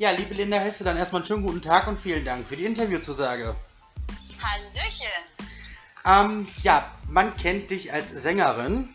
Ja, 0.00 0.12
liebe 0.12 0.32
Linda 0.32 0.56
Hesse, 0.56 0.82
dann 0.82 0.96
erstmal 0.96 1.20
einen 1.20 1.26
schönen 1.26 1.42
guten 1.42 1.60
Tag 1.60 1.86
und 1.86 1.98
vielen 2.00 2.24
Dank 2.24 2.46
für 2.46 2.56
die 2.56 2.64
Interviewzusage. 2.64 3.54
Hallöchen. 4.42 5.06
Ähm, 6.06 6.46
ja, 6.62 6.90
man 7.06 7.36
kennt 7.36 7.70
dich 7.70 7.92
als 7.92 8.08
Sängerin. 8.08 8.88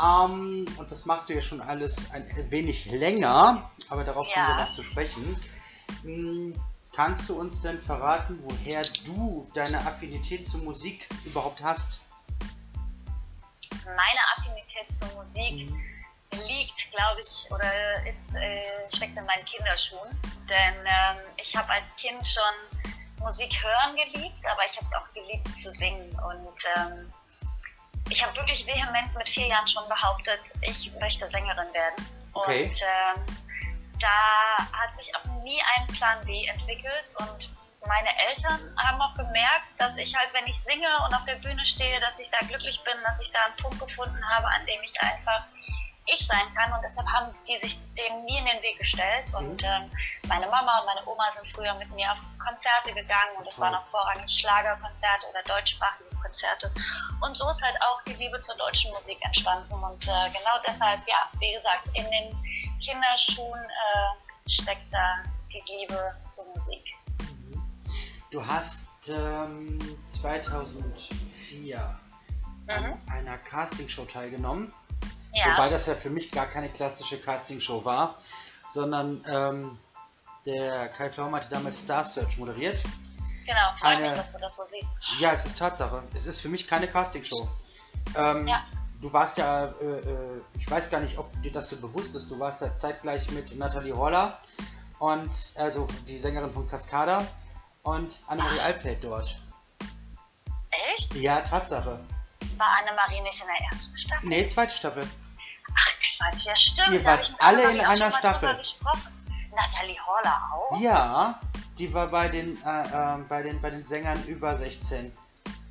Ähm, 0.00 0.64
und 0.76 0.90
das 0.92 1.06
machst 1.06 1.28
du 1.28 1.32
ja 1.34 1.40
schon 1.40 1.60
alles 1.60 2.12
ein 2.12 2.24
wenig 2.52 2.86
länger, 2.92 3.68
aber 3.88 4.04
darauf 4.04 4.32
kommen 4.32 4.46
Ja. 4.46 4.56
wir 4.56 4.62
noch 4.62 4.70
zu 4.70 4.84
sprechen. 4.84 5.24
Hm, 6.02 6.54
kannst 6.94 7.28
du 7.28 7.34
uns 7.34 7.62
denn 7.62 7.80
verraten, 7.82 8.38
woher 8.44 8.82
du 9.04 9.50
deine 9.54 9.80
Affinität 9.86 10.46
zur 10.46 10.60
Musik 10.62 11.08
überhaupt 11.24 11.64
hast? 11.64 12.02
Meine 13.84 14.20
Affinität 14.38 14.86
zur 14.94 15.08
Musik 15.18 15.68
liegt, 16.32 16.90
glaube 16.90 17.20
ich, 17.20 17.50
oder 17.50 18.06
ist, 18.06 18.34
äh, 18.34 18.60
steckt 18.94 19.16
in 19.16 19.24
meinen 19.24 19.44
Kinderschuhen. 19.44 20.08
Denn 20.48 20.74
ähm, 20.84 21.18
ich 21.36 21.56
habe 21.56 21.70
als 21.70 21.94
Kind 21.96 22.26
schon 22.26 22.86
Musik 23.18 23.62
hören 23.62 23.96
geliebt, 23.96 24.46
aber 24.50 24.64
ich 24.64 24.76
habe 24.76 24.86
es 24.86 24.94
auch 24.94 25.12
geliebt 25.14 25.56
zu 25.56 25.70
singen. 25.72 26.10
Und 26.20 26.64
ähm, 26.76 27.12
ich 28.08 28.24
habe 28.24 28.36
wirklich 28.36 28.66
vehement 28.66 29.14
mit 29.16 29.28
vier 29.28 29.48
Jahren 29.48 29.66
schon 29.66 29.88
behauptet, 29.88 30.40
ich 30.62 30.92
möchte 31.00 31.28
Sängerin 31.30 31.72
werden. 31.72 32.06
Okay. 32.32 32.64
Und 32.64 32.82
ähm, 32.82 33.26
da 34.00 34.58
hat 34.72 34.94
sich 34.94 35.14
auch 35.16 35.24
nie 35.42 35.60
ein 35.76 35.86
Plan 35.88 36.24
B 36.24 36.44
entwickelt 36.46 37.12
und 37.18 37.50
meine 37.86 38.08
Eltern 38.28 38.60
haben 38.78 39.00
auch 39.00 39.14
gemerkt, 39.14 39.66
dass 39.78 39.96
ich 39.96 40.14
halt, 40.16 40.28
wenn 40.32 40.46
ich 40.46 40.58
singe 40.58 40.88
und 41.04 41.14
auf 41.14 41.24
der 41.24 41.36
Bühne 41.36 41.64
stehe, 41.64 42.00
dass 42.00 42.18
ich 42.18 42.30
da 42.30 42.38
glücklich 42.46 42.82
bin, 42.84 42.94
dass 43.04 43.20
ich 43.20 43.30
da 43.30 43.44
einen 43.44 43.56
Punkt 43.56 43.78
gefunden 43.78 44.20
habe, 44.28 44.46
an 44.48 44.66
dem 44.66 44.82
ich 44.82 45.00
einfach 45.00 45.44
ich 46.06 46.26
sein 46.26 46.46
kann 46.54 46.72
und 46.72 46.80
deshalb 46.82 47.06
haben 47.08 47.34
die 47.46 47.58
sich 47.58 47.78
dem 47.94 48.24
nie 48.24 48.38
in 48.38 48.44
den 48.46 48.62
Weg 48.62 48.78
gestellt 48.78 49.32
und 49.34 49.62
ähm, 49.64 49.90
meine 50.28 50.46
Mama 50.46 50.80
und 50.80 50.86
meine 50.86 51.06
Oma 51.06 51.24
sind 51.34 51.50
früher 51.50 51.74
mit 51.74 51.90
mir 51.92 52.12
auf 52.12 52.18
Konzerte 52.38 52.92
gegangen 52.92 53.36
und 53.38 53.46
es 53.46 53.56
Toll. 53.56 53.64
waren 53.66 53.74
auch 53.74 53.86
vorrangig 53.86 54.30
Schlagerkonzerte 54.30 55.26
oder 55.30 55.42
deutschsprachige 55.42 56.10
Konzerte 56.22 56.72
und 57.20 57.36
so 57.36 57.48
ist 57.50 57.62
halt 57.62 57.76
auch 57.82 58.02
die 58.02 58.14
Liebe 58.14 58.40
zur 58.40 58.56
deutschen 58.56 58.92
Musik 58.92 59.18
entstanden 59.24 59.72
und 59.74 60.06
äh, 60.06 60.28
genau 60.28 60.56
deshalb, 60.66 61.00
ja, 61.08 61.28
wie 61.40 61.52
gesagt, 61.52 61.86
in 61.94 62.04
den 62.10 62.80
Kinderschuhen 62.80 63.64
äh, 63.64 64.48
steckt 64.50 64.92
da 64.92 65.16
die 65.52 65.62
Liebe 65.72 66.14
zur 66.28 66.44
Musik. 66.54 66.84
Du 68.30 68.44
hast 68.46 69.08
ähm, 69.08 69.98
2004 70.06 71.78
an 71.78 72.82
Mhm. 72.82 72.98
einer 73.12 73.38
Castingshow 73.38 74.04
teilgenommen. 74.06 74.72
Ja, 75.36 75.52
Wobei 75.52 75.68
das 75.68 75.86
ja 75.86 75.94
für 75.94 76.10
mich 76.10 76.30
gar 76.32 76.46
keine 76.46 76.70
klassische 76.70 77.20
Castingshow 77.20 77.84
war, 77.84 78.16
sondern 78.68 79.22
ähm, 79.28 79.78
der 80.46 80.88
Kai 80.88 81.10
Pflaum 81.10 81.34
hatte 81.34 81.50
damals 81.50 81.80
Star 81.80 82.02
Search 82.04 82.38
moderiert. 82.38 82.82
genau, 83.44 83.60
freut 83.76 83.90
eine- 83.96 84.02
mich, 84.04 84.12
dass 84.14 84.32
du 84.32 84.38
das 84.38 84.56
so 84.56 84.62
siehst. 84.66 84.92
Ja, 85.20 85.32
es 85.32 85.44
ist 85.44 85.58
Tatsache. 85.58 86.02
Es 86.14 86.26
ist 86.26 86.40
für 86.40 86.48
mich 86.48 86.66
keine 86.66 86.88
Castingshow. 86.88 87.48
Ähm, 88.14 88.46
Ja. 88.48 88.64
Du 89.02 89.12
warst 89.12 89.36
ja, 89.36 89.66
äh, 89.66 89.84
äh, 89.84 90.40
ich 90.54 90.70
weiß 90.70 90.88
gar 90.88 91.00
nicht, 91.00 91.18
ob 91.18 91.30
dir 91.42 91.52
das 91.52 91.68
so 91.68 91.76
bewusst 91.76 92.16
ist, 92.16 92.30
du 92.30 92.40
warst 92.40 92.62
ja 92.62 92.74
zeitgleich 92.74 93.30
mit 93.30 93.54
Nathalie 93.58 93.94
Horler 93.94 94.38
und 94.98 95.30
also 95.56 95.86
die 96.08 96.16
Sängerin 96.16 96.50
von 96.50 96.66
Cascada 96.66 97.26
und 97.82 98.22
Annemarie 98.28 98.58
Alfeld 98.60 99.04
dort. 99.04 99.38
Echt? 100.94 101.14
Ja, 101.14 101.42
Tatsache. 101.42 102.00
War 102.56 102.68
Annemarie 102.80 103.20
nicht 103.20 103.38
in 103.40 103.46
der 103.48 103.70
ersten 103.70 103.98
Staffel? 103.98 104.28
Nee, 104.28 104.46
zweite 104.46 104.72
Staffel. 104.74 105.06
Ach 105.74 105.90
Quatsch, 106.18 106.44
ja 106.46 106.56
stimmt. 106.56 106.90
Ihr 106.92 107.04
wart 107.04 107.34
alle 107.38 107.70
in 107.70 107.80
einer 107.80 108.12
Staffel. 108.12 108.48
Nathalie 109.54 109.96
Horler 110.06 110.42
auch? 110.52 110.80
Ja, 110.80 111.40
die 111.78 111.92
war 111.94 112.08
bei 112.08 112.28
den, 112.28 112.62
äh, 112.64 113.14
äh, 113.14 113.18
bei 113.28 113.42
den, 113.42 113.60
bei 113.60 113.70
den 113.70 113.84
Sängern 113.84 114.22
über 114.24 114.54
16. 114.54 115.16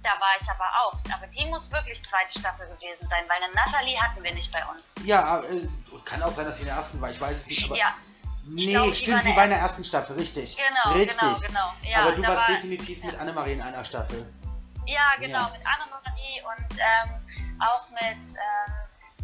Da 0.04 0.10
war 0.12 0.30
ich 0.40 0.50
aber 0.50 0.66
auch. 0.82 0.94
Aber 1.14 1.28
die 1.28 1.46
muss 1.46 1.72
wirklich 1.72 2.04
zweite 2.04 2.40
Staffel 2.40 2.68
gewesen 2.68 3.08
sein, 3.08 3.24
weil 3.28 3.42
eine 3.44 3.54
Nathalie 3.54 4.00
hatten 4.00 4.24
wir 4.24 4.34
nicht 4.34 4.52
bei 4.52 4.64
uns. 4.68 4.94
Ja, 5.04 5.40
äh, 5.42 5.68
kann 6.04 6.22
auch 6.22 6.32
sein, 6.32 6.46
dass 6.46 6.58
sie 6.58 6.62
in 6.64 6.68
der 6.68 6.76
ersten 6.76 7.02
war, 7.02 7.10
ich 7.10 7.20
weiß 7.20 7.32
es 7.42 7.48
nicht, 7.48 7.66
aber. 7.66 7.76
Ja, 7.78 7.94
nee, 8.46 8.76
war 8.76 8.94
stimmt, 8.94 9.24
die 9.24 9.30
der 9.30 9.38
war 9.38 9.44
in 9.46 9.50
der 9.52 9.60
ersten 9.60 9.84
Staffel, 9.84 10.16
richtig. 10.16 10.58
genau, 10.58 10.96
richtig. 10.96 11.20
genau, 11.20 11.34
genau. 11.48 11.74
Ja, 11.84 12.02
aber 12.02 12.12
du 12.12 12.22
warst 12.22 12.48
war, 12.48 12.56
definitiv 12.56 13.04
mit 13.04 13.16
Annemarie 13.18 13.54
in 13.54 13.62
einer 13.62 13.84
Staffel. 13.84 14.32
Ja, 14.86 15.14
genau, 15.20 15.40
Ja. 15.40 15.50
mit 15.52 15.62
Annemarie 15.66 16.42
und 16.56 16.78
ähm, 16.78 17.62
auch 17.62 17.90
mit 17.90 18.30
ähm, 18.30 18.74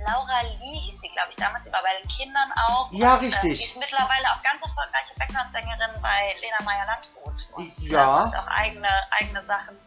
Laura 0.07 0.41
Lee 0.59 0.78
hieß 0.79 1.00
sie, 1.01 1.09
glaube 1.09 1.29
ich, 1.29 1.35
damals, 1.35 1.72
war 1.72 1.81
bei 1.81 2.00
den 2.01 2.07
Kindern 2.07 2.51
auch. 2.67 2.91
Ja, 2.91 3.16
und, 3.16 3.22
richtig. 3.22 3.44
Ähm, 3.44 3.53
die 3.56 3.63
ist 3.63 3.79
mittlerweile 3.79 4.25
auch 4.34 4.41
ganz 4.41 4.62
erfolgreiche 4.62 5.13
Background-Sängerin 5.17 6.01
bei 6.01 6.35
Lena 6.41 6.57
Meyer-Landrut. 6.63 7.47
Und 7.53 7.89
Ja. 7.89 8.01
äh, 8.01 8.23
macht 8.23 8.35
auch 8.38 8.47
eigene, 8.47 8.90
eigene 9.11 9.44
Sachen. 9.44 9.78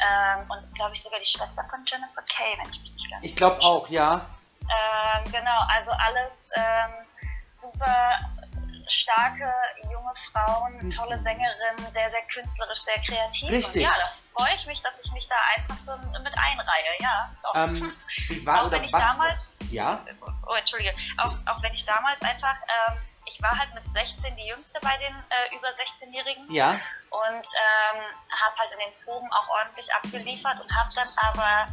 Ähm, 0.00 0.50
und 0.50 0.62
ist, 0.62 0.74
glaube 0.74 0.94
ich, 0.94 1.02
sogar 1.02 1.20
die 1.20 1.26
Schwester 1.26 1.64
von 1.70 1.84
Jennifer 1.86 2.22
Kay, 2.22 2.58
wenn 2.58 2.70
ich 2.70 2.80
mich 2.80 2.92
nicht 2.92 3.10
ganz 3.10 3.24
Ich 3.24 3.36
glaube 3.36 3.60
auch, 3.62 3.88
ja. 3.88 4.26
Ähm, 4.62 5.30
genau, 5.30 5.60
also 5.68 5.92
alles 5.92 6.50
ähm, 6.56 6.92
super 7.54 8.18
starke 8.88 9.52
junge 9.90 10.12
Frauen, 10.30 10.90
tolle 10.90 11.20
Sängerinnen, 11.20 11.90
sehr, 11.90 12.10
sehr 12.10 12.22
künstlerisch, 12.22 12.80
sehr 12.80 12.98
kreativ. 13.02 13.50
Richtig. 13.50 13.84
Und 13.84 13.90
ja, 13.90 13.96
da 13.98 14.10
freue 14.34 14.54
ich 14.54 14.66
mich, 14.66 14.82
dass 14.82 14.92
ich 15.02 15.12
mich 15.12 15.28
da 15.28 15.36
einfach 15.56 15.76
so 15.84 15.96
mit 15.96 16.38
einreihe. 16.38 16.94
Ja, 17.00 17.30
doch. 17.42 17.54
Ähm, 17.54 17.92
wie 18.28 18.46
war 18.46 18.60
auch 18.62 18.66
oder 18.66 18.78
wenn 18.78 18.84
ich 18.84 18.92
was? 18.92 19.00
damals, 19.00 19.56
Ja, 19.70 20.00
oh, 20.46 20.54
entschuldige, 20.54 20.94
auch, 21.18 21.32
auch 21.46 21.62
wenn 21.62 21.72
ich 21.72 21.84
damals 21.84 22.22
einfach, 22.22 22.56
ähm, 22.88 22.98
ich 23.26 23.42
war 23.42 23.58
halt 23.58 23.72
mit 23.74 23.90
16 23.92 24.36
die 24.36 24.46
jüngste 24.46 24.78
bei 24.80 24.96
den 24.98 25.14
äh, 25.14 25.56
über 25.56 25.68
16-Jährigen 25.68 26.52
ja. 26.52 26.70
und 27.10 27.46
ähm, 27.46 28.02
habe 28.30 28.56
halt 28.58 28.72
in 28.72 28.78
den 28.78 29.04
Proben 29.04 29.32
auch 29.32 29.48
ordentlich 29.48 29.92
abgeliefert 29.94 30.60
und 30.60 30.76
habe 30.76 30.90
dann 30.94 31.08
aber 31.16 31.68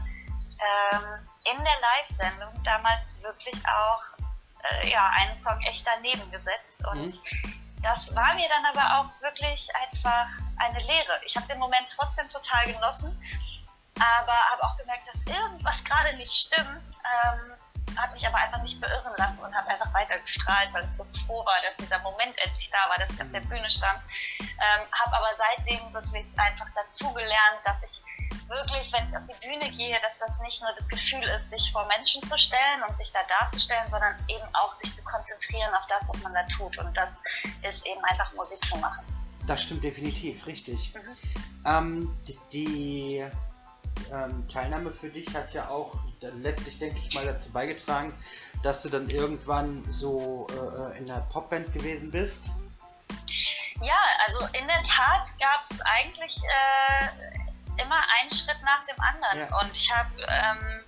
ähm, 0.61 1.27
in 1.51 1.63
der 1.63 1.79
Live-Sendung 1.81 2.63
damals 2.63 3.09
wirklich 3.21 3.55
auch 3.67 4.01
äh, 4.63 4.89
ja, 4.89 5.09
einen 5.15 5.37
Song 5.37 5.59
echt 5.61 5.85
daneben 5.85 6.29
gesetzt 6.31 6.83
und 6.91 7.21
das 7.83 8.15
war 8.15 8.35
mir 8.35 8.47
dann 8.47 8.65
aber 8.65 8.99
auch 8.99 9.21
wirklich 9.21 9.67
einfach 9.75 10.27
eine 10.57 10.79
Lehre. 10.79 11.19
Ich 11.25 11.35
habe 11.35 11.47
den 11.47 11.57
Moment 11.57 11.87
trotzdem 11.89 12.29
total 12.29 12.71
genossen, 12.71 13.19
aber 13.95 14.33
habe 14.33 14.63
auch 14.63 14.77
gemerkt, 14.77 15.07
dass 15.11 15.21
irgendwas 15.25 15.83
gerade 15.83 16.15
nicht 16.17 16.31
stimmt. 16.31 16.83
Ähm, 17.23 17.55
habe 17.97 18.13
mich 18.13 18.25
aber 18.25 18.37
einfach 18.37 18.61
nicht 18.61 18.79
beirren 18.79 19.13
lassen 19.17 19.39
und 19.41 19.53
habe 19.53 19.67
einfach 19.67 19.93
weiter 19.93 20.17
gestrahlt, 20.19 20.71
weil 20.73 20.83
ich 20.83 20.95
so 20.95 21.03
froh 21.25 21.45
war, 21.45 21.55
dass 21.61 21.75
dieser 21.77 21.99
Moment 21.99 22.37
endlich 22.37 22.69
da 22.69 22.89
war, 22.89 22.97
dass 22.97 23.11
ich 23.11 23.21
auf 23.21 23.31
der 23.31 23.41
Bühne 23.41 23.69
stand. 23.69 23.99
Ähm, 24.39 24.81
habe 24.91 25.17
aber 25.17 25.29
seitdem 25.35 25.93
wirklich 25.93 26.27
einfach 26.37 26.67
dazu 26.73 27.11
gelernt, 27.13 27.59
dass 27.65 27.83
ich 27.83 28.01
wirklich, 28.51 28.91
wenn 28.93 29.07
ich 29.07 29.15
auf 29.15 29.25
die 29.25 29.47
Bühne 29.47 29.71
gehe, 29.71 29.97
dass 30.01 30.19
das 30.19 30.39
nicht 30.41 30.61
nur 30.61 30.71
das 30.75 30.87
Gefühl 30.87 31.23
ist, 31.35 31.49
sich 31.49 31.71
vor 31.71 31.87
Menschen 31.87 32.21
zu 32.23 32.37
stellen 32.37 32.83
und 32.87 32.95
sich 32.97 33.11
da 33.11 33.19
darzustellen, 33.39 33.89
sondern 33.89 34.13
eben 34.27 34.45
auch 34.53 34.75
sich 34.75 34.93
zu 34.93 35.03
konzentrieren 35.03 35.73
auf 35.73 35.87
das, 35.87 36.09
was 36.09 36.21
man 36.21 36.33
da 36.33 36.43
tut. 36.43 36.77
Und 36.77 36.95
das 36.95 37.21
ist 37.67 37.87
eben 37.87 38.03
einfach 38.03 38.33
Musik 38.33 38.63
zu 38.65 38.77
machen. 38.77 39.03
Das 39.47 39.63
stimmt 39.63 39.83
definitiv, 39.83 40.45
richtig. 40.45 40.93
Mhm. 40.93 41.01
Ähm, 41.65 42.19
die 42.27 42.39
die 42.51 43.25
ähm, 44.11 44.47
Teilnahme 44.47 44.91
für 44.91 45.09
dich 45.09 45.33
hat 45.33 45.53
ja 45.53 45.69
auch 45.69 45.95
letztlich, 46.21 46.77
denke 46.77 46.99
ich 46.99 47.13
mal, 47.13 47.25
dazu 47.25 47.51
beigetragen, 47.51 48.13
dass 48.63 48.83
du 48.83 48.89
dann 48.89 49.09
irgendwann 49.09 49.85
so 49.89 50.47
äh, 50.49 50.97
in 50.97 51.07
der 51.07 51.21
Popband 51.31 51.73
gewesen 51.73 52.11
bist. 52.11 52.51
Ja, 53.81 53.97
also 54.27 54.45
in 54.53 54.67
der 54.67 54.83
Tat 54.83 55.33
gab 55.39 55.63
es 55.63 55.81
eigentlich 55.81 56.37
äh, 56.37 57.41
immer 57.77 57.99
einen 58.19 58.31
Schritt 58.31 58.61
nach 58.63 58.83
dem 58.83 58.99
anderen. 59.01 59.39
Ja. 59.49 59.59
Und 59.59 59.71
ich 59.71 59.91
habe 59.95 60.09
ähm, 60.27 60.83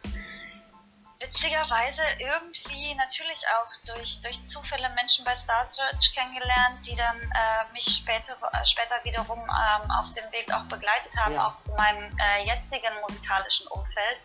witzigerweise 1.20 2.02
irgendwie 2.20 2.96
natürlich 2.96 3.44
auch 3.56 3.96
durch, 3.96 4.22
durch 4.22 4.46
Zufälle 4.46 4.90
Menschen 4.90 5.24
bei 5.26 5.34
Star 5.34 5.70
Search 5.70 6.14
kennengelernt, 6.14 6.86
die 6.86 6.96
dann 6.96 7.18
äh, 7.18 7.72
mich 7.72 7.86
später, 7.86 8.36
später 8.66 8.96
wiederum 9.04 9.40
ähm, 9.40 9.92
auf 9.92 10.12
dem 10.14 10.30
Weg 10.32 10.52
auch 10.54 10.64
begleitet 10.64 11.16
haben, 11.18 11.34
Ja. 11.34 11.48
auch 11.48 11.58
zu 11.58 11.74
meinem 11.76 12.16
äh, 12.18 12.46
jetzigen 12.46 12.94
musikalischen 13.02 13.68
Umfeld. 13.68 14.24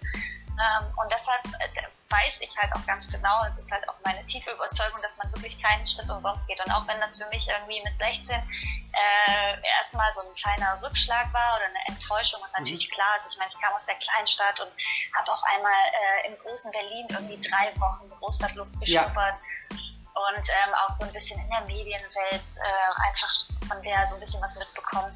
Ähm, 0.58 0.92
und 0.96 1.10
deshalb 1.12 1.44
äh, 1.46 1.82
weiß 2.10 2.40
ich 2.40 2.56
halt 2.56 2.74
auch 2.74 2.84
ganz 2.86 3.10
genau, 3.10 3.44
es 3.46 3.58
ist 3.58 3.70
halt 3.70 3.86
auch 3.88 3.96
meine 4.04 4.24
tiefe 4.26 4.50
Überzeugung, 4.50 5.00
dass 5.02 5.16
man 5.18 5.30
wirklich 5.32 5.60
keinen 5.62 5.86
Schritt 5.86 6.08
umsonst 6.10 6.46
geht. 6.48 6.60
Und 6.64 6.72
auch 6.72 6.86
wenn 6.86 6.98
das 7.00 7.18
für 7.18 7.28
mich 7.28 7.48
irgendwie 7.48 7.82
mit 7.82 7.96
16 7.98 8.34
äh, 8.34 9.68
erstmal 9.78 10.12
so 10.14 10.20
ein 10.20 10.34
kleiner 10.34 10.80
Rückschlag 10.82 11.32
war 11.32 11.56
oder 11.56 11.66
eine 11.66 11.86
Enttäuschung, 11.88 12.40
was 12.42 12.52
natürlich 12.52 12.90
klar 12.90 13.16
ist. 13.16 13.32
Ich 13.32 13.38
meine, 13.38 13.50
ich 13.52 13.60
kam 13.60 13.74
aus 13.74 13.84
der 13.86 13.96
Kleinstadt 13.96 14.58
und 14.60 14.72
habe 15.16 15.32
auf 15.32 15.42
einmal 15.54 15.72
äh, 15.72 16.28
im 16.28 16.34
großen 16.38 16.72
Berlin 16.72 17.06
irgendwie 17.10 17.40
drei 17.48 17.72
Wochen 17.80 18.08
Großstadtluft 18.08 18.72
Ja. 18.82 19.02
geschnuppert. 19.04 19.36
Und 19.70 20.48
ähm, 20.48 20.74
auch 20.74 20.90
so 20.90 21.04
ein 21.04 21.12
bisschen 21.12 21.38
in 21.38 21.48
der 21.48 21.60
Medienwelt 21.60 22.12
äh, 22.32 23.08
einfach 23.08 23.30
von 23.68 23.80
der 23.82 24.08
so 24.08 24.16
ein 24.16 24.20
bisschen 24.20 24.42
was 24.42 24.56
mitbekommen. 24.56 25.14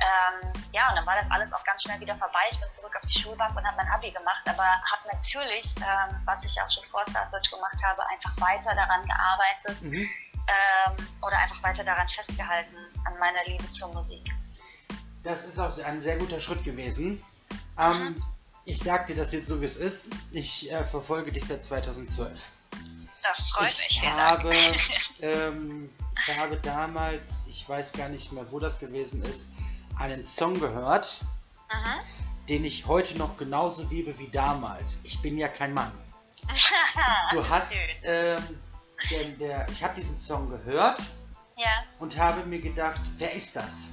Ähm, 0.00 0.52
ja, 0.72 0.88
und 0.88 0.96
dann 0.96 1.04
war 1.06 1.16
das 1.20 1.30
alles 1.30 1.52
auch 1.52 1.62
ganz 1.64 1.82
schnell 1.82 2.00
wieder 2.00 2.16
vorbei. 2.16 2.38
Ich 2.50 2.58
bin 2.58 2.70
zurück 2.70 2.94
auf 2.96 3.06
die 3.06 3.18
Schulbank 3.18 3.54
und 3.56 3.64
habe 3.66 3.76
mein 3.76 3.88
Abi 3.88 4.10
gemacht, 4.10 4.42
aber 4.46 4.64
habe 4.64 5.14
natürlich, 5.14 5.74
ähm, 5.76 6.16
was 6.24 6.42
ich 6.44 6.60
auch 6.60 6.70
schon 6.70 6.84
vor 6.90 7.02
Star 7.08 7.26
Search 7.26 7.50
gemacht 7.50 7.76
habe, 7.84 8.02
einfach 8.08 8.32
weiter 8.40 8.74
daran 8.74 9.02
gearbeitet, 9.04 9.82
Mhm. 9.84 10.08
ähm, 10.48 11.08
oder 11.20 11.38
einfach 11.38 11.62
weiter 11.62 11.84
daran 11.84 12.08
festgehalten, 12.08 12.74
an 13.04 13.18
meiner 13.18 13.44
Liebe 13.46 13.68
zur 13.70 13.92
Musik. 13.92 14.24
Das 15.22 15.44
ist 15.44 15.58
auch 15.58 15.76
ein 15.84 16.00
sehr 16.00 16.16
guter 16.16 16.40
Schritt 16.40 16.64
gewesen. 16.64 17.22
Ähm, 17.78 17.98
Mhm. 18.02 18.24
ich 18.64 18.78
sag 18.78 19.06
dir 19.06 19.16
das 19.16 19.32
jetzt 19.32 19.48
so, 19.48 19.60
wie 19.60 19.66
es 19.66 19.76
ist. 19.76 20.10
Ich 20.32 20.72
äh, 20.72 20.82
verfolge 20.84 21.30
dich 21.30 21.46
seit 21.46 21.62
2012. 21.62 22.48
Das 23.22 23.40
freut 23.50 23.64
mich. 23.64 23.90
Ich 23.90 24.00
vielen 24.00 24.16
habe, 24.16 24.50
ähm, 25.20 25.94
ich 26.26 26.38
habe 26.38 26.56
damals, 26.56 27.44
ich 27.48 27.68
weiß 27.68 27.92
gar 27.92 28.08
nicht 28.08 28.32
mehr, 28.32 28.50
wo 28.50 28.58
das 28.58 28.78
gewesen 28.78 29.22
ist, 29.22 29.52
einen 30.00 30.24
Song 30.24 30.58
gehört, 30.60 31.20
Mhm. 31.72 32.46
den 32.48 32.64
ich 32.64 32.86
heute 32.86 33.16
noch 33.18 33.36
genauso 33.36 33.84
liebe 33.90 34.18
wie 34.18 34.28
damals. 34.28 35.00
Ich 35.04 35.20
bin 35.22 35.38
ja 35.38 35.48
kein 35.48 35.72
Mann. 35.74 35.92
Du 37.32 37.48
hast, 37.48 37.74
ähm, 38.04 38.42
der, 39.10 39.24
der, 39.38 39.68
ich 39.68 39.84
habe 39.84 39.94
diesen 39.94 40.18
Song 40.18 40.50
gehört 40.50 41.00
Ja, 41.56 41.68
und 41.98 42.16
habe 42.18 42.44
mir 42.46 42.60
gedacht, 42.60 43.00
wer 43.18 43.32
ist 43.34 43.54
das? 43.56 43.90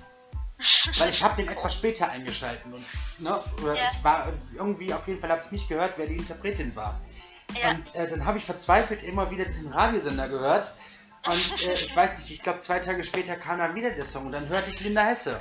Weil 0.98 1.10
ich 1.10 1.24
habe 1.24 1.36
den 1.36 1.50
etwas 1.50 1.76
später 1.76 2.10
eingeschalten 2.10 2.74
und 2.74 2.84
ne, 3.20 3.40
oder 3.62 3.76
Ja. 3.76 3.92
ich 3.94 4.04
war 4.04 4.34
irgendwie 4.56 4.92
auf 4.94 5.08
jeden 5.08 5.20
Fall 5.20 5.30
habe 5.30 5.42
ich 5.46 5.52
nicht 5.52 5.70
gehört, 5.70 5.94
wer 5.98 6.08
die 6.08 6.18
Interpretin 6.18 6.76
war. 6.76 7.00
ja. 7.62 7.70
Und 7.72 7.94
äh, 7.96 8.08
dann 8.08 8.26
habe 8.26 8.38
ich 8.40 8.46
verzweifelt 8.46 9.04
immer 9.04 9.30
wieder 9.30 9.46
diesen 9.46 9.72
Radiosender 9.72 10.28
gehört 10.30 10.74
und 11.26 11.62
äh, 11.64 11.74
ich 11.74 11.96
weiß 11.96 12.18
nicht, 12.18 12.32
ich 12.32 12.42
glaube 12.42 12.60
zwei 12.60 12.80
Tage 12.80 13.04
später 13.04 13.36
kam 13.36 13.60
dann 13.60 13.76
wieder 13.76 13.92
der 13.92 14.06
Song 14.06 14.26
und 14.26 14.32
dann 14.32 14.48
hörte 14.48 14.72
ich 14.72 14.80
Linda 14.80 15.04
Hesse 15.04 15.40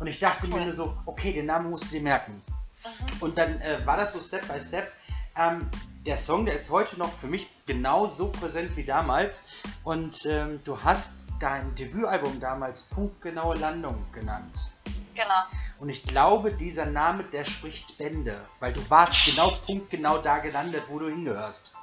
und 0.00 0.06
ich 0.06 0.18
dachte 0.18 0.48
mir 0.48 0.56
Cool. 0.56 0.64
nur 0.64 0.72
so, 0.72 0.96
okay, 1.06 1.32
den 1.32 1.46
Namen 1.46 1.70
musst 1.70 1.86
du 1.86 1.90
dir 1.90 2.02
merken. 2.02 2.42
Mhm. 2.84 3.22
Und 3.22 3.38
dann 3.38 3.60
äh, 3.60 3.84
war 3.86 3.96
das 3.96 4.12
so 4.12 4.20
Step 4.20 4.46
by 4.48 4.60
Step. 4.60 4.90
Ähm, 5.36 5.70
der 6.06 6.16
Song, 6.16 6.46
der 6.46 6.54
ist 6.54 6.70
heute 6.70 6.98
noch 6.98 7.12
für 7.12 7.26
mich 7.26 7.48
genauso 7.66 8.28
präsent 8.28 8.76
wie 8.76 8.84
damals. 8.84 9.62
Und 9.82 10.26
ähm, 10.26 10.60
du 10.64 10.82
hast 10.82 11.26
dein 11.40 11.74
Debütalbum 11.74 12.40
damals 12.40 12.84
Punktgenaue 12.84 13.56
Landung 13.56 14.04
genannt. 14.12 14.72
Genau. 15.14 15.42
Und 15.78 15.88
ich 15.88 16.04
glaube, 16.04 16.52
dieser 16.52 16.86
Name, 16.86 17.24
der 17.24 17.44
spricht 17.44 17.98
Bände, 17.98 18.34
weil 18.60 18.72
du 18.72 18.90
warst 18.90 19.26
genau 19.26 19.50
punktgenau 19.66 20.18
da 20.18 20.38
gelandet, 20.38 20.84
wo 20.88 20.98
du 20.98 21.08
hingehörst. 21.08 21.74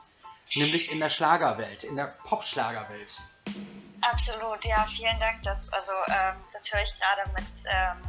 Nämlich 0.56 0.92
in 0.92 1.00
der 1.00 1.10
Schlagerwelt, 1.10 1.84
in 1.84 1.96
der 1.96 2.16
Popschlagerwelt. 2.24 3.22
Absolut, 4.12 4.64
ja, 4.66 4.86
vielen 4.88 5.18
Dank. 5.20 5.42
Das, 5.44 5.72
also, 5.72 5.92
ähm, 6.08 6.36
das 6.52 6.72
höre 6.72 6.82
ich 6.82 6.94
gerade 7.00 7.30
mit, 7.32 7.46
ähm, 7.66 8.02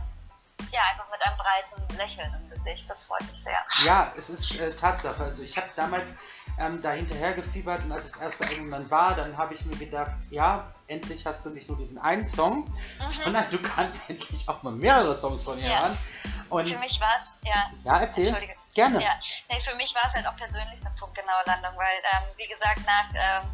ja, 0.73 0.81
einfach 0.91 1.09
mit 1.11 1.23
einem 1.23 1.37
breiten 1.37 1.97
Lächeln 1.97 2.35
im 2.35 2.51
Gesicht. 2.51 2.89
Das 2.91 3.03
freut 3.03 3.23
mich 3.29 3.43
sehr. 3.43 3.59
Ja, 3.85 4.13
es 4.17 4.31
ist 4.31 4.59
äh, 4.61 4.75
Tatsache. 4.75 5.23
Also 5.23 5.43
ich 5.43 5.57
habe 5.57 5.69
damals 5.77 6.15
ähm, 6.59 6.81
da 6.81 6.91
hinterher 6.91 7.33
gefiebert 7.35 7.85
und 7.85 7.93
als 7.93 8.13
das 8.13 8.21
erste 8.21 8.47
Album 8.47 8.71
dann 8.71 8.91
war, 8.91 9.15
dann 9.15 9.37
habe 9.37 9.55
ich 9.55 9.65
mir 9.67 9.77
gedacht, 9.77 10.13
ja, 10.31 10.73
endlich 10.89 11.27
hast 11.27 11.45
du 11.45 11.51
nicht 11.51 11.69
nur 11.69 11.77
diesen 11.79 11.99
einen 11.99 12.27
Song, 12.27 12.71
sondern 13.07 13.49
du 13.51 13.59
kannst 13.63 14.09
endlich 14.11 14.49
auch 14.49 14.63
mal 14.63 14.73
mehrere 14.73 15.15
Songs 15.15 15.45
von 15.45 15.59
ihr 15.59 15.69
Ja. 15.69 15.81
hören. 15.83 15.99
Und 16.51 16.69
Für 16.69 16.79
mich 16.79 17.01
war 17.01 17.15
es, 17.17 17.35
ja, 17.45 17.71
ja, 17.85 17.99
erzähl. 18.01 18.27
Entschuldige. 18.29 18.55
Gerne. 18.75 19.01
Ja, 19.01 19.13
nee, 19.51 19.61
für 19.61 19.75
mich 19.77 19.95
war 19.95 20.03
es 20.07 20.15
halt 20.15 20.27
auch 20.27 20.35
persönlich 20.37 20.81
eine 20.85 20.93
punktgenaue 20.99 21.45
Landung, 21.47 21.77
weil, 21.77 21.95
ähm, 22.13 22.25
wie 22.37 22.49
gesagt, 22.49 22.81
nach 22.85 23.07
ähm, 23.15 23.49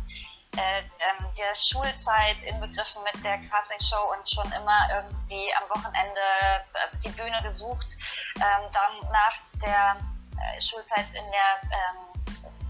äh, 0.56 0.81
ähm, 0.81 1.26
der 1.38 1.55
Schulzeit 1.55 2.43
inbegriffen 2.43 3.02
mit 3.05 3.25
der 3.25 3.38
Castingshow 3.38 4.12
und 4.17 4.29
schon 4.29 4.50
immer 4.52 4.88
irgendwie 4.93 5.49
am 5.56 5.69
Wochenende 5.70 6.20
äh, 6.75 6.97
die 7.05 7.11
Bühne 7.11 7.41
gesucht, 7.43 7.87
ähm, 8.37 8.70
dann 8.73 9.11
nach 9.12 9.37
der 9.62 9.97
äh, 10.41 10.61
Schulzeit 10.61 11.06
in 11.12 11.25
der 11.31 11.70
ähm, 11.70 12.11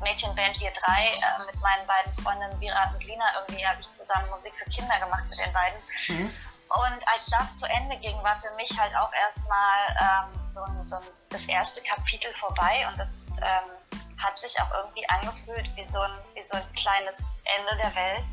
Mädchenband 0.00 0.60
Wir 0.60 0.72
Drei 0.72 1.08
äh, 1.08 1.46
mit 1.46 1.60
meinen 1.62 1.86
beiden 1.86 2.12
Freundinnen 2.22 2.60
Vira 2.60 2.90
und 2.92 3.04
Lina, 3.04 3.24
irgendwie 3.40 3.66
habe 3.66 3.80
ich 3.80 3.92
zusammen 3.92 4.28
Musik 4.30 4.52
für 4.56 4.68
Kinder 4.70 4.98
gemacht 4.98 5.24
mit 5.28 5.38
den 5.38 5.52
beiden. 5.52 5.78
Mhm. 6.08 6.34
Und 6.70 7.08
als 7.08 7.26
das 7.26 7.56
zu 7.56 7.66
Ende 7.66 7.96
ging, 7.96 8.22
war 8.22 8.38
für 8.40 8.50
mich 8.54 8.78
halt 8.78 8.94
auch 8.96 9.12
erstmal 9.12 9.88
ähm, 10.00 10.46
so, 10.46 10.62
ein, 10.62 10.86
so 10.86 10.96
ein, 10.96 11.02
das 11.28 11.46
erste 11.46 11.82
Kapitel 11.82 12.32
vorbei 12.32 12.86
und 12.88 12.98
das 12.98 13.20
ähm, 13.38 14.00
hat 14.22 14.38
sich 14.38 14.61
auch 14.61 14.70
irgendwie 14.72 15.08
angefühlt 15.08 15.75
wie 15.76 15.84
so, 15.84 16.00
ein, 16.00 16.12
wie 16.34 16.44
so 16.44 16.55
ein 16.56 16.72
kleines 16.75 17.25
Ende 17.58 17.76
der 17.82 17.94
Welt. 17.94 18.25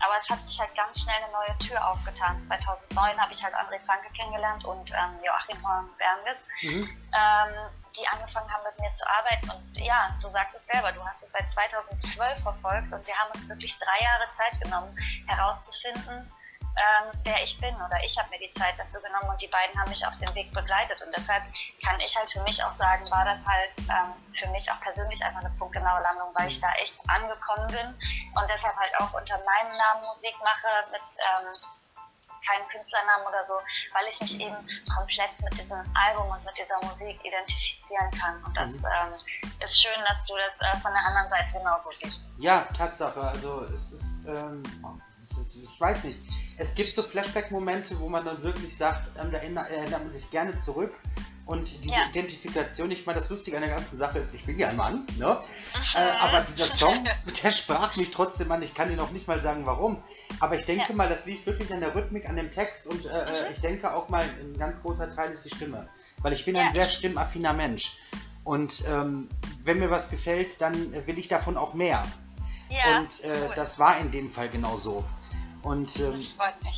Aber 0.00 0.14
es 0.18 0.28
hat 0.28 0.42
sich 0.44 0.60
halt 0.60 0.74
ganz 0.74 1.00
schnell 1.02 1.16
eine 1.16 1.32
neue 1.32 1.58
Tür 1.58 1.86
aufgetan. 1.88 2.40
2009 2.40 3.18
habe 3.18 3.32
ich 3.32 3.42
halt 3.42 3.54
André 3.54 3.80
Franke 3.86 4.12
kennengelernt 4.12 4.64
und 4.66 4.92
ähm, 4.92 5.18
Joachim 5.24 5.66
Horn-Bernges, 5.66 6.44
Mhm. 6.62 6.84
ähm, 7.14 7.54
die 7.96 8.06
angefangen 8.08 8.52
haben 8.52 8.62
mit 8.64 8.78
mir 8.78 8.90
zu 8.90 9.04
arbeiten. 9.08 9.50
Und 9.50 9.78
ja, 9.78 10.10
du 10.20 10.28
sagst 10.28 10.54
es 10.54 10.66
selber, 10.66 10.92
du 10.92 11.02
hast 11.06 11.22
es 11.22 11.32
seit 11.32 11.48
2012 11.48 12.42
verfolgt 12.42 12.92
und 12.92 13.06
wir 13.06 13.14
haben 13.16 13.30
uns 13.34 13.48
wirklich 13.48 13.74
drei 13.78 14.04
Jahre 14.04 14.28
Zeit 14.28 14.60
genommen, 14.60 14.94
herauszufinden, 15.26 16.30
ähm, 16.76 17.10
wer 17.24 17.42
ich 17.42 17.58
bin 17.60 17.74
oder 17.76 17.98
ich 18.04 18.18
habe 18.18 18.28
mir 18.30 18.38
die 18.38 18.50
Zeit 18.50 18.78
dafür 18.78 19.00
genommen 19.00 19.28
und 19.30 19.40
die 19.40 19.48
beiden 19.48 19.78
haben 19.80 19.88
mich 19.88 20.06
auf 20.06 20.16
dem 20.18 20.34
Weg 20.34 20.52
begleitet 20.52 21.00
und 21.02 21.14
deshalb 21.16 21.42
kann 21.84 21.98
ich 22.00 22.16
halt 22.16 22.30
für 22.30 22.40
mich 22.42 22.62
auch 22.62 22.74
sagen, 22.74 23.02
war 23.10 23.24
das 23.24 23.46
halt 23.46 23.78
ähm, 23.78 24.12
für 24.34 24.48
mich 24.48 24.70
auch 24.70 24.80
persönlich 24.80 25.24
einfach 25.24 25.40
eine 25.40 25.50
punktgenaue 25.58 26.02
Landung, 26.02 26.28
weil 26.34 26.48
ich 26.48 26.60
da 26.60 26.68
echt 26.82 26.96
angekommen 27.08 27.66
bin 27.68 27.88
und 28.34 28.50
deshalb 28.50 28.76
halt 28.76 28.92
auch 29.00 29.12
unter 29.14 29.36
meinem 29.38 29.72
Namen 29.76 30.00
Musik 30.06 30.34
mache 30.42 30.90
mit 30.90 31.00
ähm, 31.00 31.52
keinen 32.46 32.68
Künstlernamen 32.68 33.26
oder 33.26 33.44
so, 33.44 33.54
weil 33.92 34.06
ich 34.08 34.20
mich 34.20 34.40
eben 34.40 34.56
komplett 34.94 35.30
mit 35.40 35.58
diesem 35.58 35.78
Album 35.96 36.28
und 36.28 36.44
mit 36.44 36.56
dieser 36.56 36.80
Musik 36.86 37.18
identifizieren 37.24 38.08
kann 38.12 38.44
und 38.44 38.56
das 38.56 38.74
Mhm. 38.74 38.84
ähm, 38.86 39.14
ist 39.64 39.82
schön, 39.82 40.04
dass 40.06 40.24
du 40.26 40.34
das 40.36 40.60
äh, 40.60 40.76
von 40.80 40.92
der 40.92 41.02
anderen 41.06 41.28
Seite 41.30 41.52
genauso 41.58 41.90
siehst. 42.02 42.28
Ja, 42.38 42.60
Tatsache. 42.76 43.20
Also 43.20 43.64
es 43.64 43.90
ist, 43.92 44.26
ähm, 44.28 44.62
es 45.08 45.14
ist 45.15 45.15
ich 45.30 45.80
weiß 45.80 46.04
nicht. 46.04 46.20
Es 46.58 46.74
gibt 46.74 46.94
so 46.94 47.02
Flashback-Momente, 47.02 47.98
wo 48.00 48.08
man 48.08 48.24
dann 48.24 48.42
wirklich 48.42 48.74
sagt, 48.76 49.10
ähm, 49.20 49.30
da 49.30 49.38
erinnert, 49.38 49.70
erinnert 49.70 50.02
man 50.02 50.12
sich 50.12 50.30
gerne 50.30 50.56
zurück. 50.56 50.92
Und 51.44 51.84
diese 51.84 51.94
Ja. 51.94 52.06
Identifikation, 52.10 52.90
ich 52.90 53.06
meine, 53.06 53.20
das 53.20 53.28
Lustige 53.28 53.56
an 53.56 53.62
der 53.62 53.70
ganzen 53.70 53.96
Sache 53.96 54.18
ist, 54.18 54.34
ich 54.34 54.44
bin 54.46 54.58
ja 54.58 54.68
ein 54.70 54.76
Mann, 54.76 55.06
ne? 55.16 55.38
Äh, 55.94 55.98
aber 56.18 56.40
dieser 56.40 56.66
Song, 56.66 57.04
der 57.44 57.50
sprach 57.52 57.94
mich 57.96 58.10
trotzdem 58.10 58.50
an. 58.50 58.62
Ich 58.62 58.74
kann 58.74 58.88
dir 58.90 58.96
noch 58.96 59.12
nicht 59.12 59.28
mal 59.28 59.40
sagen, 59.40 59.64
warum. 59.64 60.02
Aber 60.40 60.56
ich 60.56 60.64
denke 60.64 60.88
Ja. 60.88 60.94
mal, 60.96 61.08
das 61.08 61.24
liegt 61.26 61.46
wirklich 61.46 61.72
an 61.72 61.78
der 61.80 61.94
Rhythmik, 61.94 62.28
an 62.28 62.34
dem 62.36 62.50
Text 62.50 62.86
und 62.88 63.04
äh, 63.06 63.08
Mhm. 63.08 63.52
ich 63.52 63.60
denke 63.60 63.94
auch 63.94 64.08
mal, 64.08 64.24
ein 64.24 64.58
ganz 64.58 64.82
großer 64.82 65.08
Teil 65.08 65.30
ist 65.30 65.44
die 65.44 65.54
Stimme. 65.54 65.88
Weil 66.18 66.32
ich 66.32 66.44
bin 66.44 66.56
ein 66.56 66.66
Ja. 66.66 66.72
sehr 66.72 66.88
stimmaffiner 66.88 67.52
Mensch. 67.52 67.98
Und 68.42 68.82
ähm, 68.88 69.28
wenn 69.62 69.78
mir 69.78 69.90
was 69.90 70.10
gefällt, 70.10 70.60
dann 70.60 70.92
äh, 70.94 71.06
will 71.06 71.16
ich 71.18 71.28
davon 71.28 71.56
auch 71.56 71.74
mehr. 71.74 72.04
Ja, 72.68 72.98
und 72.98 73.24
äh, 73.24 73.28
cool. 73.46 73.52
das 73.54 73.78
war 73.78 73.96
in 73.98 74.10
dem 74.10 74.28
Fall 74.28 74.48
genau 74.48 74.76
so. 74.76 75.04
Und 75.62 75.98
ähm, 75.98 76.26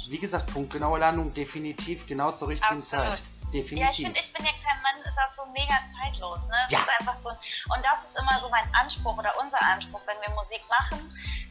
wie 0.08 0.18
gesagt, 0.18 0.52
punktgenaue 0.52 0.98
Landung, 0.98 1.34
definitiv 1.34 2.06
genau 2.06 2.32
zur 2.32 2.48
richtigen 2.48 2.78
Absolut. 2.78 3.06
Zeit. 3.06 3.18
Ja, 3.18 3.28
ich 3.48 3.50
Definitiv. 3.64 4.04
finde, 4.06 4.20
ich 4.20 4.32
bin 4.34 4.44
ja 4.44 4.50
kein 4.62 4.82
Mann, 4.82 5.02
ist 5.08 5.18
auch 5.18 5.30
so 5.30 5.46
mega 5.52 5.72
zeitlos. 5.96 6.38
Ne? 6.48 6.56
Ja. 6.68 6.78
ist 6.80 6.88
einfach 7.00 7.16
so, 7.20 7.30
und 7.30 7.82
das 7.84 8.04
ist 8.04 8.18
immer 8.18 8.38
so 8.40 8.48
mein 8.50 8.68
Anspruch 8.74 9.16
oder 9.16 9.32
unser 9.40 9.60
Anspruch, 9.62 10.02
wenn 10.06 10.20
wir 10.20 10.28
Musik 10.36 10.60
machen. 10.68 11.00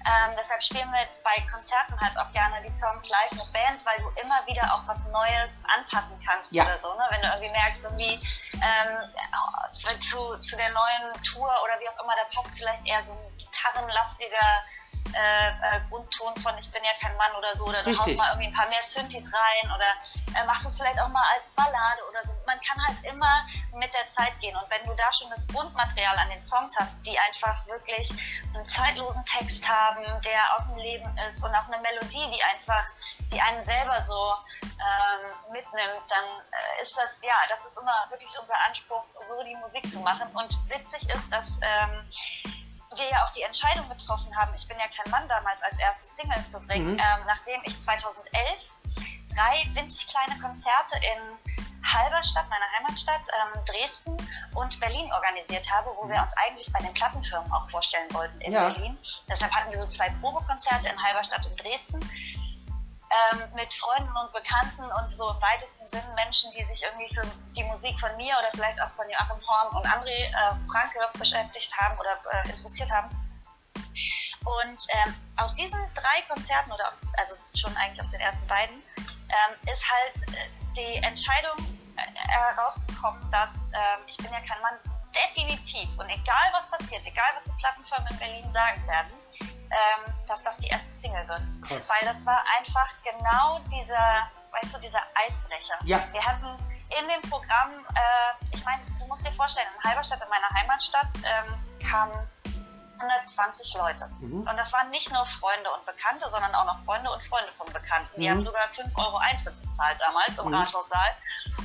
Ähm, 0.05 0.35
deshalb 0.37 0.63
spielen 0.63 0.89
wir 0.91 1.05
bei 1.23 1.33
Konzerten 1.51 1.99
halt 1.99 2.15
auch 2.17 2.31
gerne 2.33 2.61
die 2.63 2.69
Songs 2.71 3.09
live 3.09 3.31
mit 3.31 3.51
Band, 3.51 3.85
weil 3.85 3.97
du 3.97 4.09
immer 4.21 4.39
wieder 4.45 4.61
auch 4.73 4.87
was 4.87 5.05
Neues 5.09 5.57
anpassen 5.75 6.21
kannst 6.25 6.51
Ja. 6.53 6.65
oder 6.65 6.79
so. 6.79 6.93
Ne? 6.93 7.03
Wenn 7.09 7.21
du 7.21 7.27
irgendwie 7.27 7.51
merkst, 7.51 7.83
irgendwie 7.83 8.13
ähm, 8.61 8.93
zu, 10.09 10.37
zu 10.41 10.55
der 10.55 10.69
neuen 10.69 11.23
Tour 11.23 11.49
oder 11.49 11.79
wie 11.81 11.89
auch 11.89 12.03
immer, 12.03 12.13
da 12.13 12.25
passt 12.33 12.53
vielleicht 12.57 12.85
eher 12.87 13.03
so 13.05 13.11
ein 13.11 13.36
gitarrenlastiger 13.57 14.63
äh, 15.13 15.49
äh, 15.49 15.81
Grundton 15.89 16.35
von 16.35 16.57
Ich 16.57 16.71
bin 16.71 16.83
ja 16.83 16.91
kein 16.99 17.15
Mann 17.17 17.33
oder 17.37 17.55
so, 17.55 17.65
oder 17.65 17.81
du 17.83 17.89
Richtig. 17.89 17.99
haust 17.99 18.17
mal 18.17 18.27
irgendwie 18.29 18.47
ein 18.47 18.53
paar 18.53 18.69
mehr 18.69 18.83
Synthes 18.83 19.31
rein 19.33 19.71
oder 19.71 20.39
äh, 20.39 20.45
machst 20.45 20.65
es 20.65 20.77
vielleicht 20.77 20.99
auch 20.99 21.07
mal 21.09 21.23
als 21.33 21.47
Ballade 21.49 22.01
oder 22.09 22.21
so. 22.23 22.33
Man 22.45 22.59
kann 22.61 22.85
halt 22.85 23.03
immer 23.03 23.45
mit 23.73 23.93
der 23.93 24.07
Zeit 24.09 24.39
gehen 24.39 24.55
und 24.55 24.69
wenn 24.69 24.83
du 24.83 24.93
da 24.95 25.11
schon 25.11 25.29
das 25.29 25.47
Grundmaterial 25.47 26.17
an 26.17 26.29
den 26.29 26.41
Songs 26.41 26.75
hast, 26.77 26.95
die 27.05 27.17
einfach 27.17 27.65
wirklich 27.67 28.11
einen 28.53 28.65
zeitlosen 28.65 29.23
Text 29.25 29.67
haben, 29.67 30.03
der 30.21 30.55
aus 30.55 30.67
dem 30.67 30.77
Leben 30.77 31.17
ist 31.29 31.43
und 31.43 31.53
auch 31.55 31.67
eine 31.67 31.81
Melodie, 31.81 32.29
die 32.31 32.43
einfach, 32.43 32.83
die 33.31 33.41
einen 33.41 33.63
selber 33.63 34.01
so 34.03 34.33
ähm, 34.61 35.51
mitnimmt, 35.51 36.03
dann 36.09 36.25
äh, 36.51 36.81
ist 36.81 36.97
das, 36.97 37.19
ja, 37.23 37.35
das 37.49 37.65
ist 37.65 37.77
immer 37.77 38.05
wirklich 38.09 38.31
unser 38.39 38.55
Anspruch, 38.67 39.03
so 39.27 39.41
die 39.43 39.55
Musik 39.55 39.89
zu 39.91 39.99
machen 39.99 40.29
und 40.33 40.69
witzig 40.69 41.09
ist, 41.09 41.31
dass 41.31 41.59
ähm, 41.61 42.07
wir 42.97 43.09
ja 43.09 43.23
auch 43.23 43.31
die 43.31 43.41
Entscheidung 43.43 43.87
getroffen 43.89 44.35
haben, 44.37 44.53
ich 44.55 44.67
bin 44.67 44.77
ja 44.79 44.85
kein 44.87 45.09
Mann 45.11 45.27
damals 45.27 45.61
als 45.63 45.77
erstes 45.79 46.15
Single 46.15 46.43
zu 46.49 46.59
bringen, 46.61 46.93
Mhm. 46.93 46.99
ähm, 46.99 47.21
nachdem 47.27 47.61
ich 47.63 47.79
2011 47.79 48.43
drei 49.35 49.63
winzig 49.73 50.07
kleine 50.07 50.39
Konzerte 50.41 50.95
in 50.97 51.57
Halberstadt, 51.83 52.49
meiner 52.49 52.65
Heimatstadt, 52.77 53.21
ähm, 53.29 53.61
Dresden 53.65 54.17
und 54.55 54.79
Berlin 54.79 55.11
organisiert 55.13 55.71
habe, 55.71 55.89
wo 56.01 56.09
wir 56.09 56.21
uns 56.21 56.33
eigentlich 56.37 56.71
bei 56.73 56.79
den 56.79 56.93
Plattenfirmen 56.93 57.49
auch 57.53 57.69
vorstellen 57.69 58.11
wollten 58.13 58.41
in 58.41 58.51
Ja. 58.51 58.69
Berlin. 58.69 58.97
Deshalb 59.29 59.53
hatten 59.53 59.71
wir 59.71 59.77
so 59.77 59.87
zwei 59.87 60.09
Probekonzerte 60.19 60.89
in 60.89 61.01
Halberstadt 61.01 61.45
und 61.45 61.63
Dresden 61.63 61.99
ähm, 63.09 63.43
mit 63.55 63.73
Freunden 63.73 64.15
und 64.17 64.31
Bekannten 64.33 64.83
und 64.83 65.11
so 65.11 65.29
im 65.29 65.41
weitesten 65.41 65.87
Sinn 65.87 66.03
Menschen, 66.15 66.51
die 66.51 66.63
sich 66.73 66.83
irgendwie 66.83 67.13
für 67.13 67.23
die 67.55 67.63
Musik 67.63 67.97
von 67.99 68.15
mir 68.17 68.35
oder 68.37 68.49
vielleicht 68.53 68.81
auch 68.81 68.89
von 68.91 69.09
Joachim 69.09 69.41
Horn 69.47 69.75
und 69.77 69.85
André 69.85 70.27
äh, 70.27 70.59
Franke 70.71 70.99
beschäftigt 71.17 71.75
haben 71.77 71.97
oder 71.97 72.19
äh, 72.31 72.49
interessiert 72.49 72.91
haben. 72.91 73.09
Und 74.45 74.81
ähm, 74.93 75.15
aus 75.37 75.55
diesen 75.55 75.79
drei 75.93 76.21
Konzerten, 76.27 76.71
oder 76.71 76.89
also 77.17 77.33
schon 77.55 77.75
eigentlich 77.77 78.01
aus 78.01 78.11
den 78.11 78.21
ersten 78.21 78.47
beiden, 78.47 78.75
ähm, 78.97 79.71
ist 79.71 79.83
halt 79.89 80.35
äh, 80.35 80.49
die 80.75 80.97
Entscheidung 81.03 81.57
äh, 81.97 82.27
herausgekommen, 82.29 83.29
dass 83.31 83.55
ähm, 83.55 84.03
ich 84.05 84.17
bin 84.17 84.31
ja 84.31 84.39
kein 84.39 84.61
Mann, 84.61 84.77
definitiv 85.15 85.89
und 85.97 86.09
egal 86.09 86.51
was 86.53 86.79
passiert, 86.79 87.05
egal 87.05 87.29
was 87.35 87.45
die 87.45 87.57
Plattenfirmen 87.59 88.07
in 88.11 88.17
Berlin 88.19 88.53
sagen 88.53 88.87
werden, 88.87 89.11
ähm, 89.71 90.13
dass 90.27 90.43
das 90.43 90.57
die 90.57 90.67
erste 90.67 90.87
Single 90.89 91.27
wird. 91.27 91.41
Krass. 91.67 91.89
Weil 91.89 92.07
das 92.07 92.25
war 92.25 92.43
einfach 92.57 92.89
genau 93.03 93.59
dieser, 93.71 94.27
weißt 94.61 94.75
du, 94.75 94.79
dieser 94.79 95.01
Eisbrecher. 95.15 95.75
Ja. 95.83 96.01
Wir 96.11 96.23
hatten 96.23 96.47
in 96.99 97.07
dem 97.07 97.29
Programm, 97.29 97.71
äh, 97.95 98.55
ich 98.55 98.63
meine, 98.65 98.81
du 98.99 99.05
musst 99.07 99.25
dir 99.25 99.31
vorstellen, 99.31 99.67
in 99.77 99.89
Halberstadt, 99.89 100.21
in 100.21 100.29
meiner 100.29 100.49
Heimatstadt, 100.49 101.07
ähm, 101.23 101.87
kamen 101.89 102.27
120 102.99 103.75
Leute. 103.75 104.09
Mhm. 104.21 104.47
Und 104.47 104.57
das 104.57 104.73
waren 104.73 104.89
nicht 104.89 105.11
nur 105.11 105.23
Freunde 105.25 105.69
und 105.71 105.85
Bekannte, 105.85 106.27
sondern 106.29 106.53
auch 106.55 106.65
noch 106.65 106.83
Freunde 106.83 107.11
und 107.11 107.21
Freunde 107.23 107.53
von 107.53 107.71
Bekannten. 107.71 108.19
Die 108.19 108.27
Mhm. 108.27 108.31
haben 108.31 108.43
sogar 108.43 108.67
5 108.69 108.97
Euro 108.97 109.17
Eintritt 109.17 109.53
bezahlt 109.61 109.99
damals 110.01 110.37
im 110.39 110.47
Mhm. 110.47 110.55
Rathaussaal. 110.55 111.15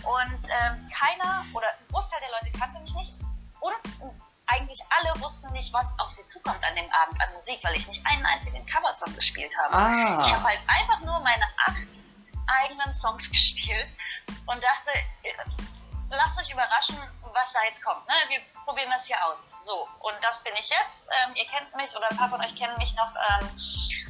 Und 0.02 0.40
ähm, 0.50 0.90
keiner 0.92 1.42
oder 1.54 1.68
ein 1.68 1.86
Großteil 1.90 2.20
der 2.20 2.30
Leute 2.32 2.58
kannte 2.58 2.78
mich 2.80 2.94
nicht. 2.94 3.14
Und 3.60 3.74
eigentlich 4.52 4.80
alle 4.90 5.20
wussten 5.20 5.50
nicht, 5.52 5.72
was 5.72 5.98
auf 5.98 6.10
sie 6.10 6.26
zukommt 6.26 6.62
an 6.64 6.74
dem 6.76 6.90
Abend 6.92 7.20
an 7.20 7.32
Musik, 7.34 7.58
weil 7.62 7.76
ich 7.76 7.86
nicht 7.88 8.04
einen 8.06 8.24
einzigen 8.26 8.64
Coversong 8.66 9.14
gespielt 9.14 9.54
habe. 9.58 9.74
Ah. 9.74 10.22
Ich 10.22 10.32
habe 10.32 10.44
halt 10.44 10.60
einfach 10.66 11.00
nur 11.00 11.18
meine 11.20 11.44
acht 11.66 11.88
eigenen 12.46 12.92
Songs 12.92 13.28
gespielt 13.30 13.88
und 14.46 14.62
dachte, 14.62 14.90
äh, 15.22 15.32
lasst 16.10 16.38
euch 16.38 16.50
überraschen, 16.50 16.96
was 17.34 17.52
da 17.52 17.62
jetzt 17.64 17.82
kommt. 17.84 18.06
Ne? 18.08 18.14
Wir 18.28 18.40
probieren 18.64 18.90
das 18.90 19.06
hier 19.06 19.16
aus. 19.26 19.50
So, 19.58 19.88
und 20.00 20.14
das 20.22 20.42
bin 20.42 20.52
ich 20.58 20.68
jetzt. 20.68 21.08
Ähm, 21.24 21.34
ihr 21.34 21.46
kennt 21.46 21.74
mich 21.76 21.94
oder 21.96 22.10
ein 22.10 22.16
paar 22.16 22.30
von 22.30 22.40
euch 22.40 22.54
kennen 22.56 22.76
mich 22.78 22.94
noch 22.96 23.10
ähm, 23.14 23.48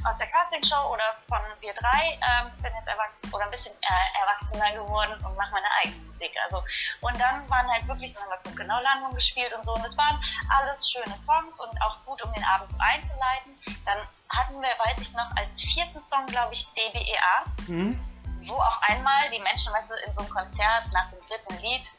aus 0.05 0.17
der 0.17 0.27
Castingshow 0.27 0.91
oder 0.91 1.15
von 1.27 1.41
Wir 1.59 1.73
drei. 1.73 2.19
Ähm, 2.21 2.51
bin 2.61 2.73
jetzt 2.75 2.87
erwachsen 2.87 3.33
oder 3.33 3.45
ein 3.45 3.51
bisschen 3.51 3.73
äh, 3.81 4.19
erwachsener 4.21 4.71
geworden 4.73 5.13
und 5.25 5.35
mache 5.37 5.51
meine 5.51 5.67
eigene 5.81 6.03
Musik. 6.05 6.31
Also, 6.45 6.63
und 7.01 7.19
dann 7.19 7.49
waren 7.49 7.69
halt 7.71 7.87
wirklich, 7.87 8.13
dann 8.13 8.23
haben 8.23 8.39
wir 8.43 8.55
genau 8.55 8.79
Landung 8.81 9.13
gespielt 9.13 9.53
und 9.53 9.63
so. 9.63 9.73
Und 9.73 9.85
es 9.85 9.97
waren 9.97 10.21
alles 10.57 10.89
schöne 10.91 11.17
Songs 11.17 11.59
und 11.59 11.81
auch 11.81 12.03
gut, 12.05 12.21
um 12.23 12.33
den 12.33 12.43
Abend 12.43 12.69
so 12.69 12.77
einzuleiten. 12.79 13.57
Dann 13.85 13.97
hatten 14.29 14.61
wir, 14.61 14.69
weiß 14.85 14.99
ich 14.99 15.13
noch, 15.13 15.29
als 15.37 15.61
vierten 15.61 16.01
Song, 16.01 16.25
glaube 16.27 16.53
ich, 16.53 16.65
DBEA 16.73 17.43
Mhm. 17.67 17.99
wo 18.47 18.55
auf 18.55 18.77
einmal 18.83 19.29
die 19.31 19.39
Menschen, 19.39 19.71
weißt 19.73 19.91
du, 19.91 19.95
in 20.05 20.13
so 20.13 20.21
einem 20.21 20.29
Konzert 20.29 20.83
nach 20.93 21.09
dem 21.09 21.19
dritten 21.27 21.57
Lied, 21.61 21.89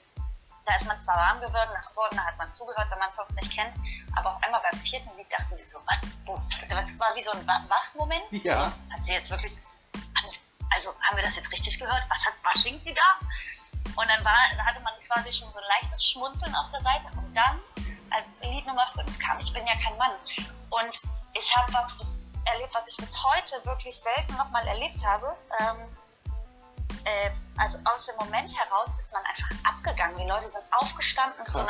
da 0.66 0.74
ist 0.76 0.86
man 0.86 0.98
zwar 0.98 1.16
warm 1.16 1.40
geworden, 1.40 1.70
da 2.12 2.24
hat 2.24 2.38
man 2.38 2.50
zugehört, 2.50 2.90
wenn 2.90 2.98
man 2.98 3.10
Songs 3.12 3.34
nicht 3.36 3.52
kennt, 3.54 3.74
aber 4.16 4.30
auf 4.34 4.42
einmal 4.42 4.60
beim 4.70 4.78
vierten 4.80 5.10
Lied 5.16 5.30
dachten 5.32 5.56
sie 5.58 5.66
so, 5.66 5.78
was, 5.86 5.98
das 6.68 6.98
war 6.98 7.14
wie 7.14 7.22
so 7.22 7.32
ein 7.32 7.46
Wa- 7.46 7.64
Wachmoment. 7.68 8.44
Ja. 8.44 8.72
Hat 8.90 9.04
sie 9.04 9.12
jetzt 9.12 9.30
wirklich, 9.30 9.58
also 10.74 10.90
haben 11.02 11.16
wir 11.16 11.22
das 11.24 11.36
jetzt 11.36 11.50
richtig 11.52 11.78
gehört? 11.78 12.02
Was, 12.08 12.24
hat, 12.26 12.34
was 12.42 12.62
singt 12.62 12.82
sie 12.82 12.94
da? 12.94 13.02
Und 13.96 14.08
dann 14.08 14.24
war, 14.24 14.36
da 14.56 14.64
hatte 14.64 14.80
man 14.80 14.94
quasi 15.00 15.30
schon 15.32 15.52
so 15.52 15.58
ein 15.58 15.64
leichtes 15.80 16.04
Schmunzeln 16.04 16.54
auf 16.54 16.70
der 16.70 16.80
Seite 16.82 17.08
und 17.16 17.32
dann 17.34 17.60
als 18.10 18.38
Lied 18.40 18.66
Nummer 18.66 18.86
5 18.88 19.18
kam 19.18 19.38
Ich 19.38 19.52
bin 19.52 19.66
ja 19.66 19.74
kein 19.74 19.96
Mann. 19.98 20.12
Und 20.70 21.00
ich 21.34 21.56
habe 21.56 21.72
was 21.72 21.96
bis, 21.98 22.26
erlebt, 22.46 22.74
was 22.74 22.88
ich 22.88 22.96
bis 22.96 23.12
heute 23.22 23.64
wirklich 23.64 23.94
selten 24.00 24.34
nochmal 24.36 24.66
erlebt 24.66 25.04
habe. 25.04 25.36
Ähm, 25.60 25.96
äh, 27.04 27.30
also 27.58 27.78
aus 27.84 28.06
dem 28.06 28.16
Moment 28.16 28.50
heraus 28.58 28.94
ist 28.98 29.12
man 29.12 29.22
einfach 29.24 29.48
abgegangen. 29.64 30.16
Die 30.18 30.26
Leute 30.26 30.48
sind 30.48 30.64
aufgestanden 30.72 31.46
zu 31.46 31.58
einem 31.58 31.68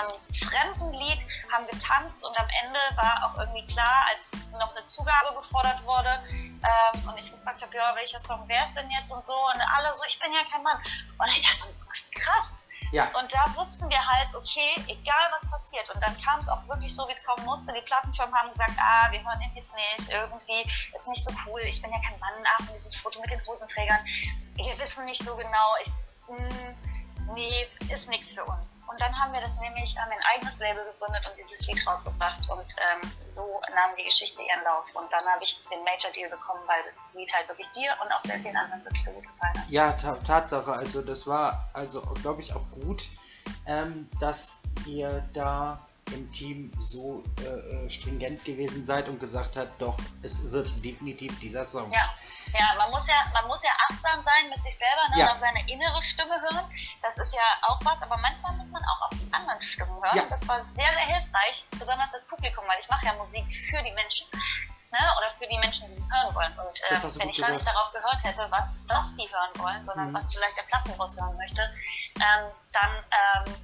fremden 0.49 0.93
Lied, 0.93 1.21
haben 1.53 1.67
getanzt 1.67 2.25
und 2.25 2.39
am 2.39 2.49
Ende 2.65 2.79
war 2.97 3.27
auch 3.27 3.39
irgendwie 3.39 3.67
klar, 3.67 4.07
als 4.13 4.31
noch 4.53 4.75
eine 4.75 4.85
Zugabe 4.87 5.35
gefordert 5.35 5.85
wurde 5.85 6.23
ähm, 6.31 7.09
und 7.09 7.19
ich 7.19 7.31
gefragt 7.31 7.63
habe, 7.63 7.77
ja, 7.77 7.95
welcher 7.95 8.21
Song 8.21 8.49
wäre 8.49 8.67
es 8.69 8.75
denn 8.75 8.91
jetzt 8.91 9.11
und 9.11 9.25
so 9.25 9.35
und 9.35 9.61
alle 9.61 9.93
so, 9.95 10.03
ich 10.09 10.19
bin 10.19 10.33
ja 10.33 10.41
kein 10.51 10.63
Mann. 10.63 10.79
Und 11.19 11.29
ich 11.29 11.43
dachte, 11.43 11.73
krass. 12.13 12.64
Ja. 12.95 13.11
Und 13.19 13.33
da 13.35 13.45
wussten 13.57 13.91
wir 13.91 13.99
halt, 13.99 14.33
okay, 14.37 14.71
egal 14.87 15.27
was 15.33 15.51
passiert. 15.51 15.91
Und 15.93 16.01
dann 16.01 16.17
kam 16.21 16.39
es 16.39 16.49
auch 16.49 16.65
wirklich 16.69 16.95
so, 16.95 17.09
wie 17.09 17.13
es 17.13 17.25
kommen 17.25 17.45
musste. 17.45 17.73
Die 17.73 17.81
Plattenfirmen 17.81 18.33
haben 18.33 18.49
gesagt, 18.51 18.71
ah, 18.79 19.11
wir 19.11 19.19
hören 19.19 19.41
ihn 19.43 19.51
jetzt 19.57 19.75
nicht, 19.75 20.13
irgendwie 20.13 20.63
ist 20.95 21.09
nicht 21.09 21.25
so 21.25 21.33
cool, 21.45 21.61
ich 21.63 21.83
bin 21.83 21.91
ja 21.91 21.99
kein 21.99 22.17
Mann, 22.21 22.35
ach, 22.55 22.61
und 22.61 22.71
dieses 22.71 22.95
Foto 22.95 23.21
mit 23.21 23.31
den 23.33 23.41
Hosenträgern, 23.45 23.99
wir 24.55 24.79
wissen 24.79 25.05
nicht 25.07 25.25
so 25.25 25.35
genau, 25.35 25.75
ich, 25.83 25.93
mh, 26.29 26.75
nee, 27.33 27.67
ist 27.93 28.09
nichts 28.09 28.33
für 28.33 28.45
uns. 28.45 28.77
Und 28.87 29.01
dann 29.01 29.19
haben 29.19 29.33
wir 29.33 29.41
das 29.41 29.59
nämlich, 29.59 29.97
haben 29.99 30.13
ein 30.13 30.25
eigenes 30.35 30.59
Label 30.59 30.85
gegründet 30.85 31.27
und 31.29 31.39
dieses 31.39 31.67
Lied 31.67 31.87
rausgebracht 31.87 32.49
und 32.51 32.77
ähm, 32.79 33.11
so 33.29 33.61
nahm 33.75 33.97
die 33.99 34.05
Geschichte 34.05 34.43
ihren 34.43 34.63
Lauf. 34.65 34.95
Und 34.95 35.13
dann 35.13 35.25
habe 35.25 35.43
ich 35.43 35.59
den 35.69 35.83
Major 35.85 36.11
Deal 36.13 36.31
bekommen, 36.31 36.61
weil 36.67 36.83
das 36.87 37.01
Lied 37.15 37.33
halt 37.33 37.49
wirklich 37.49 37.69
dir 37.73 37.97
und 38.03 38.13
auch 38.13 38.23
sehr 38.25 38.39
vielen 38.41 38.57
anderen 38.57 38.85
wirklich 38.85 39.05
so 39.05 39.11
gut 39.13 39.25
gefallen 39.25 39.59
hat. 39.59 39.69
Ja, 39.69 39.93
ta 39.93 40.15
Tatsache. 40.27 40.73
Also 40.73 41.03
das 41.03 41.27
war, 41.27 41.69
also 41.73 42.03
glaube 42.23 42.41
ich 42.41 42.55
auch 42.55 42.69
gut, 42.71 43.09
ähm, 43.67 44.09
dass 44.21 44.63
ihr 44.87 45.27
da 45.33 45.81
im 46.13 46.31
Team 46.33 46.71
so 46.79 47.25
äh, 47.41 47.45
äh, 47.45 47.89
stringent 47.89 48.45
gewesen 48.45 48.85
seid 48.85 49.09
und 49.09 49.19
gesagt 49.21 49.57
habt, 49.57 49.81
doch, 49.81 49.97
es 50.23 50.51
wird 50.53 50.85
definitiv 50.85 51.39
dieser 51.41 51.65
Song. 51.65 51.91
Ja, 51.91 52.09
ja, 52.53 52.75
man 52.79 52.91
muss 52.91 53.07
ja, 53.07 53.15
man 53.33 53.47
muss 53.47 53.63
ja 53.63 53.71
achtsam 53.91 54.23
sein 54.23 54.51
mit 54.51 54.63
sich 54.63 54.77
selber, 54.77 55.09
ne? 55.11 55.21
Ja. 55.21 55.27
und 55.27 55.33
auf 55.33 55.41
seine 55.41 55.69
innere 55.71 56.03
Stimme 56.03 56.41
hören. 56.41 56.71
Das 57.03 57.19
ist 57.19 57.35
ja 57.35 57.43
auch 57.63 57.79
was, 57.85 58.03
aber 58.03 58.17
manchmal 58.19 58.53
muss 58.57 58.69
man 58.69 58.83
auch 58.85 59.11
auf 59.11 59.19
die 59.19 59.33
anderen 59.33 59.61
Stimmen 59.61 59.95
hören. 60.03 60.17
Ja. 60.17 60.25
Das 60.29 60.47
war 60.47 60.65
sehr, 60.67 60.91
sehr 60.93 61.17
hilfreich, 61.17 61.65
besonders 61.71 62.11
das 62.13 62.23
Publikum, 62.25 62.65
weil 62.69 62.79
ich 62.81 62.89
mache 62.89 63.07
ja 63.07 63.13
Musik 63.15 63.45
für 63.71 63.83
die 63.83 63.93
Menschen. 63.93 64.29
Ne? 64.93 65.01
Oder 65.19 65.31
für 65.39 65.47
die 65.49 65.59
Menschen, 65.59 65.89
die 65.89 66.03
hören 66.03 66.35
wollen. 66.35 66.53
Und 66.69 66.79
du 66.79 67.21
wenn 67.21 67.29
ich 67.29 67.39
gar 67.41 67.51
nicht 67.51 67.59
gesagt. 67.67 67.77
darauf 67.77 67.91
gehört 67.91 68.23
hätte, 68.23 68.47
was, 68.51 68.77
was 68.87 69.17
die 69.17 69.27
hören 69.29 69.51
wollen, 69.59 69.85
sondern 69.85 70.11
Mhm. 70.11 70.15
was 70.15 70.33
vielleicht 70.33 70.57
der 70.57 70.63
Plattenboss 70.63 71.21
hören 71.21 71.37
möchte, 71.37 71.63
ähm, 72.17 72.53
dann 72.71 73.05
ähm, 73.11 73.55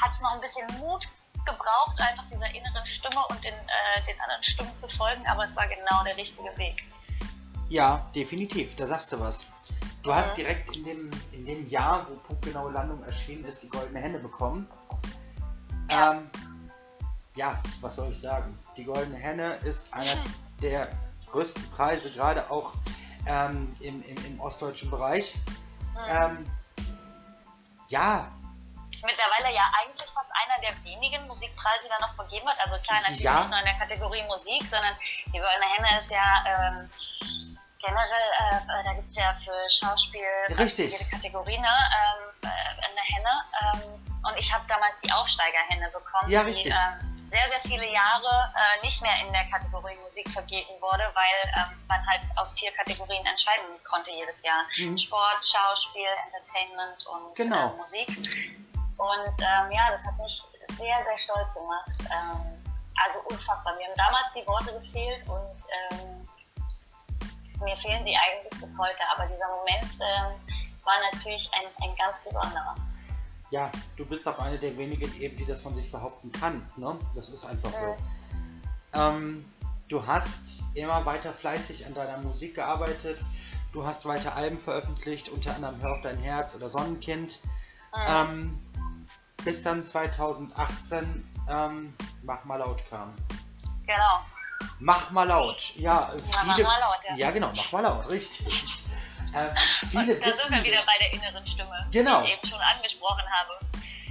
hat 0.00 0.12
es 0.12 0.20
noch 0.20 0.32
ein 0.32 0.40
bisschen 0.40 0.66
Mut 0.78 1.08
gebraucht, 1.46 1.98
einfach 1.98 2.24
dieser 2.30 2.54
inneren 2.54 2.84
Stimme 2.84 3.24
und 3.28 3.42
den, 3.44 3.54
äh, 3.54 4.02
den 4.06 4.20
anderen 4.20 4.42
Stimmen 4.42 4.76
zu 4.76 4.88
folgen, 4.88 5.26
aber 5.26 5.48
es 5.48 5.56
war 5.56 5.66
genau 5.66 6.04
der 6.04 6.16
richtige 6.16 6.56
Weg. 6.58 6.84
Ja, 7.68 8.08
definitiv, 8.14 8.76
da 8.76 8.86
sagst 8.86 9.12
du 9.12 9.20
was. 9.20 9.46
Du 10.02 10.14
hast 10.14 10.30
Mhm. 10.32 10.34
direkt 10.36 10.76
in 10.76 10.84
dem, 10.84 11.10
in 11.32 11.44
dem 11.46 11.66
Jahr, 11.66 12.06
wo 12.08 12.14
punktgenaue 12.16 12.70
Landung 12.70 13.02
erschienen 13.04 13.44
ist, 13.44 13.62
die 13.62 13.68
goldene 13.68 13.98
Henne 13.98 14.18
bekommen. 14.18 14.68
Ja. 15.90 16.12
Ähm, 16.12 16.30
ja, 17.34 17.60
was 17.80 17.96
soll 17.96 18.10
ich 18.10 18.18
sagen? 18.20 18.58
Die 18.76 18.84
goldene 18.84 19.16
Henne 19.16 19.54
ist 19.64 19.92
einer 19.92 20.16
der 20.62 20.88
größten 21.30 21.68
Preise, 21.70 22.10
gerade 22.12 22.50
auch 22.50 22.74
ähm, 23.26 23.68
im, 23.80 24.00
im, 24.02 24.24
im 24.26 24.40
ostdeutschen 24.40 24.90
Bereich. 24.90 25.34
Mhm. 25.94 25.98
Ähm, 26.08 26.50
ja, 27.88 28.30
mittlerweile 29.04 29.54
ja 29.54 29.70
eigentlich 29.80 30.10
fast 30.10 30.30
einer 30.32 30.60
der 30.62 30.84
wenigen 30.84 31.26
Musikpreise, 31.26 31.84
die 31.84 31.88
da 31.88 31.98
noch 32.06 32.14
vergeben 32.14 32.46
wird. 32.46 32.58
Also 32.60 32.78
klar, 32.80 32.98
natürlich 33.00 33.20
Ja. 33.22 33.38
nicht 33.38 33.50
nur 33.50 33.58
in 33.58 33.64
der 33.64 33.74
Kategorie 33.78 34.22
Musik, 34.24 34.66
sondern 34.66 34.96
die 35.26 35.38
Goldene 35.38 35.66
Henne 35.76 35.98
ist 35.98 36.10
ja 36.10 36.44
ähm, 36.46 36.90
generell, 37.80 38.28
äh, 38.40 38.84
da 38.84 38.92
gibt 38.94 39.08
es 39.08 39.16
ja 39.16 39.32
für 39.34 39.68
Schauspiel 39.70 40.22
Richtig. 40.58 40.92
jede 40.98 41.10
Kategorie 41.10 41.58
ne, 41.58 41.68
ähm, 41.68 42.34
äh, 42.42 42.48
eine 42.48 43.00
Henne. 43.02 43.42
Ähm, 43.84 44.04
und 44.24 44.36
ich 44.38 44.52
habe 44.52 44.64
damals 44.66 45.00
die 45.00 45.12
Aufsteigerhenne 45.12 45.88
bekommen, 45.90 46.28
Ja, 46.30 46.42
die 46.42 46.68
ähm, 46.68 47.16
sehr, 47.26 47.48
sehr 47.48 47.60
viele 47.60 47.86
Jahre 47.92 48.52
äh, 48.56 48.84
nicht 48.84 49.00
mehr 49.02 49.14
in 49.20 49.32
der 49.32 49.44
Kategorie 49.50 49.94
Musik 50.02 50.28
vergeben 50.30 50.80
wurde, 50.80 51.08
weil 51.14 51.52
ähm, 51.56 51.84
man 51.86 52.04
halt 52.06 52.22
aus 52.36 52.58
vier 52.58 52.72
Kategorien 52.72 53.24
entscheiden 53.26 53.64
konnte 53.88 54.10
jedes 54.10 54.42
Jahr. 54.42 54.64
Mhm. 54.78 54.98
Sport, 54.98 55.44
Schauspiel, 55.44 56.06
Entertainment 56.24 57.06
und 57.06 57.34
Genau. 57.36 57.70
äh, 57.70 57.76
Musik. 57.76 58.08
Und 58.98 59.36
ähm, 59.40 59.70
ja, 59.70 59.90
das 59.90 60.04
hat 60.06 60.18
mich 60.18 60.42
sehr, 60.76 60.96
sehr 61.04 61.18
stolz 61.18 61.52
gemacht. 61.54 61.90
Ähm, 62.00 62.62
also 63.04 63.20
unfassbar. 63.28 63.76
Mir 63.76 63.86
haben 63.86 63.96
damals 63.96 64.32
die 64.34 64.46
Worte 64.46 64.72
gefehlt 64.80 65.28
und 65.28 65.56
ähm, 66.00 66.28
mir 67.62 67.76
fehlen 67.76 68.04
die 68.04 68.16
eigentlich 68.16 68.60
bis 68.60 68.76
heute. 68.78 69.02
Aber 69.14 69.26
dieser 69.26 69.48
Moment 69.48 69.92
ähm, 70.00 70.40
war 70.84 70.94
natürlich 71.12 71.50
ein, 71.54 71.88
ein 71.88 71.96
ganz 71.96 72.20
besonderer. 72.20 72.74
ja, 73.50 73.70
du 73.96 74.04
bist 74.04 74.26
auch 74.28 74.38
eine 74.38 74.58
der 74.58 74.76
wenigen 74.76 75.14
eben, 75.20 75.36
die 75.36 75.44
das 75.44 75.60
von 75.60 75.74
sich 75.74 75.90
behaupten 75.92 76.32
kann. 76.32 76.68
Ne? 76.76 76.96
Das 77.14 77.28
ist 77.28 77.44
einfach 77.44 77.72
so. 77.72 77.96
Ähm, 78.92 79.44
du 79.88 80.06
hast 80.06 80.62
immer 80.74 81.04
weiter 81.04 81.32
fleißig 81.32 81.86
an 81.86 81.94
deiner 81.94 82.18
Musik 82.18 82.54
gearbeitet. 82.54 83.24
Du 83.72 83.84
hast 83.84 84.06
weiter 84.06 84.36
Alben 84.36 84.60
veröffentlicht, 84.60 85.28
unter 85.28 85.54
anderem 85.54 85.80
Hör 85.80 85.92
auf 85.92 86.00
dein 86.00 86.16
Herz 86.16 86.54
oder 86.54 86.68
Sonnenkind. 86.68 87.40
Mhm. 87.94 88.02
Ähm, 88.06 88.58
bis 89.44 89.62
dann 89.62 89.82
2018 89.82 91.32
ähm, 91.48 91.94
Mach 92.22 92.44
mal 92.44 92.56
laut 92.56 92.82
kam. 92.90 93.14
Genau. 93.86 94.20
Mach 94.80 95.10
mal 95.12 95.24
laut. 95.24 95.76
Ja, 95.76 96.10
Mach 96.44 96.54
viele. 96.54 96.66
mal 96.66 96.80
laut, 96.80 96.96
ja. 97.08 97.16
ja, 97.16 97.30
genau, 97.30 97.52
mach 97.54 97.72
mal 97.72 97.82
laut, 97.82 98.10
richtig. 98.10 98.88
Ähm, 99.34 99.56
viele 99.88 100.14
Und 100.14 100.26
da 100.26 100.32
sind 100.32 100.50
wir 100.50 100.62
wieder 100.62 100.82
bei 100.84 100.98
der 101.00 101.12
inneren 101.12 101.46
Stimme, 101.46 101.86
Genau. 101.90 102.20
die 102.22 102.28
ich 102.28 102.32
eben 102.34 102.46
schon 102.46 102.60
angesprochen 102.60 103.24
habe. 103.30 103.58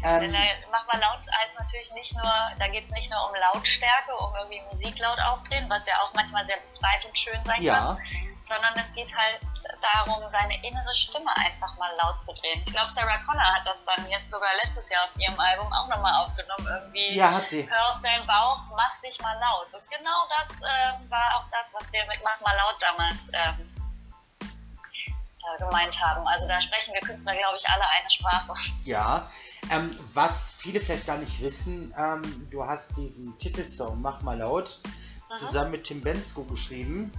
Ähm, 0.04 0.22
Denn 0.22 0.32
der 0.34 0.42
Mach 0.72 0.86
mal 0.88 1.00
laut 1.00 1.26
heißt 1.42 1.58
natürlich 1.58 1.92
nicht 1.94 2.14
nur, 2.14 2.32
da 2.60 2.68
geht 2.68 2.86
es 2.86 2.92
nicht 2.92 3.10
nur 3.10 3.30
um 3.30 3.36
Lautstärke, 3.54 4.16
um 4.20 4.36
irgendwie 4.36 4.62
Musik 4.72 5.00
laut 5.00 5.20
aufdrehen, 5.20 5.70
was 5.70 5.86
ja 5.88 5.94
auch 6.02 6.14
manchmal 6.14 6.46
sehr 6.46 6.58
befreit 6.58 7.06
und 7.06 7.18
schön 7.18 7.40
sein 7.46 7.64
ja. 7.64 7.74
kann, 7.74 7.98
sondern 8.44 8.74
es 8.78 8.94
geht 8.94 9.16
halt 9.16 9.40
darum, 9.82 10.22
seine 10.32 10.64
innere 10.64 10.94
Stimme 10.94 11.36
einfach 11.38 11.76
mal 11.78 11.90
laut 11.98 12.22
zu 12.22 12.34
drehen. 12.34 12.62
Ich 12.66 12.74
glaube, 12.74 12.92
Sarah 12.92 13.18
Connor 13.26 13.42
hat 13.42 13.66
das 13.66 13.84
dann 13.86 14.08
jetzt 14.10 14.30
sogar 14.30 14.50
letztes 14.64 14.88
Jahr 14.90 15.06
auf 15.06 15.18
ihrem 15.18 15.40
Album 15.40 15.72
auch 15.74 15.88
nochmal 15.88 16.24
aufgenommen. 16.24 16.68
Irgendwie, 16.68 17.16
ja, 17.16 17.32
hat 17.32 17.50
sie. 17.50 17.68
Hör 17.68 17.94
auf 17.96 18.02
deinen 18.02 18.28
Bauch, 18.28 18.62
mach 18.76 19.02
dich 19.02 19.20
mal 19.22 19.38
laut. 19.40 19.74
Und 19.74 19.90
genau 19.90 20.28
das 20.38 20.60
äh, 20.60 21.10
war 21.10 21.38
auch 21.38 21.50
das, 21.50 21.74
was 21.74 21.92
wir 21.92 22.06
mit 22.06 22.20
Mach 22.24 22.40
mal 22.42 22.56
laut 22.58 22.76
damals 22.80 23.32
ähm, 23.34 23.56
äh, 23.60 23.75
gemeint 25.58 26.02
haben. 26.02 26.28
Also 26.28 26.48
da 26.48 26.60
sprechen 26.60 26.94
wir 26.94 27.02
Künstler, 27.02 27.36
glaube 27.36 27.56
ich, 27.58 27.68
alle 27.70 27.84
eine 27.88 28.10
Sprache. 28.10 28.54
Ja, 28.84 29.30
ähm, 29.72 29.92
was 30.14 30.52
viele 30.58 30.80
vielleicht 30.80 31.06
gar 31.06 31.18
nicht 31.18 31.42
wissen, 31.42 31.94
ähm, 31.98 32.48
du 32.52 32.66
hast 32.66 32.98
diesen 32.98 33.38
Titelsong 33.38 34.02
Mach 34.02 34.22
mal 34.22 34.38
laut 34.38 34.80
mhm. 34.84 35.34
zusammen 35.34 35.72
mit 35.72 35.84
Tim 35.86 36.02
Bensko 36.02 36.44
geschrieben. 36.44 37.12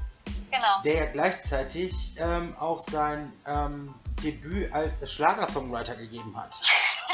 Genau. 0.51 0.81
Der 0.85 0.95
ja 0.95 1.07
gleichzeitig 1.07 2.15
ähm, 2.19 2.57
auch 2.59 2.81
sein 2.81 3.33
ähm, 3.47 3.95
Debüt 4.23 4.73
als 4.73 5.11
Schlagersongwriter 5.11 5.97
gegeben 5.97 6.37
hat. 6.37 6.61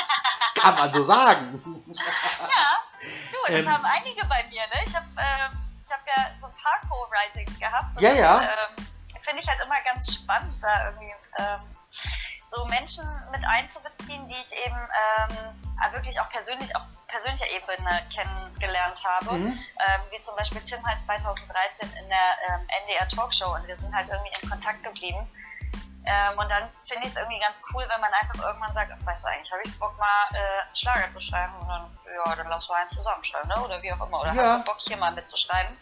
Kann 0.55 0.75
man 0.77 0.93
so 0.93 1.03
sagen. 1.03 1.61
ja, 1.89 3.05
du, 3.33 3.39
das 3.47 3.61
ähm, 3.61 3.71
haben 3.71 3.85
einige 3.85 4.25
bei 4.27 4.45
mir, 4.45 4.61
ne? 4.61 4.85
Ich 4.87 4.95
habe 4.95 5.07
ähm, 5.19 5.59
hab 5.91 6.07
ja 6.07 6.31
so 6.41 6.47
ein 6.47 6.53
paar 6.53 6.81
Co-Writings 6.89 7.59
gehabt. 7.59 8.01
Ja, 8.01 8.13
ja. 8.13 8.43
Ähm, 8.43 8.87
Finde 9.23 9.43
ich 9.43 9.49
halt 9.49 9.61
immer 9.65 9.81
ganz 9.85 10.13
spannend, 10.15 10.53
da 10.63 10.91
irgendwie 10.91 11.15
ähm, 11.39 11.61
so 12.47 12.65
Menschen 12.67 13.05
mit 13.31 13.43
einzubeziehen, 13.45 14.29
die 14.29 14.35
ich 14.35 14.67
eben 14.67 14.77
ähm, 14.77 15.93
wirklich 15.93 16.21
auch 16.21 16.29
persönlich 16.29 16.75
auf 16.77 16.83
persönlicher 17.09 17.51
Ebene 17.51 18.03
kennengelernt 18.15 19.03
habe. 19.05 19.37
Mhm. 19.37 19.47
Ähm, 19.47 20.01
wie 20.11 20.21
zum 20.21 20.37
Beispiel 20.37 20.61
Tim 20.63 20.85
halt 20.87 21.01
2013 21.01 21.89
in 21.89 22.09
der 22.09 22.37
ähm, 22.49 22.67
NDR 22.83 23.09
Talkshow 23.09 23.55
und 23.55 23.67
wir 23.67 23.77
sind 23.77 23.95
halt 23.95 24.09
irgendwie 24.09 24.33
in 24.41 24.51
Kontakt 24.51 24.83
geblieben. 24.83 25.29
Ähm, 26.05 26.37
und 26.37 26.49
dann 26.49 26.71
finde 26.73 27.07
ich 27.07 27.15
es 27.15 27.17
irgendwie 27.17 27.39
ganz 27.39 27.63
cool, 27.73 27.87
wenn 27.89 28.01
man 28.01 28.13
einfach 28.13 28.35
irgendwann 28.45 28.75
sagt, 28.75 28.93
ach, 28.93 29.07
weißt 29.07 29.23
du, 29.23 29.29
eigentlich 29.29 29.53
habe 29.53 29.63
ich 29.65 29.79
Bock 29.79 29.97
mal 29.99 30.29
äh, 30.33 30.67
einen 30.67 30.75
Schlager 30.75 31.11
zu 31.13 31.21
schreiben 31.21 31.55
und 31.61 31.69
dann, 31.69 31.99
ja, 32.13 32.35
dann 32.35 32.49
lass 32.49 32.67
du 32.67 32.73
einen 32.73 32.91
zusammenschreiben, 32.91 33.49
ne? 33.49 33.63
oder 33.63 33.81
wie 33.83 33.93
auch 33.93 34.07
immer. 34.07 34.21
Oder 34.21 34.35
ja. 34.35 34.43
hast 34.43 34.59
du 34.59 34.65
Bock 34.65 34.81
hier 34.81 34.97
mal 34.97 35.13
mitzuschreiben? 35.13 35.77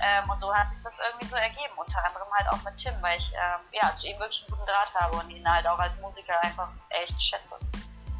Ähm, 0.00 0.30
und 0.30 0.40
so 0.40 0.54
hat 0.54 0.68
sich 0.68 0.82
das 0.82 0.98
irgendwie 0.98 1.26
so 1.26 1.36
ergeben, 1.36 1.74
unter 1.76 2.02
anderem 2.04 2.28
halt 2.32 2.48
auch 2.48 2.62
mit 2.62 2.76
Tim, 2.78 2.94
weil 3.02 3.18
ich 3.18 3.32
ähm, 3.34 3.60
ja, 3.72 3.94
zu 3.94 4.06
ihm 4.06 4.18
wirklich 4.18 4.44
einen 4.46 4.56
guten 4.56 4.66
Draht 4.66 4.94
habe 4.94 5.16
und 5.16 5.30
ihn 5.30 5.50
halt 5.50 5.66
auch 5.66 5.78
als 5.78 5.98
Musiker 5.98 6.42
einfach 6.42 6.68
echt 6.88 7.20
schätze. 7.20 7.56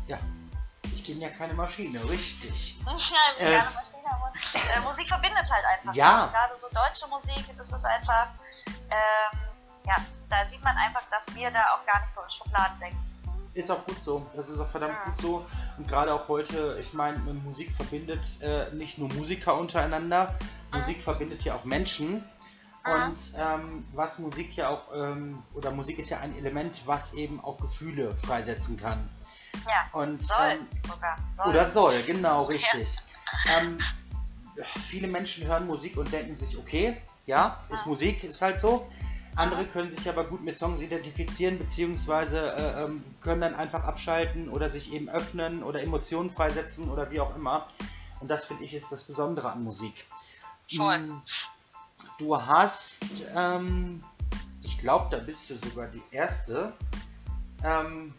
Ja, 0.07 0.19
ich 0.93 1.05
bin 1.05 1.21
ja 1.21 1.31
keine 1.31 1.55
Maschine, 1.55 1.99
richtig. 2.09 2.79
ja, 2.87 2.93
ich 3.33 3.39
bin 3.39 3.47
äh, 3.47 3.59
keine 3.59 3.71
Maschine, 3.71 4.11
aber 4.11 4.33
äh, 4.35 4.81
Musik 4.81 5.09
verbindet 5.09 5.51
halt 5.51 5.65
einfach. 5.65 5.95
Ja. 5.95 6.27
Gerade 6.27 6.55
so 6.55 6.69
deutsche 6.69 7.07
Musik, 7.09 7.57
das 7.57 7.73
ist 7.73 7.85
einfach, 7.85 8.29
ähm, 8.91 9.46
ja, 9.87 9.97
da 10.29 10.47
sieht 10.49 10.63
man 10.63 10.77
einfach, 10.77 11.03
dass 11.11 11.35
wir 11.35 11.51
da 11.51 11.61
auch 11.75 11.87
gar 11.87 12.01
nicht 12.01 12.13
so 12.13 12.21
in 12.21 12.31
Schubladen 12.31 12.79
denken. 12.81 12.99
Ist 13.55 13.71
auch 13.71 13.87
gut 13.87 14.03
so. 14.03 14.27
Das 14.35 14.51
ist 14.51 14.59
auch 14.59 14.67
verdammt 14.67 14.97
ja. 14.99 15.05
gut 15.05 15.19
so. 15.19 15.47
Und 15.79 15.89
gerade 15.89 16.13
auch 16.13 16.29
heute, 16.29 16.77
ich 16.79 16.93
meine, 16.93 17.19
Musik 17.19 17.73
verbindet 17.73 18.43
äh, 18.43 18.71
nicht 18.75 18.99
nur 18.99 19.09
Musiker 19.09 19.57
untereinander, 19.57 20.35
mhm. 20.71 20.77
Musik 20.77 21.01
verbindet 21.01 21.45
ja 21.45 21.55
auch 21.55 21.65
Menschen. 21.65 22.17
Mhm. 22.85 22.93
Und 22.93 23.33
ähm, 23.39 23.87
was 23.95 24.19
Musik 24.19 24.57
ja 24.57 24.69
auch, 24.69 24.93
ähm, 24.95 25.43
oder 25.55 25.71
Musik 25.71 25.99
ist 25.99 26.11
ja 26.11 26.21
ein 26.21 26.37
Element, 26.37 26.83
was 26.87 27.15
eben 27.15 27.43
auch 27.43 27.59
Gefühle 27.59 28.15
freisetzen 28.17 28.77
kann. 28.77 29.09
Ja, 29.67 29.99
und, 29.99 30.23
soll 30.23 30.37
ähm, 30.51 30.69
sogar. 30.87 31.17
Soll. 31.39 31.49
Oder 31.49 31.65
soll, 31.65 32.03
genau, 32.03 32.43
richtig. 32.43 32.99
Ja. 33.47 33.59
Ähm, 33.59 33.79
viele 34.65 35.09
Menschen 35.09 35.47
hören 35.47 35.67
Musik 35.67 35.97
und 35.97 36.13
denken 36.13 36.35
sich, 36.35 36.59
okay, 36.59 37.01
ja, 37.25 37.65
ist 37.71 37.87
mhm. 37.87 37.91
Musik, 37.91 38.23
ist 38.23 38.43
halt 38.43 38.61
so. 38.61 38.87
Andere 39.37 39.67
können 39.67 39.91
sich 39.91 40.09
aber 40.09 40.25
gut 40.25 40.43
mit 40.43 40.59
Songs 40.59 40.81
identifizieren, 40.81 41.59
beziehungsweise 41.59 42.53
äh, 42.55 42.85
ähm, 42.85 43.05
können 43.21 43.43
dann 43.43 43.55
einfach 43.55 43.85
abschalten 43.85 44.49
oder 44.49 44.71
sich 44.71 44.95
eben 44.95 45.11
öffnen 45.11 45.63
oder 45.63 45.83
Emotionen 45.83 46.31
freisetzen 46.31 46.91
oder 46.91 47.11
wie 47.11 47.21
auch 47.21 47.37
immer. 47.37 47.67
Und 48.21 48.31
das 48.31 48.47
finde 48.47 48.65
ich 48.65 48.73
ist 48.73 48.91
das 48.93 49.05
Besondere 49.05 49.53
an 49.53 49.63
Musik. 49.63 50.07
Voll. 50.75 50.95
Hm, 50.95 51.23
du 52.19 52.47
hast, 52.47 53.27
ähm, 53.35 54.03
ich 54.63 54.79
glaube, 54.79 55.15
da 55.15 55.23
bist 55.23 55.51
du 55.51 55.55
sogar 55.55 55.89
die 55.89 56.03
erste 56.13 56.73
ähm, 57.63 58.15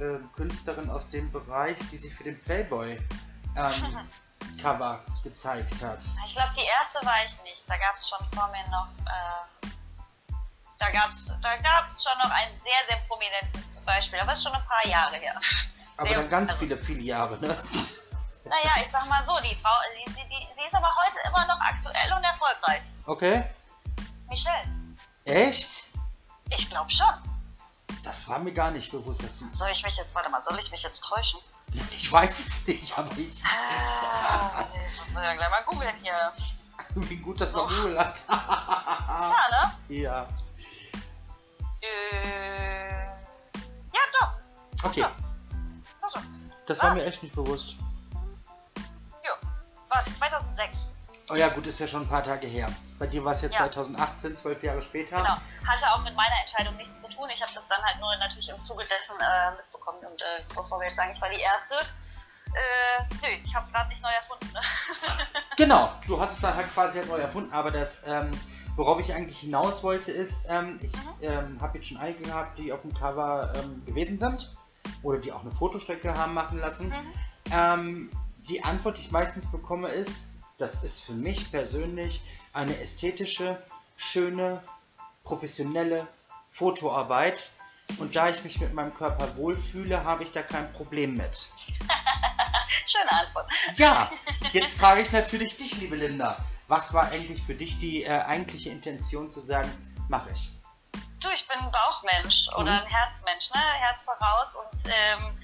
äh, 0.00 0.16
Künstlerin 0.34 0.88
aus 0.88 1.10
dem 1.10 1.30
Bereich, 1.30 1.76
die 1.90 1.96
sich 1.98 2.14
für 2.14 2.24
den 2.24 2.40
Playboy 2.40 2.98
ähm, 3.56 3.98
Cover 4.62 4.98
gezeigt 5.22 5.82
hat. 5.82 6.02
Ich 6.26 6.34
glaube, 6.34 6.52
die 6.56 6.66
erste 6.80 7.04
war 7.06 7.22
ich 7.26 7.36
nicht. 7.42 7.64
Da 7.68 7.76
gab 7.76 7.96
es 7.96 8.08
schon 8.08 8.26
vor 8.34 8.50
mir 8.50 8.66
noch. 8.70 8.88
Äh 9.04 9.71
da 10.82 10.90
gab 10.90 11.10
es 11.10 11.26
da 11.26 11.56
gab's 11.58 12.02
schon 12.02 12.18
noch 12.18 12.30
ein 12.30 12.48
sehr, 12.58 12.80
sehr 12.88 12.98
prominentes 13.06 13.84
Beispiel, 13.84 14.18
aber 14.18 14.32
ist 14.32 14.42
schon 14.42 14.52
ein 14.52 14.64
paar 14.66 14.84
Jahre 14.86 15.16
her. 15.16 15.38
Aber 15.96 16.08
sehr 16.08 16.16
dann 16.18 16.28
ganz 16.28 16.54
viele, 16.54 16.76
viele 16.76 17.02
Jahre, 17.02 17.38
ne? 17.38 17.56
Naja, 18.44 18.72
ich 18.82 18.90
sag 18.90 19.06
mal 19.08 19.22
so, 19.24 19.38
die 19.40 19.54
Frau, 19.54 19.70
sie, 19.94 20.12
sie, 20.12 20.24
sie 20.28 20.66
ist 20.66 20.74
aber 20.74 20.90
heute 21.06 21.18
immer 21.28 21.46
noch 21.46 21.60
aktuell 21.60 22.12
und 22.16 22.24
erfolgreich. 22.24 22.82
Okay. 23.06 23.44
Michelle. 24.28 24.64
Echt? 25.24 25.84
Ich 26.50 26.68
glaube 26.68 26.90
schon. 26.90 27.14
Das 28.02 28.28
war 28.28 28.40
mir 28.40 28.52
gar 28.52 28.72
nicht 28.72 28.90
bewusst, 28.90 29.22
dass 29.22 29.38
du. 29.38 29.52
Soll 29.52 29.70
ich 29.70 29.84
mich 29.84 29.96
jetzt, 29.96 30.12
warte 30.16 30.28
mal, 30.30 30.42
soll 30.42 30.58
ich 30.58 30.70
mich 30.72 30.82
jetzt 30.82 31.04
täuschen? 31.04 31.40
Ich 31.96 32.12
weiß 32.12 32.38
es 32.38 32.66
nicht, 32.66 32.98
aber 32.98 33.16
ich. 33.16 33.42
Ah, 33.46 34.66
ich 34.74 35.14
muss 35.14 35.22
ja 35.22 35.34
gleich 35.34 35.48
mal 35.48 35.62
googeln 35.64 35.94
hier. 36.02 36.32
Wie 36.94 37.16
gut, 37.16 37.40
dass 37.40 37.52
man 37.52 37.66
Google 37.66 37.98
hat. 37.98 38.24
ja, 38.28 39.44
ne? 39.50 39.72
Ja. 39.88 40.26
Äh, 41.82 43.04
ja, 43.92 44.00
doch. 44.20 44.32
Okay. 44.84 45.04
Also. 46.00 46.20
Das 46.66 46.82
war 46.82 46.90
ah. 46.90 46.94
mir 46.94 47.04
echt 47.04 47.22
nicht 47.22 47.34
bewusst. 47.34 47.76
Jo, 49.24 49.32
war 49.88 50.04
2006. 50.04 50.88
Oh 51.30 51.34
ja, 51.34 51.48
gut, 51.48 51.66
ist 51.66 51.80
ja 51.80 51.86
schon 51.86 52.02
ein 52.02 52.08
paar 52.08 52.22
Tage 52.22 52.46
her. 52.46 52.70
Bei 52.98 53.06
dir 53.06 53.24
war 53.24 53.32
es 53.32 53.42
ja, 53.42 53.48
ja 53.48 53.70
2018, 53.70 54.36
zwölf 54.36 54.62
Jahre 54.62 54.82
später. 54.82 55.16
Genau, 55.16 55.36
hatte 55.66 55.90
auch 55.92 56.02
mit 56.02 56.14
meiner 56.14 56.38
Entscheidung 56.40 56.76
nichts 56.76 57.00
zu 57.00 57.08
tun. 57.08 57.28
Ich 57.30 57.40
habe 57.42 57.52
das 57.54 57.62
dann 57.68 57.82
halt 57.82 57.98
nur 58.00 58.14
natürlich 58.16 58.48
im 58.50 58.60
Zuge 58.60 58.84
dessen 58.84 59.20
äh, 59.20 59.50
mitbekommen. 59.56 59.98
Und 60.00 60.20
äh, 60.20 60.42
bevor 60.48 60.78
wir 60.78 60.84
jetzt 60.84 60.96
sagen, 60.96 61.12
ich 61.14 61.20
war 61.20 61.30
die 61.30 61.40
Erste, 61.40 61.74
äh, 62.54 63.04
nö, 63.22 63.28
ich 63.44 63.54
habe 63.54 63.64
es 63.64 63.72
gerade 63.72 63.88
nicht 63.88 64.02
neu 64.02 64.10
erfunden. 64.10 64.52
Ne? 64.52 64.60
genau, 65.56 65.92
du 66.06 66.20
hast 66.20 66.32
es 66.32 66.40
dann 66.40 66.54
halt 66.54 66.70
quasi 66.72 66.98
halt 66.98 67.08
neu 67.08 67.18
erfunden, 67.18 67.52
aber 67.52 67.70
das 67.70 68.06
ähm, 68.06 68.30
Worauf 68.74 69.00
ich 69.00 69.14
eigentlich 69.14 69.38
hinaus 69.38 69.82
wollte, 69.82 70.12
ist, 70.12 70.46
ähm, 70.48 70.78
ich 70.82 70.92
ähm, 71.20 71.60
habe 71.60 71.78
jetzt 71.78 71.88
schon 71.88 71.98
einige 71.98 72.22
gehabt, 72.22 72.58
die 72.58 72.72
auf 72.72 72.82
dem 72.82 72.94
Cover 72.94 73.52
ähm, 73.56 73.84
gewesen 73.84 74.18
sind 74.18 74.50
oder 75.02 75.18
die 75.18 75.32
auch 75.32 75.42
eine 75.42 75.50
Fotostrecke 75.50 76.16
haben 76.16 76.32
machen 76.32 76.58
lassen. 76.58 76.88
Mhm. 76.88 77.52
Ähm, 77.52 78.10
die 78.48 78.64
Antwort, 78.64 78.96
die 78.96 79.02
ich 79.02 79.10
meistens 79.12 79.50
bekomme, 79.50 79.88
ist, 79.88 80.36
das 80.56 80.82
ist 80.82 81.04
für 81.04 81.12
mich 81.12 81.50
persönlich 81.50 82.22
eine 82.52 82.78
ästhetische, 82.78 83.62
schöne, 83.96 84.62
professionelle 85.24 86.06
Fotoarbeit. 86.48 87.52
Und 87.98 88.16
da 88.16 88.28
ich 88.28 88.42
mich 88.42 88.60
mit 88.60 88.72
meinem 88.72 88.94
Körper 88.94 89.36
wohlfühle, 89.36 90.04
habe 90.04 90.22
ich 90.22 90.32
da 90.32 90.42
kein 90.42 90.72
Problem 90.72 91.16
mit. 91.16 91.48
Schöne 92.68 93.10
Antwort. 93.10 93.50
Ja, 93.74 94.10
jetzt 94.52 94.78
frage 94.78 95.02
ich 95.02 95.12
natürlich 95.12 95.56
dich, 95.56 95.80
liebe 95.80 95.96
Linda. 95.96 96.42
Was 96.72 96.94
war 96.94 97.12
eigentlich 97.12 97.42
für 97.42 97.54
dich 97.54 97.78
die 97.80 98.02
äh, 98.02 98.08
eigentliche 98.08 98.70
Intention 98.70 99.28
zu 99.28 99.40
sagen, 99.40 99.70
mache 100.08 100.30
ich? 100.30 100.48
Du, 101.20 101.28
ich 101.28 101.46
bin 101.46 101.58
ein 101.58 101.70
Bauchmensch 101.70 102.48
mhm. 102.48 102.62
oder 102.62 102.80
ein 102.80 102.86
Herzmensch, 102.86 103.50
ne? 103.52 103.60
Herz 103.60 104.00
voraus 104.00 104.54
und 104.54 104.86
ähm, 104.86 105.36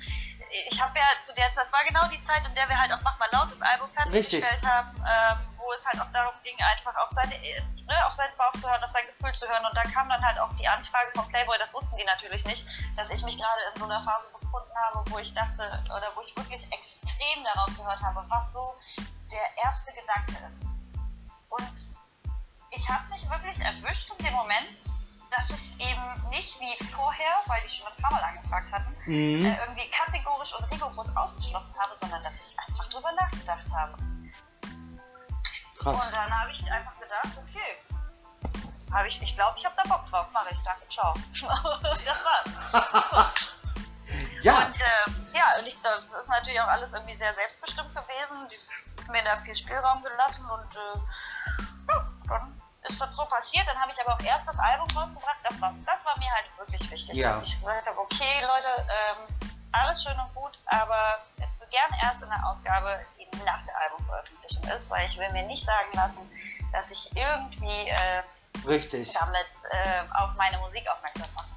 ich 0.71 0.81
habe 0.81 0.99
ja 0.99 1.05
zu 1.21 1.35
der 1.35 1.53
Zeit, 1.53 1.67
das 1.67 1.73
war 1.75 1.85
genau 1.85 2.09
die 2.09 2.23
Zeit, 2.23 2.47
in 2.47 2.55
der 2.55 2.67
wir 2.71 2.81
halt 2.81 2.91
auch 2.95 3.03
Mach 3.03 3.19
mal 3.19 3.29
laut 3.31 3.53
das 3.53 3.61
Album 3.61 3.91
fertiggestellt 3.91 4.65
haben, 4.65 4.89
ähm, 5.05 5.39
wo 5.59 5.71
es 5.75 5.85
halt 5.85 6.01
auch 6.01 6.11
darum 6.15 6.33
ging, 6.45 6.57
einfach 6.65 6.97
auf, 6.97 7.11
seine, 7.11 7.37
ne, 7.37 8.07
auf 8.07 8.15
seinen 8.15 8.35
Bauch 8.39 8.53
zu 8.53 8.67
hören, 8.67 8.83
auf 8.83 8.91
sein 8.91 9.05
Gefühl 9.05 9.35
zu 9.35 9.47
hören. 9.47 9.67
Und 9.67 9.77
da 9.77 9.83
kam 9.83 10.09
dann 10.09 10.25
halt 10.25 10.39
auch 10.39 10.57
die 10.57 10.67
Anfrage 10.67 11.11
von 11.15 11.29
Playboy, 11.29 11.59
das 11.59 11.75
wussten 11.75 11.95
die 11.99 12.05
natürlich 12.05 12.47
nicht, 12.47 12.65
dass 12.97 13.11
ich 13.11 13.23
mich 13.27 13.37
gerade 13.37 13.61
in 13.75 13.79
so 13.79 13.85
einer 13.85 14.01
Phase 14.01 14.29
befunden 14.33 14.73
habe, 14.87 15.05
wo 15.11 15.19
ich 15.19 15.35
dachte, 15.35 15.61
oder 15.93 16.09
wo 16.15 16.23
ich 16.23 16.35
wirklich 16.35 16.73
extrem 16.73 17.45
darauf 17.45 17.77
gehört 17.77 18.03
habe, 18.03 18.25
was 18.31 18.53
so 18.55 18.75
der 19.31 19.63
erste 19.63 19.93
Gedanke 19.93 20.33
ist. 20.49 20.65
Und 21.49 21.97
ich 22.71 22.89
habe 22.89 23.09
mich 23.11 23.29
wirklich 23.29 23.61
erwischt 23.61 24.11
in 24.19 24.25
dem 24.25 24.35
Moment, 24.35 24.93
dass 25.31 25.51
ich 25.51 25.81
eben 25.81 26.29
nicht 26.31 26.59
wie 26.61 26.85
vorher, 26.85 27.43
weil 27.47 27.61
die 27.63 27.69
schon 27.69 27.87
ein 27.87 28.03
paar 28.03 28.13
Mal 28.13 28.23
angefragt 28.23 28.73
hatten, 28.73 28.97
mhm. 29.07 29.45
äh, 29.45 29.59
irgendwie 29.61 29.91
kategorisch 29.91 30.55
und 30.59 30.71
rigoros 30.73 31.15
ausgeschlossen 31.17 31.75
habe, 31.79 31.97
sondern 31.97 32.23
dass 32.23 32.51
ich 32.51 32.59
einfach 32.59 32.89
drüber 32.89 33.13
nachgedacht 33.13 33.73
habe. 33.75 33.95
Krass. 35.77 36.07
Und 36.07 36.17
dann 36.17 36.41
habe 36.41 36.51
ich 36.51 36.71
einfach 36.71 36.99
gedacht, 36.99 37.29
okay, 37.37 37.99
habe 38.93 39.09
ich, 39.09 39.21
ich 39.23 39.35
glaube, 39.35 39.57
ich 39.59 39.65
habe 39.65 39.75
da 39.77 39.83
Bock 39.89 40.07
drauf, 40.07 40.27
mache 40.33 40.49
ich, 40.53 40.59
danke, 40.65 40.89
ciao. 40.89 41.15
das 41.83 42.07
war's. 42.07 43.33
Ja. 44.43 44.57
Und 44.59 44.81
äh, 44.81 45.37
ja, 45.37 45.59
und 45.59 45.67
ich, 45.67 45.81
das 45.83 46.05
ist 46.21 46.29
natürlich 46.29 46.61
auch 46.61 46.69
alles 46.69 46.93
irgendwie 46.93 47.17
sehr 47.17 47.35
selbstbestimmt 47.35 47.91
gewesen. 47.91 48.49
Die 48.49 49.03
haben 49.03 49.13
mir 49.13 49.25
da 49.25 49.37
viel 49.37 49.55
Spielraum 49.55 50.03
gelassen 50.03 50.49
und 50.49 50.77
äh, 50.77 50.99
ja, 51.89 52.09
dann 52.29 52.63
ist 52.89 53.01
das 53.01 53.17
so 53.17 53.25
passiert. 53.27 53.67
Dann 53.67 53.79
habe 53.79 53.93
ich 53.93 54.01
aber 54.01 54.15
auch 54.15 54.23
erst 54.23 54.49
das 54.49 54.59
Album 54.59 54.89
rausgebracht. 54.97 55.39
Das 55.45 55.61
war, 55.61 55.75
das 55.85 56.05
war 56.05 56.19
mir 56.19 56.31
halt 56.31 56.47
wirklich 56.59 56.91
wichtig, 56.91 57.17
ja. 57.17 57.29
dass 57.29 57.43
ich 57.43 57.61
gesagt 57.61 57.87
habe, 57.87 57.99
okay, 57.99 58.43
Leute, 58.43 58.87
ähm, 58.89 59.51
alles 59.73 60.03
schön 60.03 60.19
und 60.19 60.35
gut, 60.35 60.59
aber 60.67 61.19
gerne 61.71 61.97
erst 62.03 62.23
in 62.23 62.29
der 62.29 62.47
Ausgabe, 62.47 63.01
die 63.17 63.27
nach 63.45 63.65
der 63.65 63.77
Albumveröffentlichung 63.79 64.65
ist, 64.69 64.91
weil 64.91 65.07
ich 65.07 65.19
will 65.19 65.31
mir 65.33 65.45
nicht 65.45 65.65
sagen 65.65 65.93
lassen, 65.93 66.31
dass 66.73 66.91
ich 66.91 67.15
irgendwie 67.17 67.89
äh, 67.89 68.23
damit 68.65 69.47
äh, 69.71 70.03
auf 70.15 70.35
meine 70.37 70.59
Musik 70.59 70.87
aufmerksam. 70.89 71.25
Nö. 71.25 71.48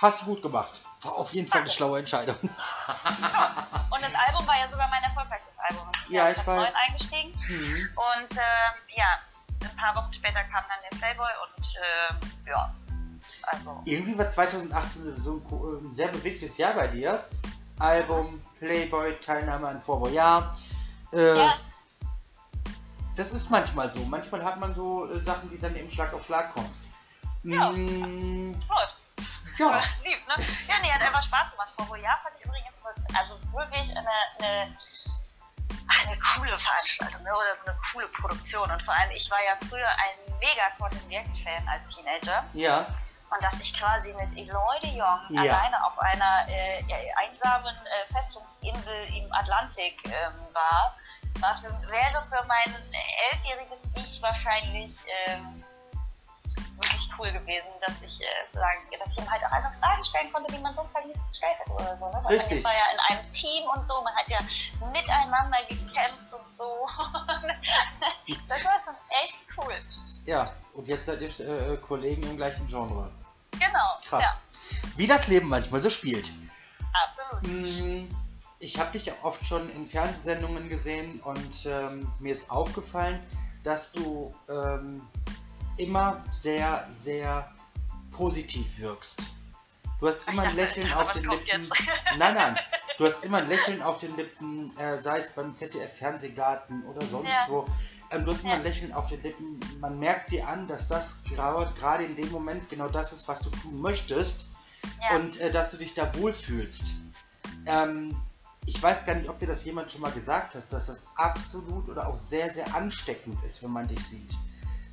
Hast 0.00 0.22
du 0.22 0.26
gut 0.26 0.42
gemacht. 0.42 0.82
War 1.02 1.12
auf 1.16 1.32
jeden 1.34 1.46
Fall 1.46 1.60
eine 1.60 1.70
schlaue 1.70 1.98
Entscheidung. 1.98 2.36
ja. 2.42 2.48
Und 3.90 4.02
das 4.02 4.14
Album 4.14 4.46
war 4.46 4.58
ja 4.58 4.68
sogar 4.68 4.88
mein 4.88 5.02
erfolgreichstes 5.02 5.58
Album. 5.58 5.86
Ich 6.06 6.12
ja, 6.12 6.30
ich 6.30 6.46
weiß. 6.46 6.74
eingestiegen. 6.88 7.32
Mhm. 7.48 7.88
Und 7.96 8.36
äh, 8.36 8.96
ja, 8.96 9.04
ein 9.62 9.76
paar 9.76 9.94
Wochen 9.96 10.12
später 10.12 10.42
kam 10.44 10.64
dann 10.68 10.78
der 10.90 10.96
Playboy 10.96 11.28
und 11.44 11.66
äh, 11.76 12.50
ja, 12.50 12.74
also. 13.48 13.82
Irgendwie 13.84 14.16
war 14.16 14.28
2018 14.28 15.18
so 15.18 15.42
ein, 15.82 15.90
sehr 15.90 16.08
bewegtes 16.08 16.56
Jahr 16.56 16.72
bei 16.74 16.86
dir. 16.86 17.22
Album, 17.78 18.40
Playboy, 18.58 19.18
Teilnahme 19.20 19.68
an 19.68 19.80
Vorboy. 19.80 20.12
Ja, 20.12 20.54
äh, 21.12 21.36
ja. 21.36 21.54
Das 23.16 23.32
ist 23.32 23.50
manchmal 23.50 23.92
so. 23.92 24.00
Manchmal 24.04 24.44
hat 24.44 24.60
man 24.60 24.72
so 24.72 25.10
äh, 25.10 25.18
Sachen, 25.18 25.48
die 25.50 25.58
dann 25.58 25.76
eben 25.76 25.90
Schlag 25.90 26.12
auf 26.14 26.24
Schlag 26.24 26.52
kommen. 26.52 26.70
Ja. 27.42 27.70
Mmh, 27.70 28.56
ja. 29.68 29.82
Lieb, 30.04 30.28
ne? 30.28 30.44
Ja, 30.68 30.74
nee, 30.82 30.90
hat 30.90 31.02
einfach 31.02 31.22
Spaß 31.22 31.50
gemacht. 31.50 31.70
Vorboy, 31.76 32.02
ja, 32.02 32.18
fand 32.22 32.34
ich 32.38 32.46
übrigens 32.46 32.82
also 33.14 33.38
wirklich 33.52 33.96
eine, 33.96 34.10
eine 34.38 34.76
eine 35.90 36.18
coole 36.18 36.58
Veranstaltung 36.58 37.22
ne? 37.22 37.30
oder 37.30 37.56
so 37.56 37.66
eine 37.66 37.78
coole 37.92 38.06
Produktion. 38.08 38.70
Und 38.70 38.82
vor 38.82 38.94
allem, 38.94 39.10
ich 39.12 39.30
war 39.30 39.38
ja 39.44 39.56
früher 39.68 39.88
ein 39.88 40.34
mega 40.38 40.70
Cotton 40.78 41.00
Fan 41.34 41.68
als 41.68 41.88
Teenager. 41.88 42.44
Ja. 42.52 42.86
Und 43.30 43.42
dass 43.42 43.60
ich 43.60 43.72
quasi 43.78 44.12
mit 44.14 44.36
Eloy 44.36 44.80
de 44.82 44.90
Jong 44.90 45.20
ja. 45.28 45.42
alleine 45.42 45.84
auf 45.84 45.96
einer 46.00 46.48
äh, 46.48 46.82
einsamen 47.14 47.68
äh, 47.68 48.12
Festungsinsel 48.12 49.06
im 49.14 49.32
Atlantik 49.32 50.02
ähm, 50.04 50.34
war, 50.52 50.96
war 51.38 51.54
für, 51.54 51.70
wäre 51.88 52.24
für 52.24 52.44
mein 52.48 52.74
elfjähriges 53.30 53.82
Ich 53.94 54.20
wahrscheinlich 54.20 54.98
ähm, 55.26 55.64
wirklich 56.82 57.10
cool 57.18 57.32
gewesen, 57.32 57.68
dass 57.86 58.02
ich, 58.02 58.20
äh, 58.20 58.26
sagen, 58.52 58.80
dass 58.98 59.12
ich 59.12 59.18
ihm 59.18 59.30
halt 59.30 59.44
auch 59.44 59.52
einfach 59.52 59.72
Fragen 59.74 60.04
stellen 60.04 60.32
konnte, 60.32 60.52
die 60.52 60.60
man 60.60 60.74
sonst 60.74 60.94
halt 60.94 61.06
nicht 61.06 61.28
gestellt 61.28 61.56
hätte 61.58 61.72
oder 61.72 61.98
so. 61.98 62.06
Ne? 62.06 62.20
Weil 62.22 62.34
Richtig. 62.34 62.62
Man 62.62 62.72
war 62.72 62.78
ja 62.78 62.92
in 62.92 63.16
einem 63.16 63.32
Team 63.32 63.64
und 63.74 63.86
so, 63.86 64.02
man 64.02 64.14
hat 64.14 64.30
ja 64.30 64.38
miteinander 64.92 65.58
gekämpft 65.68 66.32
und 66.32 66.50
so. 66.50 66.86
das 68.48 68.64
war 68.64 68.78
schon 68.78 68.94
echt 69.24 69.40
cool. 69.56 69.74
Ja, 70.24 70.50
und 70.74 70.88
jetzt 70.88 71.06
seid 71.06 71.20
ihr 71.20 71.72
äh, 71.72 71.76
Kollegen 71.76 72.22
im 72.22 72.36
gleichen 72.36 72.66
Genre. 72.66 73.10
Genau. 73.52 73.94
Krass. 74.04 74.42
Ja. 74.82 74.88
Wie 74.96 75.06
das 75.06 75.28
Leben 75.28 75.48
manchmal 75.48 75.80
so 75.80 75.90
spielt. 75.90 76.32
Absolut. 76.92 77.44
Hm, 77.44 78.08
ich 78.58 78.78
habe 78.78 78.92
dich 78.92 79.10
oft 79.22 79.44
schon 79.44 79.70
in 79.74 79.86
Fernsehsendungen 79.86 80.68
gesehen 80.68 81.20
und 81.20 81.66
ähm, 81.66 82.10
mir 82.20 82.32
ist 82.32 82.50
aufgefallen, 82.50 83.18
dass 83.62 83.92
du 83.92 84.34
ähm, 84.48 85.06
immer 85.80 86.24
sehr, 86.30 86.86
sehr 86.88 87.50
positiv 88.10 88.80
wirkst. 88.80 89.22
Du 89.98 90.06
hast 90.06 90.28
immer 90.28 90.42
ein 90.42 90.56
Lächeln 90.56 90.90
auf 90.94 91.12
den 91.12 91.24
Lippen. 91.24 91.68
Nein, 92.18 92.34
nein. 92.34 92.58
Du 92.96 93.04
hast 93.04 93.24
immer 93.24 93.38
ein 93.38 93.48
Lächeln 93.48 93.82
auf 93.82 93.98
den 93.98 94.14
Lippen, 94.16 94.76
äh, 94.78 94.98
sei 94.98 95.18
es 95.18 95.30
beim 95.30 95.54
ZDF 95.54 95.98
Fernsehgarten 95.98 96.84
oder 96.84 97.04
sonst 97.06 97.32
ja. 97.32 97.46
wo. 97.48 97.64
Ähm, 98.10 98.24
du 98.24 98.30
hast 98.30 98.44
immer 98.44 98.54
ein 98.54 98.62
Lächeln 98.62 98.92
auf 98.92 99.08
den 99.08 99.22
Lippen. 99.22 99.60
Man 99.80 99.98
merkt 99.98 100.32
dir 100.32 100.48
an, 100.48 100.68
dass 100.68 100.88
das 100.88 101.24
gerade 101.24 102.04
in 102.04 102.16
dem 102.16 102.30
Moment 102.30 102.68
genau 102.68 102.88
das 102.88 103.12
ist, 103.12 103.28
was 103.28 103.40
du 103.40 103.50
tun 103.50 103.80
möchtest. 103.80 104.46
Ja. 105.00 105.16
Und 105.16 105.40
äh, 105.40 105.50
dass 105.50 105.70
du 105.70 105.76
dich 105.78 105.94
da 105.94 106.14
wohlfühlst. 106.14 106.94
Ähm, 107.66 108.16
ich 108.66 108.82
weiß 108.82 109.06
gar 109.06 109.14
nicht, 109.14 109.28
ob 109.28 109.38
dir 109.38 109.46
das 109.46 109.64
jemand 109.64 109.90
schon 109.90 110.00
mal 110.00 110.12
gesagt 110.12 110.54
hat, 110.54 110.72
dass 110.72 110.86
das 110.86 111.08
absolut 111.16 111.88
oder 111.88 112.08
auch 112.08 112.16
sehr, 112.16 112.50
sehr 112.50 112.74
ansteckend 112.74 113.42
ist, 113.44 113.62
wenn 113.62 113.70
man 113.70 113.88
dich 113.88 114.04
sieht. 114.04 114.36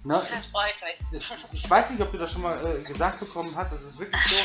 Ne? 0.03 0.13
Das 0.13 0.47
freut 0.47 0.75
mich. 0.83 1.31
Ich 1.51 1.69
weiß 1.69 1.91
nicht, 1.91 2.01
ob 2.01 2.11
du 2.11 2.17
das 2.17 2.31
schon 2.31 2.41
mal 2.41 2.57
äh, 2.65 2.81
gesagt 2.83 3.19
bekommen 3.19 3.53
hast. 3.55 3.71
Es 3.71 3.83
ist 3.83 3.99
wirklich 3.99 4.21
so, 4.23 4.37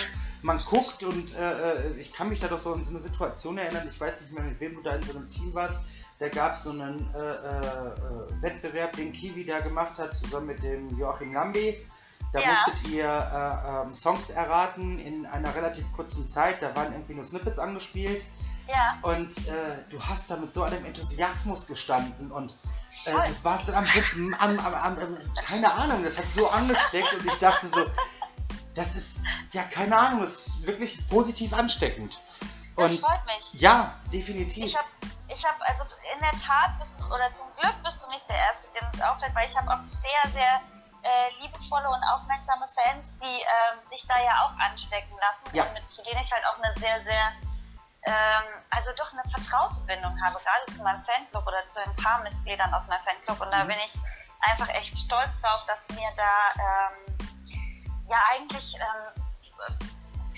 man 0.42 0.58
guckt 0.58 1.04
und 1.04 1.36
äh, 1.36 1.72
äh, 1.72 1.96
ich 1.98 2.12
kann 2.12 2.28
mich 2.28 2.40
da 2.40 2.48
doch 2.48 2.58
so 2.58 2.74
in 2.74 2.84
so 2.84 2.90
eine 2.90 2.98
Situation 2.98 3.58
erinnern. 3.58 3.86
Ich 3.86 4.00
weiß 4.00 4.22
nicht 4.22 4.32
mehr, 4.32 4.44
mit 4.44 4.60
wem 4.60 4.74
du 4.74 4.82
da 4.82 4.96
in 4.96 5.04
so 5.04 5.16
einem 5.16 5.28
Team 5.28 5.54
warst. 5.54 5.80
Da 6.18 6.28
gab 6.28 6.52
es 6.52 6.64
so 6.64 6.70
einen 6.70 7.08
äh, 7.14 7.18
äh, 7.18 8.42
Wettbewerb, 8.42 8.96
den 8.96 9.12
Kiwi 9.12 9.44
da 9.44 9.60
gemacht 9.60 9.98
hat, 9.98 10.14
zusammen 10.14 10.46
mit 10.46 10.62
dem 10.62 10.96
Joachim 10.98 11.32
Lambi. 11.32 11.76
Da 12.32 12.40
ja. 12.40 12.48
musstet 12.48 12.88
ihr 12.88 13.04
äh, 13.04 13.86
ähm, 13.86 13.94
Songs 13.94 14.30
erraten 14.30 14.98
in 14.98 15.26
einer 15.26 15.54
relativ 15.54 15.92
kurzen 15.92 16.26
Zeit. 16.26 16.62
Da 16.62 16.74
waren 16.74 16.92
irgendwie 16.92 17.14
nur 17.14 17.24
Snippets 17.24 17.58
angespielt. 17.58 18.26
Ja. 18.72 18.98
Und 19.02 19.36
du 19.90 20.02
hast 20.08 20.30
da 20.30 20.36
mit 20.36 20.52
so 20.52 20.62
einem 20.62 20.84
Enthusiasmus 20.84 21.66
gestanden 21.66 22.32
und 22.32 22.54
äh, 23.04 23.12
du 23.12 23.44
warst 23.44 23.68
dann 23.68 23.76
am, 23.76 23.86
am, 24.38 24.58
am, 24.58 24.98
am, 24.98 25.18
keine 25.46 25.72
Ahnung, 25.72 26.02
das 26.04 26.18
hat 26.18 26.26
so 26.26 26.48
angesteckt 26.48 27.14
und 27.14 27.26
ich 27.26 27.38
dachte 27.38 27.66
so, 27.66 27.84
das 28.74 28.94
ist, 28.94 29.20
ja, 29.52 29.62
keine 29.64 29.96
Ahnung, 29.96 30.20
das 30.20 30.46
ist 30.46 30.66
wirklich 30.66 31.06
positiv 31.08 31.52
ansteckend. 31.52 32.20
Und 32.76 32.84
das 32.84 32.96
freut 32.96 33.24
mich. 33.26 33.60
Ja, 33.60 33.92
definitiv. 34.12 34.64
Ich 34.64 34.76
habe, 34.76 34.88
ich 35.28 35.44
hab, 35.44 35.60
also 35.60 35.84
in 36.14 36.20
der 36.20 36.38
Tat, 36.38 36.78
bist, 36.78 37.00
oder 37.02 37.32
zum 37.32 37.46
Glück 37.60 37.74
bist 37.84 38.02
du 38.02 38.08
nicht 38.10 38.28
der 38.28 38.36
Erste, 38.36 38.68
dem 38.78 38.88
es 38.88 39.00
auffällt, 39.00 39.34
weil 39.34 39.46
ich 39.46 39.56
habe 39.56 39.70
auch 39.70 39.80
sehr, 39.80 40.32
sehr 40.32 40.60
äh, 41.02 41.42
liebevolle 41.42 41.88
und 41.88 42.02
aufmerksame 42.14 42.66
Fans, 42.68 43.14
die 43.20 43.26
ähm, 43.26 43.84
sich 43.84 44.06
da 44.06 44.14
ja 44.22 44.46
auch 44.46 44.56
anstecken 44.58 45.16
lassen 45.18 45.54
ja. 45.54 45.64
und 45.64 45.74
mit 45.74 45.92
zu 45.92 46.02
denen 46.02 46.20
ich 46.22 46.32
halt 46.32 46.44
auch 46.46 46.62
eine 46.62 46.72
sehr, 46.78 47.02
sehr 47.02 47.32
also 48.70 48.90
doch 48.96 49.12
eine 49.12 49.22
vertraute 49.30 49.80
Bindung 49.86 50.18
habe, 50.24 50.40
gerade 50.40 50.72
zu 50.72 50.82
meinem 50.82 51.02
Fanclub 51.02 51.46
oder 51.46 51.64
zu 51.66 51.80
ein 51.80 51.94
paar 51.96 52.20
Mitgliedern 52.22 52.72
aus 52.74 52.86
meinem 52.88 53.02
Fanclub. 53.02 53.40
Und 53.40 53.50
da 53.52 53.64
mhm. 53.64 53.68
bin 53.68 53.76
ich 53.86 53.94
einfach 54.40 54.68
echt 54.70 54.96
stolz 54.98 55.40
drauf, 55.40 55.64
dass 55.66 55.88
mir 55.90 56.10
da 56.16 56.88
ähm, 56.90 57.28
ja 58.08 58.18
eigentlich 58.32 58.74
ähm, 58.74 59.22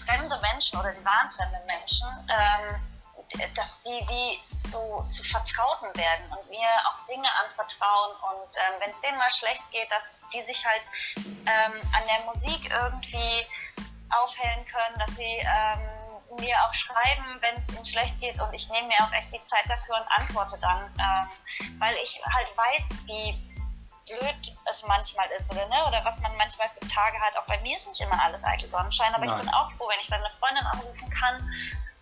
fremde 0.05 0.39
Menschen 0.41 0.79
oder 0.79 0.93
die 0.93 1.05
waren 1.05 1.31
fremde 1.31 1.61
Menschen, 1.67 2.09
ähm, 2.29 2.81
dass 3.55 3.83
die 3.83 4.07
wie 4.09 4.41
so 4.51 5.05
zu 5.09 5.25
Vertrauten 5.25 5.89
werden 5.97 6.25
und 6.31 6.51
mir 6.51 6.69
auch 6.87 7.05
Dinge 7.07 7.29
anvertrauen 7.45 8.13
und 8.31 8.55
ähm, 8.57 8.81
wenn 8.81 8.91
es 8.91 9.01
denen 9.01 9.19
mal 9.19 9.31
schlecht 9.31 9.71
geht, 9.73 9.91
dass 9.91 10.21
die 10.33 10.43
sich 10.43 10.65
halt 10.67 10.83
ähm, 11.17 11.81
an 11.97 12.03
der 12.07 12.33
Musik 12.33 12.71
irgendwie 12.71 13.47
aufhellen 14.11 14.65
können, 14.67 14.99
dass 14.99 15.17
sie 15.17 15.25
ähm, 15.25 16.04
mir 16.39 16.57
auch 16.65 16.75
schreiben, 16.75 17.41
wenn 17.41 17.57
es 17.57 17.69
ihnen 17.71 17.85
schlecht 17.85 18.21
geht 18.21 18.41
und 18.41 18.53
ich 18.53 18.69
nehme 18.71 18.89
mir 18.89 19.01
auch 19.01 19.13
echt 19.13 19.33
die 19.33 19.43
Zeit 19.43 19.65
dafür 19.69 19.97
und 19.97 20.23
antworte 20.23 20.59
dann, 20.61 20.83
ähm, 20.99 21.81
weil 21.81 21.97
ich 22.03 22.21
halt 22.25 22.49
weiß, 22.57 22.89
wie 23.07 23.39
blöd 24.07 24.57
es 24.69 24.83
manchmal 24.87 25.29
ist 25.39 25.51
oder 25.51 25.67
ne 25.69 25.85
oder 25.89 26.05
was 26.05 26.21
man 26.21 26.37
manchmal 26.37 26.69
für 26.69 26.87
Tage 26.87 27.19
hat. 27.21 27.37
Auch 27.39 27.47
bei 27.47 27.59
mir 27.61 27.77
ist 27.77 27.89
nicht 27.89 28.01
immer 28.01 28.23
alles 28.23 28.45
eitel 28.45 28.71
Sonnenschein, 28.71 29.15
aber 29.15 29.25
Nein. 29.25 29.37
ich 29.37 29.45
bin 29.45 29.55
auch 29.55 29.71
froh, 29.73 29.89
wenn 29.89 30.01
ich 30.01 30.09
dann 30.09 30.23
eine 30.23 30.35
Freundin 30.39 30.67
anrufen 30.67 31.11
kann 31.11 31.51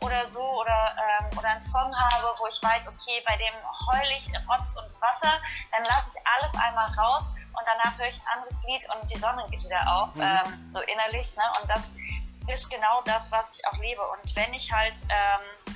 oder 0.01 0.29
so 0.29 0.43
oder 0.43 0.97
ähm, 0.99 1.39
oder 1.39 1.51
einen 1.51 1.61
Song 1.61 1.95
habe, 1.95 2.35
wo 2.39 2.47
ich 2.49 2.61
weiß, 2.63 2.89
okay, 2.89 3.23
bei 3.27 3.37
dem 3.37 3.55
heul 3.87 4.11
ich 4.19 4.27
Rotz 4.49 4.75
und 4.77 5.01
Wasser, 5.01 5.39
dann 5.71 5.85
lasse 5.85 6.11
ich 6.15 6.27
alles 6.27 6.53
einmal 6.67 6.91
raus 6.99 7.31
und 7.53 7.65
danach 7.67 7.97
höre 7.99 8.09
ich 8.09 8.21
ein 8.21 8.39
anderes 8.39 8.63
Lied 8.65 8.85
und 8.95 9.11
die 9.11 9.19
Sonne 9.19 9.47
geht 9.51 9.63
wieder 9.63 9.87
auf, 9.87 10.15
mhm. 10.15 10.23
ähm, 10.23 10.71
so 10.71 10.81
innerlich, 10.81 11.37
ne? 11.37 11.45
Und 11.61 11.71
das 11.71 11.95
ist 12.49 12.71
genau 12.71 13.03
das, 13.03 13.31
was 13.31 13.59
ich 13.59 13.67
auch 13.67 13.79
lebe. 13.79 14.03
Und 14.03 14.37
wenn 14.37 14.53
ich 14.55 14.73
halt 14.73 15.03
ähm, 15.09 15.75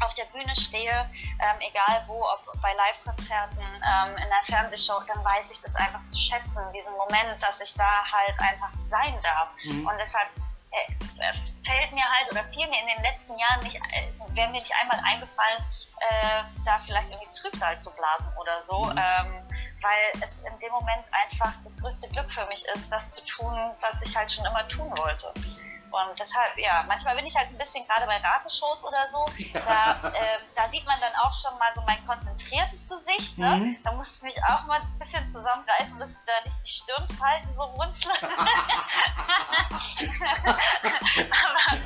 auf 0.00 0.14
der 0.14 0.24
Bühne 0.26 0.54
stehe, 0.54 0.90
ähm, 0.90 1.60
egal 1.60 2.04
wo, 2.06 2.24
ob 2.24 2.60
bei 2.60 2.72
Live-Konzerten, 2.74 3.58
ähm, 3.60 4.16
in 4.16 4.28
der 4.28 4.44
Fernsehshow, 4.44 5.00
dann 5.06 5.22
weiß 5.24 5.50
ich 5.50 5.60
das 5.62 5.74
einfach 5.76 6.04
zu 6.06 6.16
schätzen, 6.16 6.60
diesen 6.74 6.92
Moment, 6.94 7.42
dass 7.42 7.60
ich 7.60 7.74
da 7.74 8.04
halt 8.10 8.38
einfach 8.40 8.72
sein 8.84 9.18
darf. 9.22 9.48
Mhm. 9.64 9.86
Und 9.86 9.98
deshalb 9.98 10.28
äh, 10.72 11.32
fällt 11.64 11.92
mir 11.92 12.04
halt 12.04 12.30
oder 12.30 12.42
fiel 12.44 12.66
mir 12.68 12.80
in 12.80 12.86
den 12.86 13.02
letzten 13.02 13.38
Jahren 13.38 13.60
nicht, 13.62 13.76
äh, 13.76 14.10
wäre 14.34 14.48
mir 14.48 14.58
nicht 14.60 14.72
einmal 14.80 14.98
eingefallen, 15.04 15.64
äh, 16.00 16.42
da 16.64 16.78
vielleicht 16.78 17.10
irgendwie 17.10 17.32
Trübsal 17.32 17.78
zu 17.78 17.90
blasen 17.94 18.28
oder 18.40 18.62
so, 18.62 18.84
mhm. 18.84 18.98
ähm, 18.98 19.48
weil 19.82 20.22
es 20.22 20.38
in 20.38 20.58
dem 20.58 20.72
Moment 20.72 21.08
einfach 21.12 21.52
das 21.64 21.76
größte 21.78 22.08
Glück 22.10 22.30
für 22.30 22.46
mich 22.46 22.64
ist, 22.74 22.90
das 22.90 23.10
zu 23.10 23.24
tun, 23.24 23.72
was 23.80 24.00
ich 24.02 24.16
halt 24.16 24.30
schon 24.30 24.44
immer 24.46 24.66
tun 24.68 24.90
wollte. 24.96 25.32
Und 25.92 26.18
deshalb, 26.18 26.56
ja, 26.58 26.84
manchmal 26.88 27.14
bin 27.16 27.26
ich 27.26 27.36
halt 27.36 27.48
ein 27.50 27.58
bisschen 27.58 27.86
gerade 27.86 28.06
bei 28.06 28.16
Rateshows 28.16 28.82
oder 28.82 29.10
so, 29.10 29.26
da, 29.52 29.92
äh, 30.08 30.38
da 30.56 30.68
sieht 30.68 30.86
man 30.86 30.98
dann 31.00 31.12
auch 31.22 31.32
schon 31.32 31.56
mal 31.58 31.70
so 31.74 31.82
mein 31.82 32.02
konzentriertes 32.06 32.88
Gesicht. 32.88 33.38
Ne? 33.38 33.56
Mhm. 33.56 33.76
Da 33.84 33.92
muss 33.92 34.16
ich 34.16 34.22
mich 34.22 34.42
auch 34.44 34.64
mal 34.64 34.80
ein 34.80 34.98
bisschen 34.98 35.26
zusammenreißen, 35.26 35.98
dass 35.98 36.10
ich 36.10 36.26
da 36.26 36.32
nicht 36.44 36.64
die 36.64 36.68
Stirnfalten 36.68 37.54
so 37.54 37.62
runzle. 37.62 38.12
Aber 41.44 41.76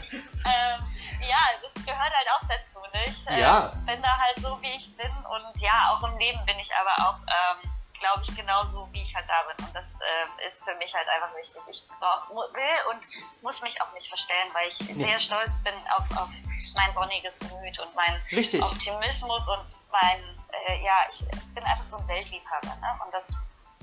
ähm, 0.47 0.81
ja, 1.21 1.42
das 1.62 1.85
gehört 1.85 2.12
halt 2.12 2.29
auch 2.31 2.47
dazu, 2.49 2.79
nicht? 2.95 3.31
Ja. 3.31 3.73
Ich 3.75 3.87
bin 3.87 4.03
da 4.03 4.16
halt 4.19 4.38
so, 4.38 4.61
wie 4.62 4.71
ich 4.77 4.97
bin 4.97 5.11
und 5.11 5.61
ja, 5.61 5.90
auch 5.90 6.03
im 6.09 6.16
Leben 6.19 6.45
bin 6.47 6.59
ich 6.59 6.71
aber 6.75 7.09
auch. 7.09 7.19
Ähm, 7.27 7.71
glaube 8.01 8.23
ich, 8.27 8.35
genauso, 8.35 8.89
wie 8.93 9.03
ich 9.03 9.15
halt 9.15 9.27
da 9.29 9.43
bin. 9.49 9.67
Und 9.67 9.75
das 9.75 9.93
äh, 9.95 10.49
ist 10.49 10.65
für 10.65 10.75
mich 10.77 10.95
halt 10.95 11.09
einfach 11.09 11.35
wichtig. 11.37 11.61
Ich 11.71 11.89
brauch, 11.99 12.31
will 12.31 12.91
und 12.91 13.07
muss 13.43 13.61
mich 13.63 13.81
auch 13.81 13.93
nicht 13.93 14.09
verstellen, 14.09 14.49
weil 14.53 14.69
ich 14.69 14.81
nee. 14.81 15.05
sehr 15.05 15.19
stolz 15.19 15.51
bin 15.65 15.75
auf, 15.97 16.11
auf 16.17 16.31
mein 16.77 16.93
sonniges 16.95 17.39
Gemüt 17.39 17.79
und 17.81 17.95
meinen 17.95 18.21
Optimismus 18.61 19.49
und 19.49 19.67
mein, 19.91 20.21
äh, 20.67 20.85
ja, 20.85 21.07
ich 21.11 21.25
bin 21.55 21.65
einfach 21.65 21.87
so 21.87 21.97
ein 21.97 22.09
Weltliebhaber. 22.09 22.77
Ne? 22.77 23.01
Und 23.05 23.15
das 23.15 23.33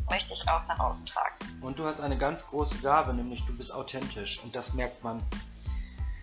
möchte 0.09 0.33
ich 0.33 0.47
auch 0.47 0.65
nach 0.67 0.79
außen 0.79 1.05
tragen. 1.05 1.35
Und 1.61 1.79
du 1.79 1.85
hast 1.85 2.01
eine 2.01 2.17
ganz 2.17 2.49
große 2.49 2.79
Gabe, 2.79 3.13
nämlich 3.13 3.45
du 3.45 3.55
bist 3.55 3.73
authentisch. 3.73 4.39
Und 4.43 4.55
das 4.55 4.73
merkt 4.73 5.03
man. 5.03 5.23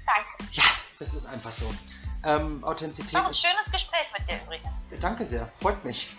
Danke. 0.07 0.53
Ja, 0.53 0.65
das 0.99 1.15
ist 1.15 1.27
einfach 1.27 1.53
so. 1.53 1.73
Ähm, 2.23 2.63
Authentizität. 2.65 3.17
Ein 3.17 3.33
schönes 3.33 3.73
Gespräch 3.73 4.13
mit 4.19 4.29
dir 4.29 4.41
übrigens. 4.45 4.69
Danke 5.01 5.25
sehr, 5.25 5.47
freut 5.47 5.83
mich. 5.85 6.17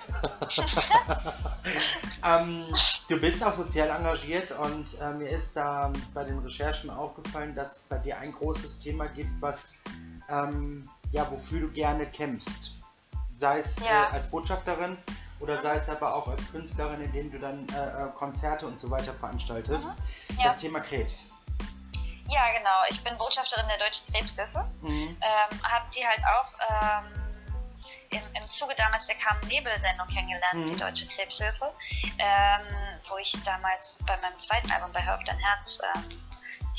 ähm, 2.26 2.66
du 3.08 3.20
bist 3.20 3.44
auch 3.44 3.54
sozial 3.54 3.90
engagiert 3.90 4.52
und 4.52 5.00
äh, 5.00 5.14
mir 5.14 5.30
ist 5.30 5.58
da 5.58 5.94
bei 6.14 6.24
den 6.24 6.40
Recherchen 6.40 6.90
aufgefallen, 6.90 7.54
dass 7.54 7.78
es 7.78 7.84
bei 7.84 8.00
dir 8.00 8.18
ein 8.18 8.32
großes 8.32 8.80
Thema 8.80 9.08
gibt, 9.08 9.42
was 9.42 9.76
ähm, 10.28 10.90
ja, 11.12 11.30
wofür 11.30 11.62
du 11.62 11.72
gerne 11.72 12.08
kämpfst. 12.08 12.72
Sei 13.36 13.60
es 13.60 13.78
äh, 13.78 13.86
ja. 13.86 14.10
äh, 14.10 14.14
als 14.14 14.28
Botschafterin 14.28 14.98
oder 15.40 15.58
sei 15.58 15.76
es 15.76 15.90
aber 15.90 16.16
auch 16.16 16.28
als 16.28 16.52
Künstlerin, 16.52 17.02
indem 17.02 17.32
du 17.32 17.40
dann 17.40 17.68
äh, 17.70 18.06
äh 18.06 18.08
Konzerte 18.16 18.66
und 18.66 18.80
so 18.80 18.90
weiter 18.90 19.14
veranstaltest. 19.14 19.98
Mhm. 20.30 20.38
Ja. 20.38 20.44
Das 20.46 20.58
Thema 20.58 20.80
Krebs. 20.80 21.30
Ja, 22.32 22.50
genau. 22.58 22.84
Ich 22.90 23.04
bin 23.04 23.18
Botschafterin 23.18 23.68
der 23.68 23.78
Deutschen 23.78 24.12
Krebshilfe. 24.14 24.66
Mhm. 24.82 25.18
Ähm, 25.22 25.64
hab 25.64 25.92
die 25.92 26.06
halt 26.08 26.22
auch 26.26 27.04
ähm, 27.04 27.22
im, 28.10 28.22
im 28.34 28.50
Zuge 28.50 28.74
damals 28.76 29.08
der 29.08 29.16
Carmen 29.18 29.46
Nebel-Sendung 29.48 30.08
kennengelernt, 30.08 30.54
mhm. 30.54 30.68
die 30.68 30.78
Deutsche 30.78 31.08
Krebshilfe, 31.08 31.74
ähm, 32.18 32.68
wo 33.10 33.18
ich 33.18 33.32
damals 33.44 34.00
bei 34.06 34.16
meinem 34.18 34.38
zweiten 34.40 34.72
Album 34.72 34.92
bei 34.94 35.04
Hör 35.04 35.16
auf 35.16 35.24
dein 35.26 35.40
Herz 35.40 35.80
ähm, 35.94 36.04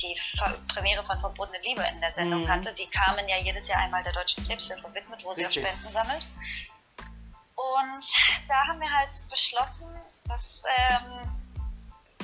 die 0.00 0.16
Ver 0.18 0.54
Premiere 0.68 1.04
von 1.04 1.20
Verbotene 1.20 1.58
Liebe 1.64 1.82
in 1.82 2.00
der 2.00 2.12
Sendung 2.12 2.42
mhm. 2.42 2.48
hatte. 2.48 2.72
Die 2.72 2.88
Carmen 2.88 3.28
ja 3.28 3.36
jedes 3.36 3.68
Jahr 3.68 3.80
einmal 3.80 4.02
der 4.02 4.12
Deutschen 4.12 4.46
Krebshilfe 4.46 4.94
widmet, 4.94 5.22
wo 5.22 5.32
sie 5.32 5.46
auch 5.46 5.52
Spenden 5.52 5.90
sammelt. 5.90 6.26
Und 7.54 8.04
da 8.48 8.66
haben 8.68 8.80
wir 8.80 8.90
halt 8.90 9.20
beschlossen, 9.28 9.86
dass 10.28 10.62
ähm, 10.88 11.40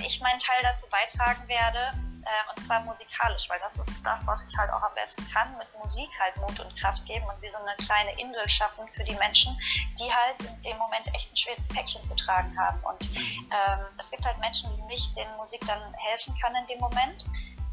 ich 0.03 0.21
meinen 0.21 0.39
Teil 0.39 0.63
dazu 0.63 0.87
beitragen 0.89 1.47
werde, 1.47 1.93
äh, 2.25 2.51
und 2.51 2.63
zwar 2.63 2.81
musikalisch, 2.81 3.49
weil 3.49 3.59
das 3.61 3.77
ist 3.77 3.93
das, 4.05 4.27
was 4.27 4.51
ich 4.51 4.57
halt 4.57 4.71
auch 4.73 4.83
am 4.83 4.95
besten 4.95 5.27
kann, 5.31 5.57
mit 5.59 5.67
Musik 5.79 6.11
halt 6.21 6.37
Mut 6.39 6.59
und 6.61 6.79
Kraft 6.79 7.05
geben 7.07 7.27
und 7.27 7.41
wie 7.43 7.49
so 7.49 7.59
eine 7.59 7.75
kleine 7.77 8.19
Insel 8.19 8.49
schaffen 8.49 8.87
für 8.89 9.05
die 9.05 9.15
Menschen, 9.17 9.57
die 9.99 10.13
halt 10.13 10.41
in 10.41 10.63
dem 10.63 10.79
Moment 10.79 11.07
echt 11.15 11.33
ein 11.33 11.37
schweres 11.37 11.69
Päckchen 11.69 12.05
zu 12.05 12.15
tragen 12.17 12.57
haben. 12.59 12.81
Und 12.85 13.11
mhm. 13.13 13.53
ähm, 13.53 13.87
es 13.99 14.11
gibt 14.11 14.25
halt 14.25 14.39
Menschen 14.39 14.71
wie 14.77 14.83
mich, 14.83 15.15
denen 15.15 15.35
Musik 15.37 15.61
dann 15.67 15.95
helfen 15.95 16.37
kann 16.41 16.55
in 16.57 16.67
dem 16.67 16.81
Moment. 16.81 17.25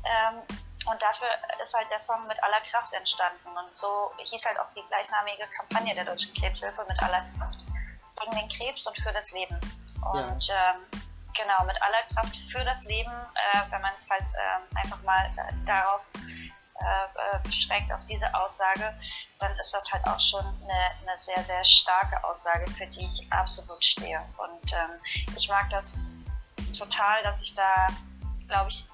Ähm, 0.04 0.42
und 0.88 1.02
dafür 1.02 1.28
ist 1.64 1.74
halt 1.74 1.90
der 1.90 2.00
Song 2.00 2.28
mit 2.28 2.42
aller 2.44 2.62
Kraft 2.62 2.94
entstanden. 2.94 3.50
Und 3.58 3.76
so 3.76 4.12
hieß 4.18 4.46
halt 4.46 4.60
auch 4.60 4.72
die 4.76 4.84
gleichnamige 4.88 5.48
Kampagne 5.48 5.96
der 5.96 6.06
Deutschen 6.06 6.34
Krebshilfe 6.36 6.86
mit 6.88 7.02
aller 7.02 7.26
Kraft 7.38 7.66
gegen 8.22 8.38
den 8.38 8.50
Krebs 8.50 8.86
und 8.86 8.98
für 8.98 9.12
das 9.12 9.32
Leben. 9.32 9.60
Und 10.14 10.48
ja. 10.48 10.76
ähm, 10.76 11.05
genau, 11.36 11.63
mit 11.65 11.82
aller 11.82 12.02
Kraft 12.13 12.36
für 12.52 12.63
das 12.63 12.84
Leben, 12.86 13.12
äh, 13.12 13.71
wenn 13.71 13.82
man 13.82 13.93
es 13.93 14.10
halt 14.10 14.24
äh, 14.24 14.78
einfach 14.78 15.02
mal 15.04 15.32
da, 15.36 15.50
darauf 15.65 16.10
äh, 16.80 17.36
äh, 17.36 17.39
beschränkt, 17.43 17.91
auf 17.91 18.04
diese 18.06 18.34
Aussage, 18.34 18.98
dann 19.39 19.52
ist 19.58 19.74
das 19.74 19.91
halt 19.91 20.06
auch 20.08 20.19
schon 20.19 20.45
eine, 20.45 21.10
eine 21.10 21.19
sehr, 21.19 21.43
sehr 21.43 21.63
starke 21.63 22.24
Aussage, 22.24 22.69
für 22.71 22.88
die 22.88 23.06
ich 23.06 23.32
absolut 23.32 23.84
stehe. 23.84 24.21
Und 24.38 24.74
ähm, 24.74 25.00
ich 25.36 25.48
mag 25.50 25.69
das 25.69 26.00
total, 26.78 27.24
dass 27.24 27.41
ich 27.41 27.56
da, 27.56 27.88
glaube 28.48 28.69
ich, 28.69 28.86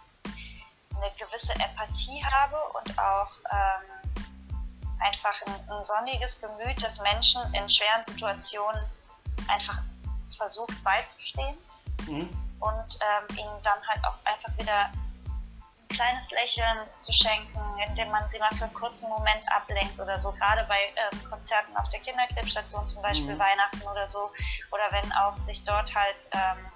eine 0.95 1.11
gewisse 1.17 1.53
Empathie 1.53 2.23
habe 2.25 2.57
und 2.73 2.99
auch 2.99 3.31
ähm, 3.51 4.19
einfach 4.99 5.41
ein, 5.47 5.69
ein 5.69 5.83
sonniges 5.83 6.39
Gemüt, 6.39 6.83
das 6.83 6.99
Menschen 6.99 7.41
in 7.53 7.67
schweren 7.67 8.03
Situationen 8.03 8.85
einfach 9.47 9.81
versucht 10.37 10.83
beizustehen 10.83 11.57
mhm. 12.07 12.29
und 12.59 12.99
ähm, 13.01 13.37
ihnen 13.37 13.61
dann 13.63 13.79
halt 13.87 14.03
auch 14.05 14.15
einfach 14.25 14.57
wieder 14.57 14.85
ein 14.85 15.87
kleines 15.89 16.31
Lächeln 16.31 16.77
zu 16.99 17.11
schenken, 17.11 17.59
indem 17.87 18.09
man 18.09 18.27
sie 18.29 18.39
mal 18.39 18.51
für 18.55 18.65
einen 18.65 18.73
kurzen 18.73 19.09
Moment 19.09 19.45
ablenkt 19.51 19.99
oder 19.99 20.19
so, 20.19 20.31
gerade 20.31 20.63
bei 20.65 20.79
ähm, 20.95 21.29
Konzerten 21.29 21.75
auf 21.77 21.89
der 21.89 21.99
Kinderkrebsstation 21.99 22.87
zum 22.87 23.01
Beispiel 23.01 23.33
mhm. 23.33 23.39
Weihnachten 23.39 23.81
oder 23.81 24.07
so, 24.07 24.31
oder 24.71 24.91
wenn 24.91 25.11
auch 25.13 25.37
sich 25.39 25.63
dort 25.65 25.93
halt 25.93 26.27
ähm, 26.31 26.71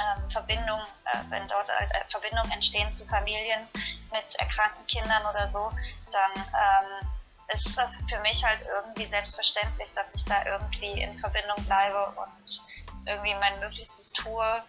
ähm, 0.00 0.30
Verbindung, 0.30 0.80
äh, 1.12 1.18
wenn 1.28 1.46
dort 1.48 1.68
halt 1.68 1.90
äh, 1.92 2.08
Verbindungen 2.08 2.50
entstehen 2.52 2.92
zu 2.92 3.04
Familien 3.06 3.66
mit 4.12 4.34
erkrankten 4.38 4.86
Kindern 4.86 5.24
oder 5.26 5.48
so, 5.48 5.70
dann 6.10 6.32
ähm, 6.36 7.08
ist 7.52 7.76
das 7.76 7.96
für 8.08 8.18
mich 8.20 8.44
halt 8.44 8.64
irgendwie 8.76 9.06
selbstverständlich, 9.06 9.92
dass 9.94 10.14
ich 10.14 10.24
da 10.24 10.44
irgendwie 10.46 11.02
in 11.02 11.16
Verbindung 11.16 11.62
bleibe 11.64 12.12
und 12.16 12.62
irgendwie 13.06 13.34
mein 13.34 13.58
Möglichstes 13.60 14.12
tue, 14.12 14.62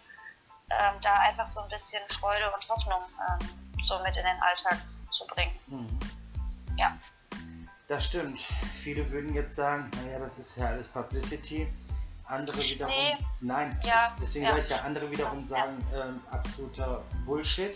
ähm, 0.69 0.95
da 1.01 1.19
einfach 1.19 1.47
so 1.47 1.61
ein 1.61 1.69
bisschen 1.69 2.01
Freude 2.19 2.51
und 2.51 2.69
Hoffnung 2.69 3.01
ähm, 3.29 3.49
so 3.83 3.99
mit 3.99 4.15
in 4.17 4.23
den 4.23 4.41
Alltag 4.41 4.77
zu 5.09 5.25
bringen. 5.27 5.57
Mhm. 5.67 5.99
Ja. 6.77 6.97
Das 7.87 8.05
stimmt. 8.05 8.39
Viele 8.39 9.09
würden 9.11 9.33
jetzt 9.33 9.55
sagen, 9.55 9.91
naja, 10.03 10.19
das 10.19 10.37
ist 10.37 10.57
ja 10.57 10.67
alles 10.67 10.87
Publicity. 10.87 11.71
Andere 12.25 12.57
wiederum, 12.61 12.93
nee. 12.93 13.17
nein, 13.41 13.77
ja. 13.83 14.15
deswegen 14.21 14.45
ja. 14.45 14.51
sage 14.51 14.61
ich 14.61 14.69
ja, 14.69 14.77
andere 14.77 15.11
wiederum 15.11 15.43
sagen, 15.43 15.85
ähm, 15.93 16.23
absoluter 16.29 17.03
Bullshit. 17.25 17.75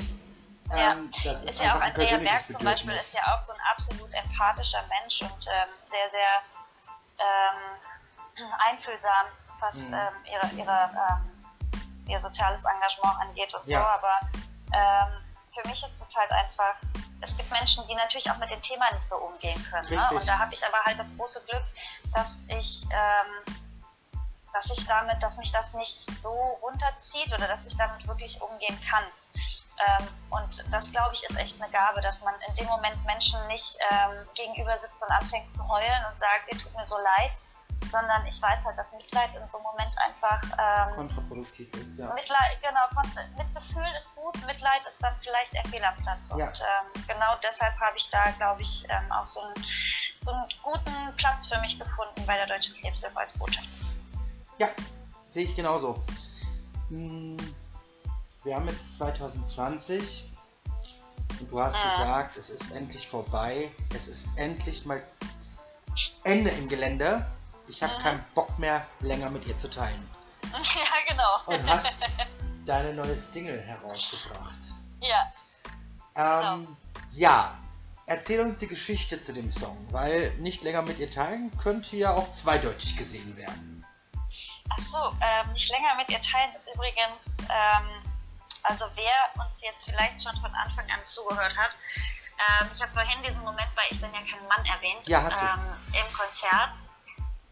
Ja, 0.71 0.93
ähm, 0.93 1.09
das 1.25 1.41
ist, 1.41 1.49
ist 1.49 1.61
ja 1.61 1.75
auch 1.75 1.81
Andrea 1.81 2.17
Berg 2.17 2.45
zum 2.47 2.63
Beispiel 2.63 2.93
ist 2.93 3.13
ja 3.13 3.35
auch 3.35 3.41
so 3.41 3.51
ein 3.51 3.59
absolut 3.71 4.11
empathischer 4.13 4.83
Mensch 4.87 5.21
und 5.21 5.47
ähm, 5.47 5.69
sehr, 5.83 6.09
sehr 6.09 6.41
ähm, 7.19 8.47
einfühlsam 8.69 9.25
was 9.59 9.77
mhm. 9.77 9.93
ähm, 9.93 10.13
ihre, 10.25 10.47
ihre, 10.55 10.91
ähm, 10.93 12.07
ihr 12.07 12.19
soziales 12.19 12.65
Engagement 12.65 13.19
angeht 13.19 13.53
und 13.53 13.67
ja. 13.67 13.79
so, 13.79 13.85
aber 13.85 14.19
ähm, 14.73 15.25
für 15.55 15.67
mich 15.67 15.83
ist 15.85 16.01
es 16.01 16.15
halt 16.15 16.31
einfach, 16.31 16.75
es 17.21 17.35
gibt 17.37 17.49
Menschen, 17.51 17.87
die 17.87 17.95
natürlich 17.95 18.29
auch 18.29 18.37
mit 18.37 18.51
dem 18.51 18.61
Thema 18.61 18.91
nicht 18.93 19.07
so 19.07 19.15
umgehen 19.15 19.63
können. 19.69 19.89
Ne? 19.89 20.07
Und 20.11 20.27
da 20.27 20.37
habe 20.37 20.53
ich 20.53 20.65
aber 20.65 20.83
halt 20.83 20.99
das 20.99 21.15
große 21.15 21.43
Glück, 21.45 21.63
dass 22.13 22.39
ich, 22.49 22.83
ähm, 22.91 23.55
dass 24.53 24.69
ich 24.69 24.85
damit, 24.85 25.23
dass 25.23 25.37
mich 25.37 25.51
das 25.51 25.73
nicht 25.73 26.09
so 26.21 26.33
runterzieht 26.61 27.33
oder 27.33 27.47
dass 27.47 27.65
ich 27.65 27.77
damit 27.77 28.05
wirklich 28.07 28.41
umgehen 28.41 28.79
kann. 28.89 29.05
Ähm, 29.87 30.07
und 30.29 30.65
das, 30.71 30.91
glaube 30.91 31.13
ich, 31.13 31.23
ist 31.23 31.37
echt 31.37 31.61
eine 31.61 31.71
Gabe, 31.71 32.01
dass 32.01 32.21
man 32.21 32.33
in 32.47 32.53
dem 32.55 32.67
Moment 32.67 33.03
Menschen 33.05 33.45
nicht 33.47 33.77
ähm, 33.91 34.27
gegenüber 34.33 34.77
sitzt 34.77 35.01
und 35.03 35.11
anfängt 35.11 35.51
zu 35.51 35.67
heulen 35.67 36.05
und 36.09 36.17
sagt, 36.17 36.51
ihr 36.51 36.57
tut 36.57 36.73
mir 36.75 36.85
so 36.85 36.95
leid, 36.97 37.41
sondern 37.89 38.25
ich 38.25 38.41
weiß 38.41 38.65
halt, 38.65 38.77
dass 38.77 38.93
Mitleid 38.93 39.35
in 39.35 39.49
so 39.49 39.57
einem 39.57 39.65
Moment 39.65 39.95
einfach 39.99 40.41
ähm, 40.57 40.95
kontraproduktiv 40.95 41.73
ist. 41.75 41.99
Ja. 41.99 42.13
Mitleid, 42.13 42.57
genau, 42.61 42.87
Mitgefühl 43.37 43.87
ist 43.97 44.15
gut, 44.15 44.35
Mitleid 44.45 44.85
ist 44.87 45.01
dann 45.03 45.15
vielleicht 45.21 45.53
der 45.53 45.63
Fehl 45.65 45.83
am 45.83 45.95
Platz. 45.97 46.29
Ja. 46.29 46.47
Und 46.47 46.61
ähm, 46.61 47.03
genau 47.07 47.35
deshalb 47.43 47.79
habe 47.79 47.97
ich 47.97 48.09
da, 48.09 48.31
glaube 48.31 48.61
ich, 48.61 48.85
ähm, 48.89 49.11
auch 49.11 49.25
so 49.25 49.41
einen, 49.41 49.53
so 50.21 50.31
einen 50.31 50.45
guten 50.63 51.15
Platz 51.17 51.47
für 51.47 51.59
mich 51.59 51.79
gefunden 51.79 52.25
bei 52.25 52.35
der 52.35 52.47
Deutschen 52.47 52.75
Krebshilfe 52.75 53.17
als 53.17 53.33
Botschaft. 53.33 53.67
Ja, 54.57 54.69
sehe 55.27 55.43
ich 55.43 55.55
genauso. 55.55 56.03
Hm, 56.89 57.37
wir 58.43 58.55
haben 58.55 58.67
jetzt 58.67 58.95
2020 58.95 60.31
und 61.39 61.51
du 61.51 61.59
hast 61.59 61.77
ja. 61.77 61.89
gesagt, 61.89 62.37
es 62.37 62.49
ist 62.49 62.71
endlich 62.71 63.07
vorbei. 63.07 63.69
Es 63.93 64.07
ist 64.07 64.37
endlich 64.37 64.85
mal 64.85 65.01
Ende 66.23 66.49
im 66.51 66.69
Gelände. 66.69 67.25
Ich 67.67 67.81
habe 67.83 67.93
mhm. 67.95 67.99
keinen 67.99 68.25
Bock 68.33 68.57
mehr, 68.59 68.85
länger 68.99 69.29
mit 69.29 69.45
ihr 69.45 69.57
zu 69.57 69.69
teilen. 69.69 70.09
Ja, 70.53 70.83
genau. 71.07 71.57
Und 71.57 71.69
hast 71.69 72.09
deine 72.65 72.93
neue 72.93 73.15
Single 73.15 73.59
herausgebracht. 73.61 74.59
Ja. 75.01 75.31
Ähm, 76.15 76.65
genau. 76.65 76.77
Ja, 77.11 77.57
erzähl 78.05 78.41
uns 78.41 78.59
die 78.59 78.67
Geschichte 78.67 79.19
zu 79.19 79.33
dem 79.33 79.49
Song, 79.49 79.77
weil 79.91 80.31
nicht 80.37 80.63
länger 80.63 80.81
mit 80.81 80.99
ihr 80.99 81.09
teilen 81.09 81.55
könnte 81.57 81.95
ja 81.97 82.13
auch 82.13 82.29
zweideutig 82.29 82.97
gesehen 82.97 83.35
werden. 83.37 83.85
Ach 84.69 84.79
so, 84.79 84.97
ähm, 85.21 85.53
nicht 85.53 85.69
länger 85.69 85.95
mit 85.95 86.09
ihr 86.09 86.21
teilen 86.21 86.53
ist 86.55 86.69
übrigens 86.73 87.35
ähm, 87.39 88.03
Also 88.63 88.85
wer 88.95 89.43
uns 89.43 89.61
jetzt 89.61 89.85
vielleicht 89.85 90.21
schon 90.21 90.35
von 90.37 90.53
Anfang 90.55 90.89
an 90.89 90.99
zugehört 91.05 91.55
hat, 91.55 91.71
ähm, 92.35 92.69
ich 92.73 92.81
habe 92.81 92.91
vorhin 92.93 93.21
diesen 93.23 93.43
Moment 93.43 93.73
bei 93.75 93.83
Ich 93.89 94.01
bin 94.01 94.13
ja 94.13 94.19
kein 94.19 94.47
Mann 94.47 94.65
erwähnt, 94.65 95.07
ja, 95.07 95.23
hast 95.23 95.41
du. 95.41 95.45
Ähm, 95.45 95.59
im 95.93 96.13
Konzert 96.13 96.75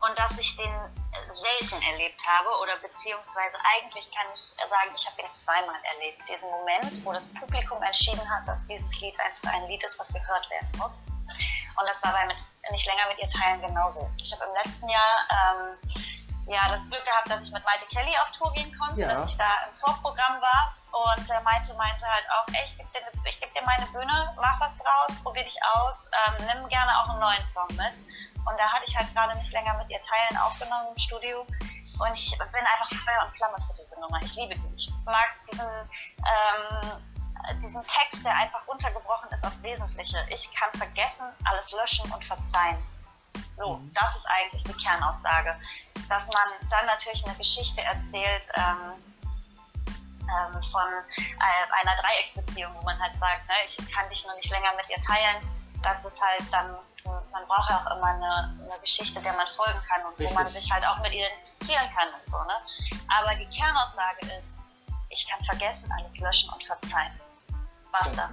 und 0.03 0.19
dass 0.19 0.37
ich 0.37 0.55
den 0.57 0.71
äh, 0.71 1.33
selten 1.33 1.81
erlebt 1.81 2.21
habe 2.27 2.49
oder 2.61 2.77
beziehungsweise 2.77 3.55
eigentlich 3.75 4.11
kann 4.11 4.27
ich 4.33 4.41
sagen, 4.41 4.91
ich 4.95 5.07
habe 5.07 5.21
ihn 5.21 5.33
zweimal 5.33 5.79
erlebt. 5.83 6.27
Diesen 6.27 6.49
Moment, 6.51 7.05
wo 7.05 7.11
das 7.13 7.27
Publikum 7.33 7.81
entschieden 7.81 8.27
hat, 8.29 8.47
dass 8.47 8.67
dieses 8.67 8.99
Lied 8.99 9.17
einfach 9.19 9.53
ein 9.53 9.65
Lied 9.67 9.83
ist, 9.83 9.97
was 9.99 10.11
gehört 10.11 10.49
werden 10.49 10.69
muss. 10.77 11.05
Und 11.79 11.87
das 11.87 12.03
war 12.03 12.11
bei 12.11 12.25
mit, 12.27 12.37
nicht 12.71 12.85
länger 12.85 13.07
mit 13.07 13.19
ihr 13.19 13.29
teilen 13.29 13.61
genauso. 13.61 14.09
Ich 14.17 14.31
habe 14.33 14.43
im 14.45 14.53
letzten 14.63 14.89
Jahr 14.89 15.15
ähm, 15.31 15.77
ja, 16.47 16.67
das 16.69 16.89
Glück 16.89 17.03
gehabt, 17.05 17.29
dass 17.29 17.47
ich 17.47 17.53
mit 17.53 17.63
Maite 17.63 17.85
Kelly 17.87 18.11
auf 18.21 18.31
Tour 18.31 18.51
gehen 18.53 18.77
konnte, 18.77 19.01
ja. 19.01 19.07
dass 19.07 19.29
ich 19.29 19.37
da 19.37 19.49
im 19.67 19.73
Vorprogramm 19.73 20.41
war. 20.41 20.75
Und 20.91 21.29
äh, 21.29 21.41
Maite 21.43 21.73
meinte 21.75 22.05
halt 22.05 22.25
auch, 22.29 22.53
ey, 22.53 22.65
ich 22.65 22.77
gebe 22.77 22.89
dir, 22.91 23.01
geb 23.23 23.53
dir 23.53 23.63
meine 23.63 23.85
Bühne, 23.87 24.33
mach 24.35 24.59
was 24.59 24.77
draus, 24.77 25.15
probier 25.23 25.43
dich 25.43 25.57
aus, 25.73 26.07
ähm, 26.27 26.45
nimm 26.45 26.67
gerne 26.67 26.91
auch 26.99 27.09
einen 27.09 27.19
neuen 27.19 27.45
Song 27.45 27.67
mit. 27.69 27.93
Und 28.45 28.57
da 28.57 28.71
hatte 28.71 28.83
ich 28.85 28.97
halt 28.97 29.13
gerade 29.13 29.37
nicht 29.37 29.51
länger 29.53 29.77
mit 29.77 29.89
ihr 29.89 30.01
Teilen 30.01 30.37
aufgenommen 30.37 30.87
im 30.93 30.99
Studio. 30.99 31.45
Und 31.99 32.13
ich 32.15 32.37
bin 32.37 32.65
einfach 32.65 32.89
Feuer 33.05 33.23
und 33.23 33.33
Flamme 33.33 33.57
für 33.67 33.73
diese 33.73 33.99
Nummer. 33.99 34.19
Ich 34.23 34.35
liebe 34.35 34.55
die. 34.55 34.75
Ich 34.75 34.91
mag 35.05 35.29
diesen, 35.51 35.67
ähm, 35.67 37.61
diesen 37.61 37.83
Text, 37.87 38.25
der 38.25 38.35
einfach 38.35 38.67
runtergebrochen 38.67 39.29
ist 39.31 39.45
aufs 39.45 39.61
Wesentliche. 39.63 40.17
Ich 40.29 40.51
kann 40.53 40.71
vergessen, 40.73 41.25
alles 41.45 41.71
löschen 41.71 42.11
und 42.11 42.23
verzeihen. 42.25 42.77
So, 43.55 43.77
mhm. 43.77 43.93
das 43.93 44.15
ist 44.15 44.27
eigentlich 44.27 44.63
die 44.63 44.73
Kernaussage. 44.73 45.55
Dass 46.09 46.27
man 46.27 46.69
dann 46.69 46.85
natürlich 46.85 47.25
eine 47.25 47.35
Geschichte 47.35 47.81
erzählt 47.81 48.49
ähm, 48.55 48.93
ähm, 50.23 50.63
von 50.63 50.87
äh, 50.87 51.81
einer 51.81 51.95
Dreiecksbeziehung, 52.01 52.73
wo 52.75 52.81
man 52.81 52.99
halt 52.99 53.13
sagt, 53.19 53.47
ne, 53.47 53.55
ich 53.65 53.77
kann 53.93 54.09
dich 54.09 54.25
nur 54.25 54.35
nicht 54.35 54.49
länger 54.49 54.73
mit 54.75 54.89
ihr 54.89 55.01
teilen. 55.01 55.37
Das 55.81 56.05
ist 56.05 56.21
halt 56.21 56.43
dann 56.51 56.77
man 57.33 57.45
braucht 57.47 57.69
ja 57.69 57.77
auch 57.81 57.97
immer 57.97 58.07
eine, 58.07 58.57
eine, 58.61 58.79
Geschichte, 58.79 59.19
der 59.21 59.33
man 59.33 59.47
folgen 59.47 59.81
kann 59.89 60.05
und 60.05 60.17
Richtig. 60.19 60.29
wo 60.29 60.33
man 60.35 60.47
sich 60.47 60.71
halt 60.71 60.85
auch 60.85 60.97
mit 60.99 61.11
identifizieren 61.11 61.89
kann 61.95 62.07
und 62.07 62.31
so, 62.31 62.37
ne? 62.43 62.57
Aber 63.09 63.35
die 63.35 63.49
Kernaussage 63.49 64.25
ist, 64.37 64.59
ich 65.09 65.27
kann 65.27 65.43
vergessen, 65.43 65.91
alles 65.97 66.19
löschen 66.19 66.49
und 66.53 66.63
verzeihen. 66.63 67.19
Basta. 67.91 68.29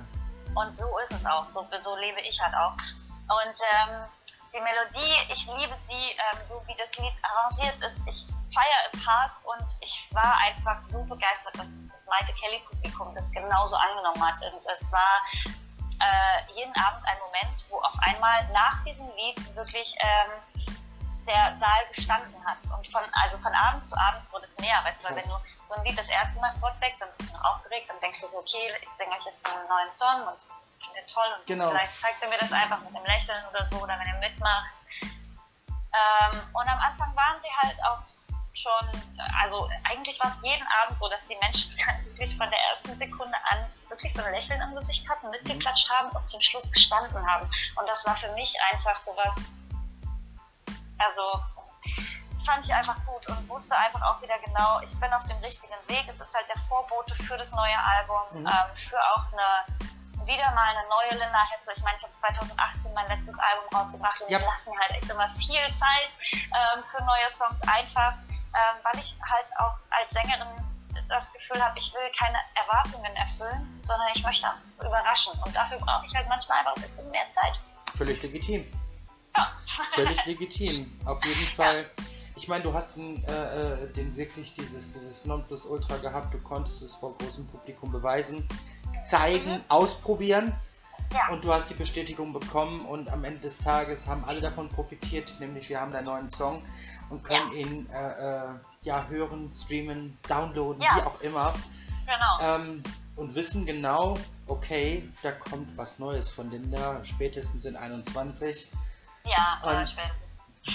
Und 0.54 0.74
so 0.74 0.86
ist 0.98 1.12
es 1.12 1.26
auch, 1.26 1.48
so, 1.48 1.66
so 1.80 1.96
lebe 1.96 2.20
ich 2.20 2.40
halt 2.40 2.54
auch. 2.54 2.72
Und 2.72 3.56
ähm, 3.72 4.04
die 4.52 4.60
Melodie, 4.60 5.32
ich 5.32 5.46
liebe 5.46 5.76
sie, 5.88 6.10
ähm, 6.10 6.44
so 6.44 6.62
wie 6.66 6.74
das 6.76 6.94
Lied 6.96 7.12
arrangiert 7.22 7.76
ist. 7.88 8.02
Ich 8.06 8.26
feiere 8.52 8.90
es 8.92 9.06
hart 9.06 9.32
und 9.44 9.66
ich 9.80 10.08
war 10.12 10.36
einfach 10.38 10.82
so 10.82 11.04
begeistert, 11.04 11.54
dass 11.56 11.66
das 11.92 12.06
Maite 12.06 12.32
Kelly 12.34 12.60
Publikum 12.68 13.14
das 13.14 13.30
genauso 13.30 13.76
angenommen 13.76 14.26
hat. 14.26 14.40
Und 14.52 14.66
es 14.66 14.92
war 14.92 15.20
äh, 16.00 16.52
jeden 16.52 16.74
Abend 16.76 17.06
ein 17.06 17.18
Moment, 17.18 17.66
wo 17.68 17.78
auf 17.80 17.94
einmal 18.00 18.46
nach 18.52 18.82
diesem 18.84 19.06
Lied 19.16 19.56
wirklich 19.56 19.94
ähm, 20.00 20.66
der 21.26 21.56
Saal 21.56 21.86
gestanden 21.92 22.34
hat. 22.44 22.58
Und 22.76 22.86
von, 22.88 23.02
also 23.12 23.38
von 23.38 23.54
Abend 23.54 23.86
zu 23.86 23.96
Abend 23.96 24.30
wurde 24.32 24.44
es 24.44 24.58
mehr, 24.58 24.82
weißt 24.84 25.04
du, 25.04 25.08
weil 25.08 25.16
wenn 25.16 25.22
du 25.22 25.36
so 25.68 25.74
ein 25.74 25.84
Lied 25.84 25.98
das 25.98 26.08
erste 26.08 26.40
Mal 26.40 26.54
vorträgst, 26.58 27.00
dann 27.00 27.10
bist 27.10 27.28
du 27.28 27.36
noch 27.36 27.44
aufgeregt, 27.44 27.88
dann 27.88 28.00
denkst 28.00 28.20
du, 28.20 28.26
okay, 28.36 28.74
ich 28.82 28.88
singe 28.88 29.14
jetzt 29.24 29.46
einen 29.46 29.68
neuen 29.68 29.90
Song 29.90 30.26
und 30.26 30.38
finde 30.82 31.00
den 31.00 31.06
toll 31.06 31.28
und 31.38 31.46
genau. 31.46 31.68
vielleicht 31.68 32.00
zeigt 32.00 32.22
er 32.22 32.28
mir 32.28 32.38
das 32.38 32.52
einfach 32.52 32.80
mit 32.80 32.94
einem 32.94 33.04
Lächeln 33.04 33.44
oder 33.50 33.68
so 33.68 33.76
oder 33.76 33.98
wenn 33.98 34.08
er 34.08 34.18
mitmacht. 34.18 34.70
Ähm, 35.92 36.40
und 36.52 36.68
am 36.68 36.78
Anfang 36.78 37.14
waren 37.16 37.42
sie 37.42 37.50
halt 37.56 37.76
auch 37.84 37.98
schon, 38.60 39.02
also 39.40 39.68
eigentlich 39.84 40.18
war 40.20 40.30
es 40.30 40.40
jeden 40.42 40.66
Abend 40.82 40.98
so, 40.98 41.08
dass 41.08 41.28
die 41.28 41.36
Menschen 41.36 41.76
dann 41.86 42.04
wirklich 42.06 42.36
von 42.36 42.48
der 42.50 42.58
ersten 42.70 42.96
Sekunde 42.96 43.36
an 43.50 43.66
wirklich 43.88 44.12
so 44.12 44.22
ein 44.22 44.32
Lächeln 44.32 44.60
im 44.60 44.74
Gesicht 44.74 45.08
hatten, 45.08 45.30
mitgeklatscht 45.30 45.90
haben 45.90 46.10
und 46.16 46.28
zum 46.28 46.40
Schluss 46.40 46.70
gestanden 46.70 47.26
haben. 47.26 47.50
Und 47.76 47.88
das 47.88 48.06
war 48.06 48.16
für 48.16 48.32
mich 48.32 48.54
einfach 48.72 48.96
sowas, 49.02 49.48
also 50.98 51.22
fand 52.44 52.64
ich 52.64 52.74
einfach 52.74 52.96
gut 53.06 53.26
und 53.28 53.48
wusste 53.48 53.76
einfach 53.76 54.02
auch 54.02 54.22
wieder 54.22 54.38
genau, 54.44 54.80
ich 54.80 54.98
bin 54.98 55.12
auf 55.12 55.24
dem 55.26 55.38
richtigen 55.38 55.74
Weg. 55.88 56.04
Es 56.08 56.20
ist 56.20 56.34
halt 56.34 56.48
der 56.48 56.60
Vorbote 56.68 57.14
für 57.14 57.36
das 57.36 57.52
neue 57.52 57.78
Album, 57.78 58.40
mhm. 58.40 58.46
ähm, 58.46 58.76
für 58.76 58.98
auch 59.14 59.24
eine 59.32 59.90
wieder 60.30 60.54
mal 60.54 60.70
eine 60.70 60.86
neue 60.86 61.18
Linda 61.18 61.42
Hessel. 61.50 61.74
Ich 61.74 61.82
meine, 61.82 61.96
ich 61.98 62.04
habe 62.06 62.14
2018 62.22 62.94
mein 62.94 63.08
letztes 63.10 63.38
Album 63.38 63.66
rausgebracht 63.74 64.22
und 64.22 64.30
ja. 64.30 64.38
ich 64.38 64.44
lasse 64.46 64.70
mir 64.70 64.78
halt 64.78 64.92
echt 64.92 65.10
immer 65.10 65.28
viel 65.28 65.66
Zeit 65.74 66.10
ähm, 66.54 66.82
für 66.82 67.02
neue 67.02 67.26
Songs 67.30 67.60
einfach 67.66 68.14
ähm, 68.54 68.82
weil 68.82 69.00
ich 69.00 69.16
halt 69.22 69.46
auch 69.58 69.78
als 69.90 70.10
Sängerin 70.10 70.48
das 71.08 71.32
Gefühl 71.32 71.62
habe, 71.62 71.78
ich 71.78 71.92
will 71.94 72.10
keine 72.18 72.38
Erwartungen 72.54 73.14
erfüllen, 73.14 73.80
sondern 73.82 74.08
ich 74.14 74.22
möchte 74.24 74.48
überraschen. 74.80 75.32
Und 75.44 75.54
dafür 75.54 75.78
brauche 75.78 76.04
ich 76.04 76.14
halt 76.14 76.28
manchmal 76.28 76.58
einfach 76.58 76.76
ein 76.76 76.82
bisschen 76.82 77.08
mehr 77.10 77.30
Zeit. 77.30 77.60
Völlig 77.92 78.22
legitim. 78.22 78.66
Ja. 79.36 79.52
Völlig 79.92 80.24
legitim, 80.26 81.00
auf 81.04 81.24
jeden 81.24 81.46
Fall. 81.58 81.82
Ja. 81.82 82.04
Ich 82.36 82.48
meine, 82.48 82.62
du 82.62 82.72
hast 82.72 82.96
den, 82.96 83.22
äh, 83.24 83.84
äh, 83.84 83.92
den 83.92 84.16
wirklich 84.16 84.54
dieses, 84.54 84.88
dieses 84.92 85.26
Nonplusultra 85.26 85.98
gehabt, 85.98 86.32
du 86.32 86.38
konntest 86.40 86.82
es 86.82 86.94
vor 86.94 87.16
großem 87.18 87.46
Publikum 87.48 87.92
beweisen, 87.92 88.48
zeigen, 89.05 89.53
mhm. 89.53 89.64
ausprobieren. 89.68 90.53
Ja. 91.12 91.29
Und 91.33 91.44
du 91.44 91.53
hast 91.53 91.68
die 91.70 91.74
Bestätigung 91.74 92.33
bekommen 92.33 92.85
und 92.85 93.11
am 93.11 93.24
Ende 93.24 93.40
des 93.40 93.59
Tages 93.59 94.07
haben 94.07 94.24
alle 94.24 94.40
davon 94.40 94.68
profitiert, 94.68 95.35
nämlich 95.40 95.68
wir 95.68 95.81
haben 95.81 95.92
einen 95.92 96.07
neuen 96.07 96.29
Song 96.29 96.62
und 97.09 97.24
können 97.24 97.50
ja. 97.53 97.59
ihn 97.59 97.90
äh, 97.90 98.44
äh, 98.44 98.48
ja 98.83 99.07
hören, 99.09 99.50
streamen, 99.53 100.16
downloaden, 100.29 100.81
ja. 100.81 100.96
wie 100.96 101.03
auch 101.03 101.20
immer. 101.22 101.53
Genau. 102.07 102.55
Ähm, 102.57 102.83
und 103.16 103.35
wissen 103.35 103.66
genau, 103.66 104.16
okay, 104.46 105.09
da 105.22 105.33
kommt 105.33 105.76
was 105.76 105.98
Neues 105.98 106.29
von 106.29 106.50
Linda, 106.50 107.03
spätestens 107.05 107.64
in 107.64 107.76
21. 107.76 108.70
Ja, 109.24 109.61
und 109.62 109.92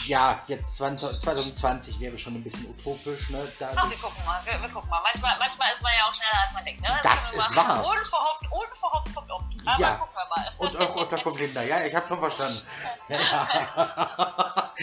ja, 0.05 0.39
jetzt 0.47 0.75
20, 0.75 1.19
2020 1.19 1.99
wäre 1.99 2.17
schon 2.17 2.35
ein 2.35 2.43
bisschen 2.43 2.69
utopisch. 2.69 3.29
Ne? 3.29 3.39
Ach, 3.75 3.89
wir 3.89 3.97
gucken 3.97 4.25
mal, 4.25 4.39
wir, 4.45 4.61
wir, 4.61 4.69
gucken 4.69 4.89
mal. 4.89 5.01
Manchmal, 5.03 5.37
manchmal 5.39 5.73
ist 5.73 5.81
man 5.81 5.91
ja 5.97 6.05
auch 6.09 6.13
schneller, 6.13 6.43
als 6.45 6.53
man 6.53 6.65
denkt. 6.65 6.81
Ne? 6.81 6.99
Das, 7.03 7.31
das 7.31 7.49
ist 7.49 7.55
wahr. 7.55 7.85
Unverhofft, 7.85 8.43
unverhofft 8.51 9.15
kommt 9.15 9.31
oft. 9.31 9.45
Aber 9.65 9.79
ja. 9.79 9.95
gucken 9.95 10.15
wir 10.15 10.35
mal. 10.35 10.51
Und 10.57 10.77
auch 10.77 10.97
öfter 10.97 11.19
kommt 11.19 11.39
Linda. 11.39 11.63
Ja, 11.63 11.85
ich 11.85 11.95
habe 11.95 12.05
schon 12.05 12.19
verstanden. 12.19 12.61
Ja. 13.09 14.73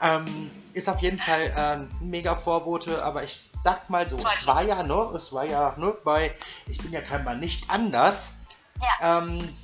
ähm, 0.00 0.50
ist 0.74 0.88
auf 0.88 1.00
jeden 1.02 1.18
Fall 1.18 1.52
ein 1.52 1.90
äh, 1.90 2.04
mega 2.04 2.34
Vorbote, 2.34 3.02
aber 3.02 3.22
ich 3.22 3.50
sag 3.62 3.88
mal 3.90 4.08
so, 4.08 4.18
es 4.18 4.46
war 4.46 4.62
ja, 4.62 4.82
ne, 4.82 5.12
es 5.14 5.32
war 5.32 5.44
ja, 5.44 5.74
ne, 5.76 5.94
bei 6.04 6.34
Ich 6.66 6.78
bin 6.78 6.92
ja 6.92 7.00
kein 7.00 7.24
Mann 7.24 7.40
nicht 7.40 7.70
anders. 7.70 8.38
Ja. 8.80 9.18
Ähm, 9.18 9.56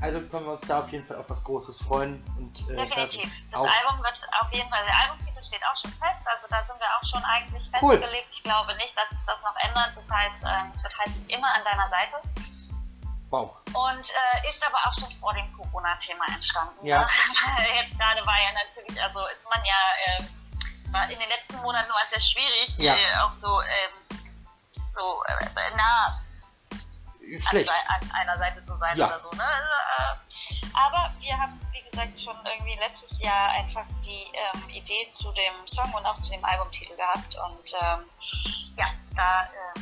also 0.00 0.20
können 0.20 0.44
wir 0.44 0.52
uns 0.52 0.62
da 0.62 0.80
auf 0.80 0.92
jeden 0.92 1.04
Fall 1.04 1.16
auf 1.16 1.30
was 1.30 1.42
Großes 1.44 1.82
freuen. 1.82 2.22
Und, 2.36 2.68
äh, 2.70 2.76
Definitiv. 2.76 3.22
Das, 3.50 3.62
das 3.62 3.62
Album 3.62 4.02
wird 4.04 4.20
auf 4.40 4.52
jeden 4.52 4.68
Fall, 4.68 4.84
der 4.84 4.98
Albumtitel 4.98 5.42
steht 5.42 5.62
auch 5.72 5.76
schon 5.76 5.92
fest, 5.92 6.22
also 6.26 6.46
da 6.50 6.62
sind 6.64 6.78
wir 6.78 6.86
auch 6.86 7.04
schon 7.04 7.24
eigentlich 7.24 7.70
cool. 7.80 7.96
festgelegt. 7.96 8.26
Ich 8.30 8.42
glaube 8.42 8.74
nicht, 8.76 8.96
dass 8.96 9.10
sich 9.10 9.24
das 9.26 9.42
noch 9.42 9.56
ändert. 9.62 9.96
Das 9.96 10.10
heißt, 10.10 10.36
ähm, 10.44 10.72
es 10.74 10.82
wird 10.82 10.98
heißen, 10.98 11.28
immer 11.28 11.52
an 11.54 11.64
deiner 11.64 11.88
Seite. 11.88 12.16
Wow. 13.30 13.56
Und 13.72 14.10
äh, 14.10 14.48
ist 14.48 14.64
aber 14.66 14.78
auch 14.86 14.94
schon 14.94 15.10
vor 15.18 15.34
dem 15.34 15.50
Corona-Thema 15.52 16.26
entstanden. 16.28 16.86
Ja. 16.86 17.00
Ne? 17.00 17.06
Jetzt 17.80 17.98
gerade 17.98 18.24
war 18.26 18.36
ja 18.36 18.52
natürlich, 18.52 19.02
also 19.02 19.26
ist 19.34 19.48
man 19.50 19.64
ja 19.64 19.74
äh, 20.06 20.22
war 20.92 21.10
in 21.10 21.18
den 21.18 21.28
letzten 21.28 21.56
Monaten 21.62 21.88
nur 21.88 21.98
sehr 22.08 22.20
schwierig, 22.20 22.78
ja. 22.78 22.94
äh, 22.94 23.18
auch 23.18 23.34
so, 23.34 23.60
ähm, 23.60 24.20
so 24.94 25.22
äh, 25.24 25.76
nah 25.76 26.12
schlecht. 27.38 27.70
An, 27.88 28.10
einer 28.12 28.38
Seite 28.38 28.64
zu 28.64 28.76
sein 28.76 28.96
ja. 28.96 29.06
oder 29.06 29.20
so. 29.20 29.30
Ne? 29.36 29.44
Also, 29.44 29.72
äh, 29.98 30.66
aber 30.74 31.12
wir 31.20 31.38
haben, 31.38 31.60
wie 31.72 31.90
gesagt, 31.90 32.20
schon 32.20 32.36
irgendwie 32.44 32.78
letztes 32.78 33.20
Jahr 33.20 33.50
einfach 33.50 33.86
die 34.04 34.24
ähm, 34.34 34.68
Idee 34.68 35.08
zu 35.08 35.32
dem 35.32 35.66
Song 35.66 35.92
und 35.94 36.04
auch 36.04 36.20
zu 36.20 36.30
dem 36.30 36.44
Albumtitel 36.44 36.94
gehabt. 36.96 37.36
Und 37.36 37.72
ähm, 37.80 38.04
ja, 38.76 38.86
da, 39.14 39.42
äh, 39.42 39.80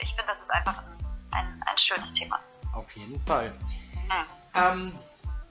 ich 0.00 0.10
finde, 0.10 0.26
das 0.26 0.40
ist 0.40 0.50
einfach 0.50 0.78
ein, 0.78 1.06
ein, 1.32 1.62
ein, 1.66 1.78
schönes 1.78 2.12
Thema. 2.14 2.38
Auf 2.72 2.94
jeden 2.96 3.20
Fall. 3.20 3.50
Mhm. 3.50 4.26
Ähm, 4.54 4.98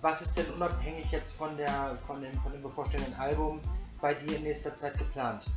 was 0.01 0.21
ist 0.21 0.37
denn 0.37 0.45
unabhängig 0.53 1.11
jetzt 1.11 1.37
von, 1.37 1.57
der, 1.57 1.97
von, 2.05 2.21
dem, 2.21 2.39
von 2.39 2.51
dem 2.51 2.61
bevorstehenden 2.61 3.13
Album 3.15 3.61
bei 4.01 4.13
dir 4.13 4.37
in 4.37 4.43
nächster 4.43 4.75
Zeit 4.75 4.97
geplant? 4.97 5.47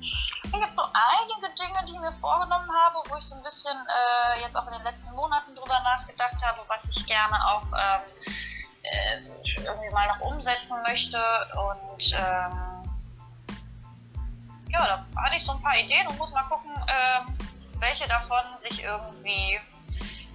Ich 0.00 0.62
habe 0.62 0.72
so 0.72 0.82
einige 0.82 1.54
Dinge, 1.54 1.78
die 1.86 1.92
ich 1.92 2.00
mir 2.00 2.12
vorgenommen 2.20 2.68
habe, 2.84 3.02
wo 3.08 3.16
ich 3.16 3.24
so 3.24 3.34
ein 3.34 3.42
bisschen 3.42 3.76
äh, 3.76 4.40
jetzt 4.40 4.56
auch 4.56 4.66
in 4.66 4.72
den 4.72 4.82
letzten 4.82 5.12
Monaten 5.14 5.54
drüber 5.54 5.80
nachgedacht 5.80 6.36
habe, 6.42 6.60
was 6.68 6.88
ich 6.96 7.06
gerne 7.06 7.36
auch 7.46 7.64
ähm, 7.66 8.00
äh, 8.82 9.62
irgendwie 9.62 9.90
mal 9.90 10.08
noch 10.08 10.20
umsetzen 10.20 10.80
möchte. 10.82 11.18
Und 11.54 12.12
ähm, 12.14 12.70
ja, 14.68 14.86
da 14.86 15.04
hatte 15.22 15.36
ich 15.36 15.44
so 15.44 15.52
ein 15.52 15.62
paar 15.62 15.76
Ideen 15.76 16.06
und 16.06 16.18
muss 16.18 16.32
mal 16.32 16.44
gucken, 16.44 16.70
äh, 16.86 17.20
welche 17.80 18.08
davon 18.08 18.56
sich 18.56 18.82
irgendwie 18.82 19.60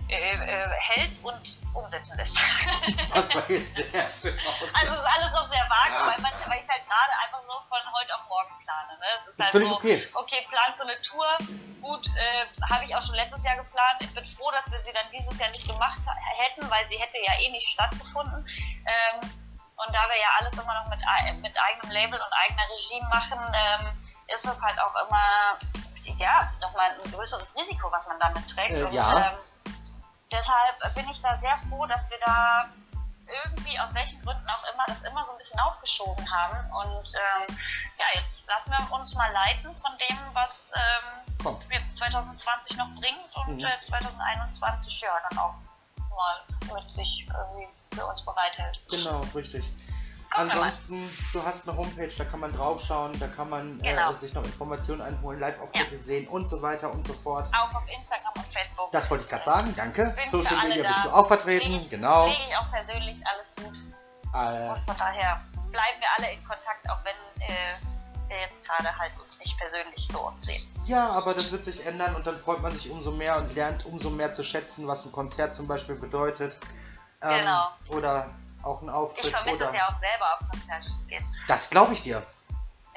hält 0.08 1.20
und 1.24 1.60
umsetzen 1.74 2.18
lässt. 2.18 2.38
das 3.14 3.36
war 3.36 3.50
jetzt 3.50 3.76
sehr 3.92 4.10
schön 4.10 4.40
aus. 4.48 4.74
Also 4.76 4.94
es 4.94 5.00
ist 5.00 5.06
alles 5.06 5.32
noch 5.32 5.46
sehr 5.48 5.66
vage, 5.70 5.94
ja. 5.94 6.08
weil, 6.08 6.22
man, 6.22 6.32
weil 6.48 6.60
ich 6.60 6.70
halt 6.70 6.84
gerade 6.86 7.14
einfach 7.24 7.42
so 7.48 7.54
von 7.68 7.80
heute 7.94 8.16
auf 8.16 8.28
morgen 8.30 8.54
plane. 8.64 9.00
Ne? 9.00 9.06
Es 9.20 9.28
ist 9.28 9.40
halt 9.40 9.52
Völlig 9.52 9.68
so, 9.68 9.76
okay. 9.76 10.08
Okay, 10.14 10.48
planst 10.50 10.80
du 10.80 10.84
eine 10.84 11.02
Tour? 11.02 11.28
Gut, 11.82 12.08
äh, 12.16 12.46
habe 12.70 12.84
ich 12.86 12.96
auch 12.96 13.02
schon 13.02 13.16
letztes 13.16 13.44
Jahr 13.44 13.56
geplant. 13.56 13.98
Ich 14.00 14.14
bin 14.14 14.26
froh, 14.26 14.52
dass 14.52 14.70
wir 14.72 14.80
sie 14.82 14.94
dann 14.94 15.06
dieses 15.12 15.40
Jahr 15.40 15.50
nicht 15.50 15.68
gemacht 15.68 16.02
hätten, 16.38 16.70
weil 16.70 16.86
sie 16.88 16.98
hätte 16.98 17.18
ja 17.26 17.34
eh 17.42 17.50
nicht 17.52 17.68
stattgefunden. 17.68 18.48
Ähm, 18.86 19.20
und 19.76 19.94
da 19.94 20.08
wir 20.08 20.18
ja 20.18 20.30
alles 20.40 20.54
immer 20.54 20.74
noch 20.74 20.88
mit, 20.88 21.02
mit 21.42 21.56
eigenem 21.60 21.92
Label 21.92 22.20
und 22.20 22.34
eigener 22.46 22.64
Regie 22.72 23.02
machen, 23.10 23.40
ähm, 23.54 24.06
ist 24.34 24.46
das 24.46 24.62
halt 24.62 24.80
auch 24.80 24.96
immer 25.06 25.58
ja, 26.18 26.52
nochmal 26.62 26.92
ein 26.92 27.12
größeres 27.12 27.56
Risiko, 27.56 27.92
was 27.92 28.08
man 28.08 28.20
damit 28.20 28.48
trägt. 28.48 28.72
Äh, 28.72 28.84
und, 28.84 28.94
ja. 28.94 29.18
ähm, 29.18 29.38
deshalb 30.32 30.96
bin 30.96 31.10
ich 31.10 31.22
da 31.22 31.38
sehr 31.38 31.58
froh, 31.70 31.86
dass 31.86 32.10
wir 32.10 32.18
da 32.26 32.70
irgendwie 33.28 33.80
aus 33.80 33.94
welchen 33.94 34.22
Gründen 34.24 34.48
auch 34.50 34.64
immer 34.74 34.84
das 34.88 35.04
immer 35.04 35.24
so 35.24 35.32
ein 35.32 35.38
bisschen 35.38 35.60
aufgeschoben 35.60 36.32
haben. 36.32 36.58
Und 36.72 37.14
ähm, 37.16 37.58
ja, 37.98 38.06
jetzt 38.14 38.36
lassen 38.48 38.72
wir 38.72 38.92
uns 38.92 39.14
mal 39.16 39.32
leiten 39.32 39.76
von 39.76 39.92
dem, 39.98 40.18
was 40.34 40.72
ähm, 40.74 41.56
jetzt 41.72 41.98
2020 41.98 42.78
noch 42.78 42.90
bringt 42.96 43.36
und 43.36 43.58
mhm. 43.58 43.66
äh, 43.66 43.82
2021 43.82 45.02
ja 45.02 45.10
dann 45.30 45.38
auch 45.40 45.56
mal 46.16 46.76
mit 46.76 46.90
sich 46.90 47.28
irgendwie 47.28 47.68
für 47.94 48.06
uns 48.06 48.24
bereithält. 48.24 48.80
Genau, 48.90 49.22
richtig. 49.34 49.72
Ansonsten, 50.36 51.10
du 51.34 51.44
hast 51.44 51.68
eine 51.68 51.78
Homepage, 51.78 52.12
da 52.18 52.26
kann 52.26 52.40
man 52.40 52.52
draufschauen, 52.52 53.18
da 53.20 53.28
kann 53.28 53.50
man 53.50 53.80
äh, 53.80 53.92
genau. 53.92 54.12
äh, 54.12 54.14
sich 54.14 54.34
noch 54.34 54.44
Informationen 54.44 55.02
einholen, 55.02 55.40
Live-Auftritte 55.40 55.96
ja. 55.96 56.02
sehen 56.02 56.28
und 56.28 56.48
so 56.50 56.62
weiter 56.62 56.92
und 56.92 57.08
so 57.08 57.14
fort. 57.14 57.50
Auch 57.54 57.74
auf 57.74 57.84
Instagram 57.88 58.34
und 58.36 58.48
Facebook. 58.48 58.92
Das 58.92 59.10
wollte 59.10 59.24
ich 59.24 59.30
gerade 59.30 59.44
sagen, 59.44 59.74
danke. 59.76 60.14
Bin 60.16 60.28
Social 60.28 60.68
Media 60.68 60.88
bist 60.88 61.06
du 61.06 61.10
auch 61.10 61.28
vertreten, 61.28 61.74
ich, 61.74 61.90
genau. 61.90 62.26
Kriege 62.26 62.44
ich 62.50 62.58
auch 62.58 62.72
persönlich, 62.72 63.22
alles 63.26 63.46
gut. 63.56 63.78
Äh, 64.34 64.70
und 64.70 64.82
von 64.82 64.98
daher 64.98 65.42
bleiben 65.72 66.00
wir 66.00 66.08
alle 66.18 66.34
in 66.34 66.44
Kontakt, 66.44 66.90
auch 66.90 67.00
wenn 67.04 67.48
äh, 67.48 67.50
wir 68.28 68.40
jetzt 68.40 68.64
gerade 68.64 68.96
halt 68.98 69.12
uns 69.24 69.40
nicht 69.40 69.58
persönlich 69.58 70.08
so 70.08 70.20
oft 70.20 70.44
sehen. 70.44 70.62
Ja, 70.86 71.10
aber 71.12 71.34
das 71.34 71.52
wird 71.52 71.64
sich 71.64 71.86
ändern 71.86 72.16
und 72.16 72.28
dann 72.28 72.40
freut 72.40 72.62
man 72.62 72.74
sich 72.74 72.90
umso 72.90 73.12
mehr 73.12 73.38
und 73.38 73.54
lernt 73.56 73.86
umso 73.86 74.10
mehr 74.10 74.34
zu 74.34 74.44
schätzen, 74.44 74.88
was 74.88 75.06
ein 75.06 75.12
Konzert 75.12 75.56
zum 75.56 75.68
Beispiel 75.68 75.96
bedeutet. 75.96 76.58
Ähm, 77.22 77.40
genau. 77.40 77.68
Oder 77.90 78.30
auch 78.66 78.82
ein 78.82 78.90
Auftritt. 78.90 79.26
Ich 79.26 79.36
vermisse 79.36 79.66
es 79.66 79.74
ja 79.74 79.88
auch 79.88 79.96
selber 79.96 80.34
auf 80.34 80.50
Konzert. 80.50 80.86
Das 81.48 81.70
glaube 81.70 81.94
ich 81.94 82.02
dir. 82.02 82.24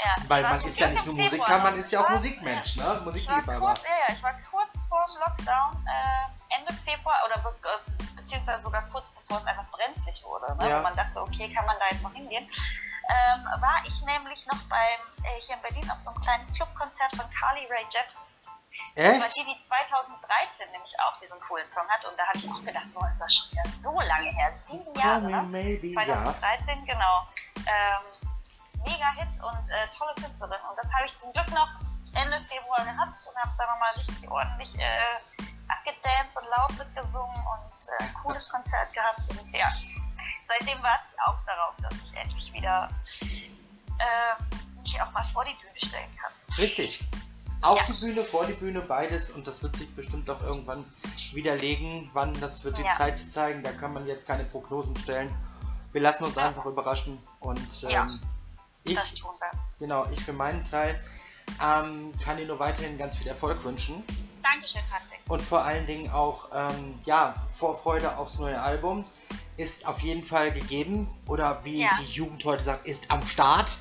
Ja, 0.00 0.14
Weil 0.28 0.42
man 0.44 0.60
ist 0.62 0.78
ja 0.78 0.88
nicht 0.88 1.04
nur 1.06 1.16
Musiker, 1.16 1.58
man 1.58 1.76
ist 1.76 1.90
ja 1.90 2.04
auch 2.04 2.08
Musikmensch, 2.10 2.76
ne? 2.76 3.00
Musikliebhaber. 3.04 3.66
Kurz, 3.66 3.82
ja, 3.82 4.14
ich 4.14 4.22
war 4.22 4.32
kurz 4.48 4.84
vor 4.88 5.04
dem 5.08 5.18
Lockdown, 5.18 5.86
äh, 5.88 6.56
Ende 6.56 6.72
Februar, 6.72 7.16
oder 7.26 7.38
be 7.40 7.52
äh, 7.64 8.04
beziehungsweise 8.14 8.62
sogar 8.62 8.82
kurz 8.92 9.10
bevor 9.10 9.38
es 9.38 9.46
einfach 9.46 9.68
brenzlig 9.72 10.22
wurde, 10.24 10.56
ne? 10.56 10.70
Ja. 10.70 10.82
man 10.82 10.94
dachte, 10.94 11.20
okay, 11.20 11.52
kann 11.52 11.66
man 11.66 11.76
da 11.80 11.86
jetzt 11.90 12.04
noch 12.04 12.12
hingehen. 12.12 12.48
Ähm, 13.10 13.44
war 13.60 13.82
ich 13.86 14.00
nämlich 14.02 14.46
noch 14.46 14.62
beim, 14.68 15.24
äh, 15.24 15.40
hier 15.40 15.56
in 15.56 15.62
Berlin 15.62 15.90
auf 15.90 15.98
so 15.98 16.10
einem 16.10 16.20
kleinen 16.20 16.52
Clubkonzert 16.54 17.16
von 17.16 17.26
Carly 17.40 17.66
Ray 17.66 17.84
Jepsen. 17.90 18.22
Echt? 18.94 19.16
Das 19.16 19.36
war 19.36 19.44
die, 19.44 19.52
die 19.52 19.58
2013 19.58 20.70
nämlich 20.72 20.94
auch 21.00 21.18
diesen 21.20 21.40
coolen 21.40 21.68
Song 21.68 21.88
hat. 21.88 22.04
Und 22.04 22.18
da 22.18 22.26
habe 22.26 22.38
ich 22.38 22.48
auch 22.50 22.64
gedacht, 22.64 22.88
so 22.92 23.00
ist 23.06 23.20
das 23.20 23.34
schon 23.34 23.50
wieder 23.52 23.64
so 23.82 24.00
lange 24.00 24.30
her. 24.30 24.54
Sieben 24.66 24.94
Jahre, 24.94 25.30
ne? 25.30 25.42
Maybe, 25.50 25.92
2013, 25.94 26.84
ja. 26.86 26.94
genau. 26.94 27.26
Ähm, 27.66 28.28
mega 28.84 29.10
Hit 29.14 29.42
und 29.42 29.70
äh, 29.70 29.88
tolle 29.88 30.14
Künstlerin. 30.14 30.60
Und 30.68 30.78
das 30.78 30.92
habe 30.94 31.06
ich 31.06 31.16
zum 31.16 31.32
Glück 31.32 31.48
noch 31.50 31.68
Ende 32.14 32.42
Februar 32.44 32.84
gehabt 32.84 33.18
und 33.26 33.36
habe 33.36 33.52
da 33.58 33.66
nochmal 33.66 33.92
richtig 33.96 34.30
ordentlich 34.30 34.78
äh, 34.78 35.44
abgedanced 35.68 36.38
und 36.40 36.48
laut 36.48 36.78
mitgesungen 36.78 37.36
und 37.36 37.74
äh, 37.98 38.12
cooles 38.22 38.48
Konzert 38.52 38.92
gehabt. 38.92 39.20
Und 39.28 39.52
ja, 39.52 39.68
seitdem 40.48 40.82
warte 40.82 41.06
ich 41.12 41.20
auch 41.22 41.38
darauf, 41.46 41.74
dass 41.82 41.94
ich 42.04 42.16
endlich 42.16 42.52
wieder 42.52 42.88
äh, 43.98 44.80
mich 44.80 45.00
auch 45.02 45.10
mal 45.12 45.24
vor 45.24 45.44
die 45.44 45.54
Bühne 45.54 45.78
stellen 45.78 46.16
kann. 46.16 46.32
Richtig. 46.56 47.04
Auf 47.60 47.78
ja. 47.78 47.84
die 47.88 48.04
Bühne, 48.04 48.22
vor 48.22 48.46
die 48.46 48.52
Bühne, 48.52 48.80
beides 48.80 49.30
und 49.30 49.46
das 49.46 49.62
wird 49.62 49.76
sich 49.76 49.94
bestimmt 49.94 50.30
auch 50.30 50.40
irgendwann 50.42 50.84
widerlegen. 51.32 52.08
Wann, 52.12 52.38
das 52.40 52.64
wird 52.64 52.78
die 52.78 52.82
ja. 52.82 52.92
Zeit 52.92 53.18
zeigen, 53.18 53.62
da 53.62 53.72
kann 53.72 53.92
man 53.92 54.06
jetzt 54.06 54.26
keine 54.26 54.44
Prognosen 54.44 54.96
stellen. 54.96 55.34
Wir 55.92 56.00
lassen 56.00 56.24
uns 56.24 56.36
ja. 56.36 56.46
einfach 56.46 56.66
überraschen 56.66 57.18
und 57.40 57.86
ähm, 57.88 58.20
ich, 58.84 59.24
genau, 59.78 60.06
ich 60.12 60.22
für 60.24 60.32
meinen 60.32 60.62
Teil 60.62 61.00
ähm, 61.62 62.12
kann 62.22 62.36
dir 62.36 62.46
nur 62.46 62.58
weiterhin 62.58 62.98
ganz 62.98 63.16
viel 63.16 63.26
Erfolg 63.26 63.64
wünschen. 63.64 64.04
Dankeschön, 64.42 64.82
Patrick. 64.90 65.20
Und 65.28 65.42
vor 65.42 65.62
allen 65.62 65.86
Dingen 65.86 66.10
auch, 66.10 66.48
ähm, 66.54 66.98
ja, 67.04 67.34
Vorfreude 67.46 68.16
aufs 68.16 68.38
neue 68.38 68.60
Album 68.60 69.04
ist 69.56 69.86
auf 69.86 70.00
jeden 70.00 70.24
Fall 70.24 70.52
gegeben. 70.52 71.08
Oder 71.26 71.64
wie 71.64 71.82
ja. 71.82 71.90
die 72.00 72.12
Jugend 72.12 72.44
heute 72.44 72.62
sagt, 72.62 72.86
ist 72.86 73.10
am 73.10 73.24
Start. 73.24 73.78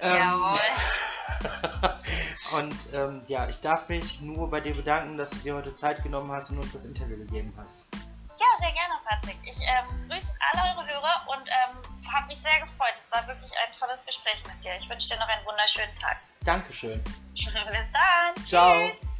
Ähm, 0.00 0.16
Jawohl. 0.16 0.58
und 2.52 2.94
ähm, 2.94 3.20
ja, 3.28 3.48
ich 3.48 3.60
darf 3.60 3.88
mich 3.88 4.20
nur 4.20 4.50
bei 4.50 4.60
dir 4.60 4.74
bedanken, 4.74 5.16
dass 5.18 5.30
du 5.30 5.38
dir 5.38 5.54
heute 5.54 5.74
Zeit 5.74 6.02
genommen 6.02 6.30
hast 6.32 6.50
und 6.50 6.58
uns 6.58 6.72
das 6.72 6.84
Interview 6.84 7.16
gegeben 7.18 7.52
hast. 7.56 7.92
Ja, 8.38 8.46
sehr 8.58 8.72
gerne, 8.72 8.94
Patrick. 9.04 9.36
Ich 9.44 9.56
ähm, 9.60 10.08
grüße 10.08 10.30
alle 10.52 10.76
eure 10.76 10.86
Hörer 10.86 11.26
und 11.28 11.48
ähm, 11.48 12.12
habe 12.12 12.26
mich 12.26 12.40
sehr 12.40 12.60
gefreut. 12.60 12.92
Es 12.98 13.10
war 13.10 13.26
wirklich 13.26 13.52
ein 13.52 13.72
tolles 13.72 14.04
Gespräch 14.04 14.42
mit 14.46 14.64
dir. 14.64 14.76
Ich 14.78 14.88
wünsche 14.88 15.08
dir 15.08 15.16
noch 15.16 15.28
einen 15.28 15.44
wunderschönen 15.46 15.94
Tag. 15.94 16.18
Dankeschön. 16.44 17.02
Bis 17.34 17.52
dann. 17.52 18.44
Ciao. 18.44 18.88
Tschüss. 18.88 19.15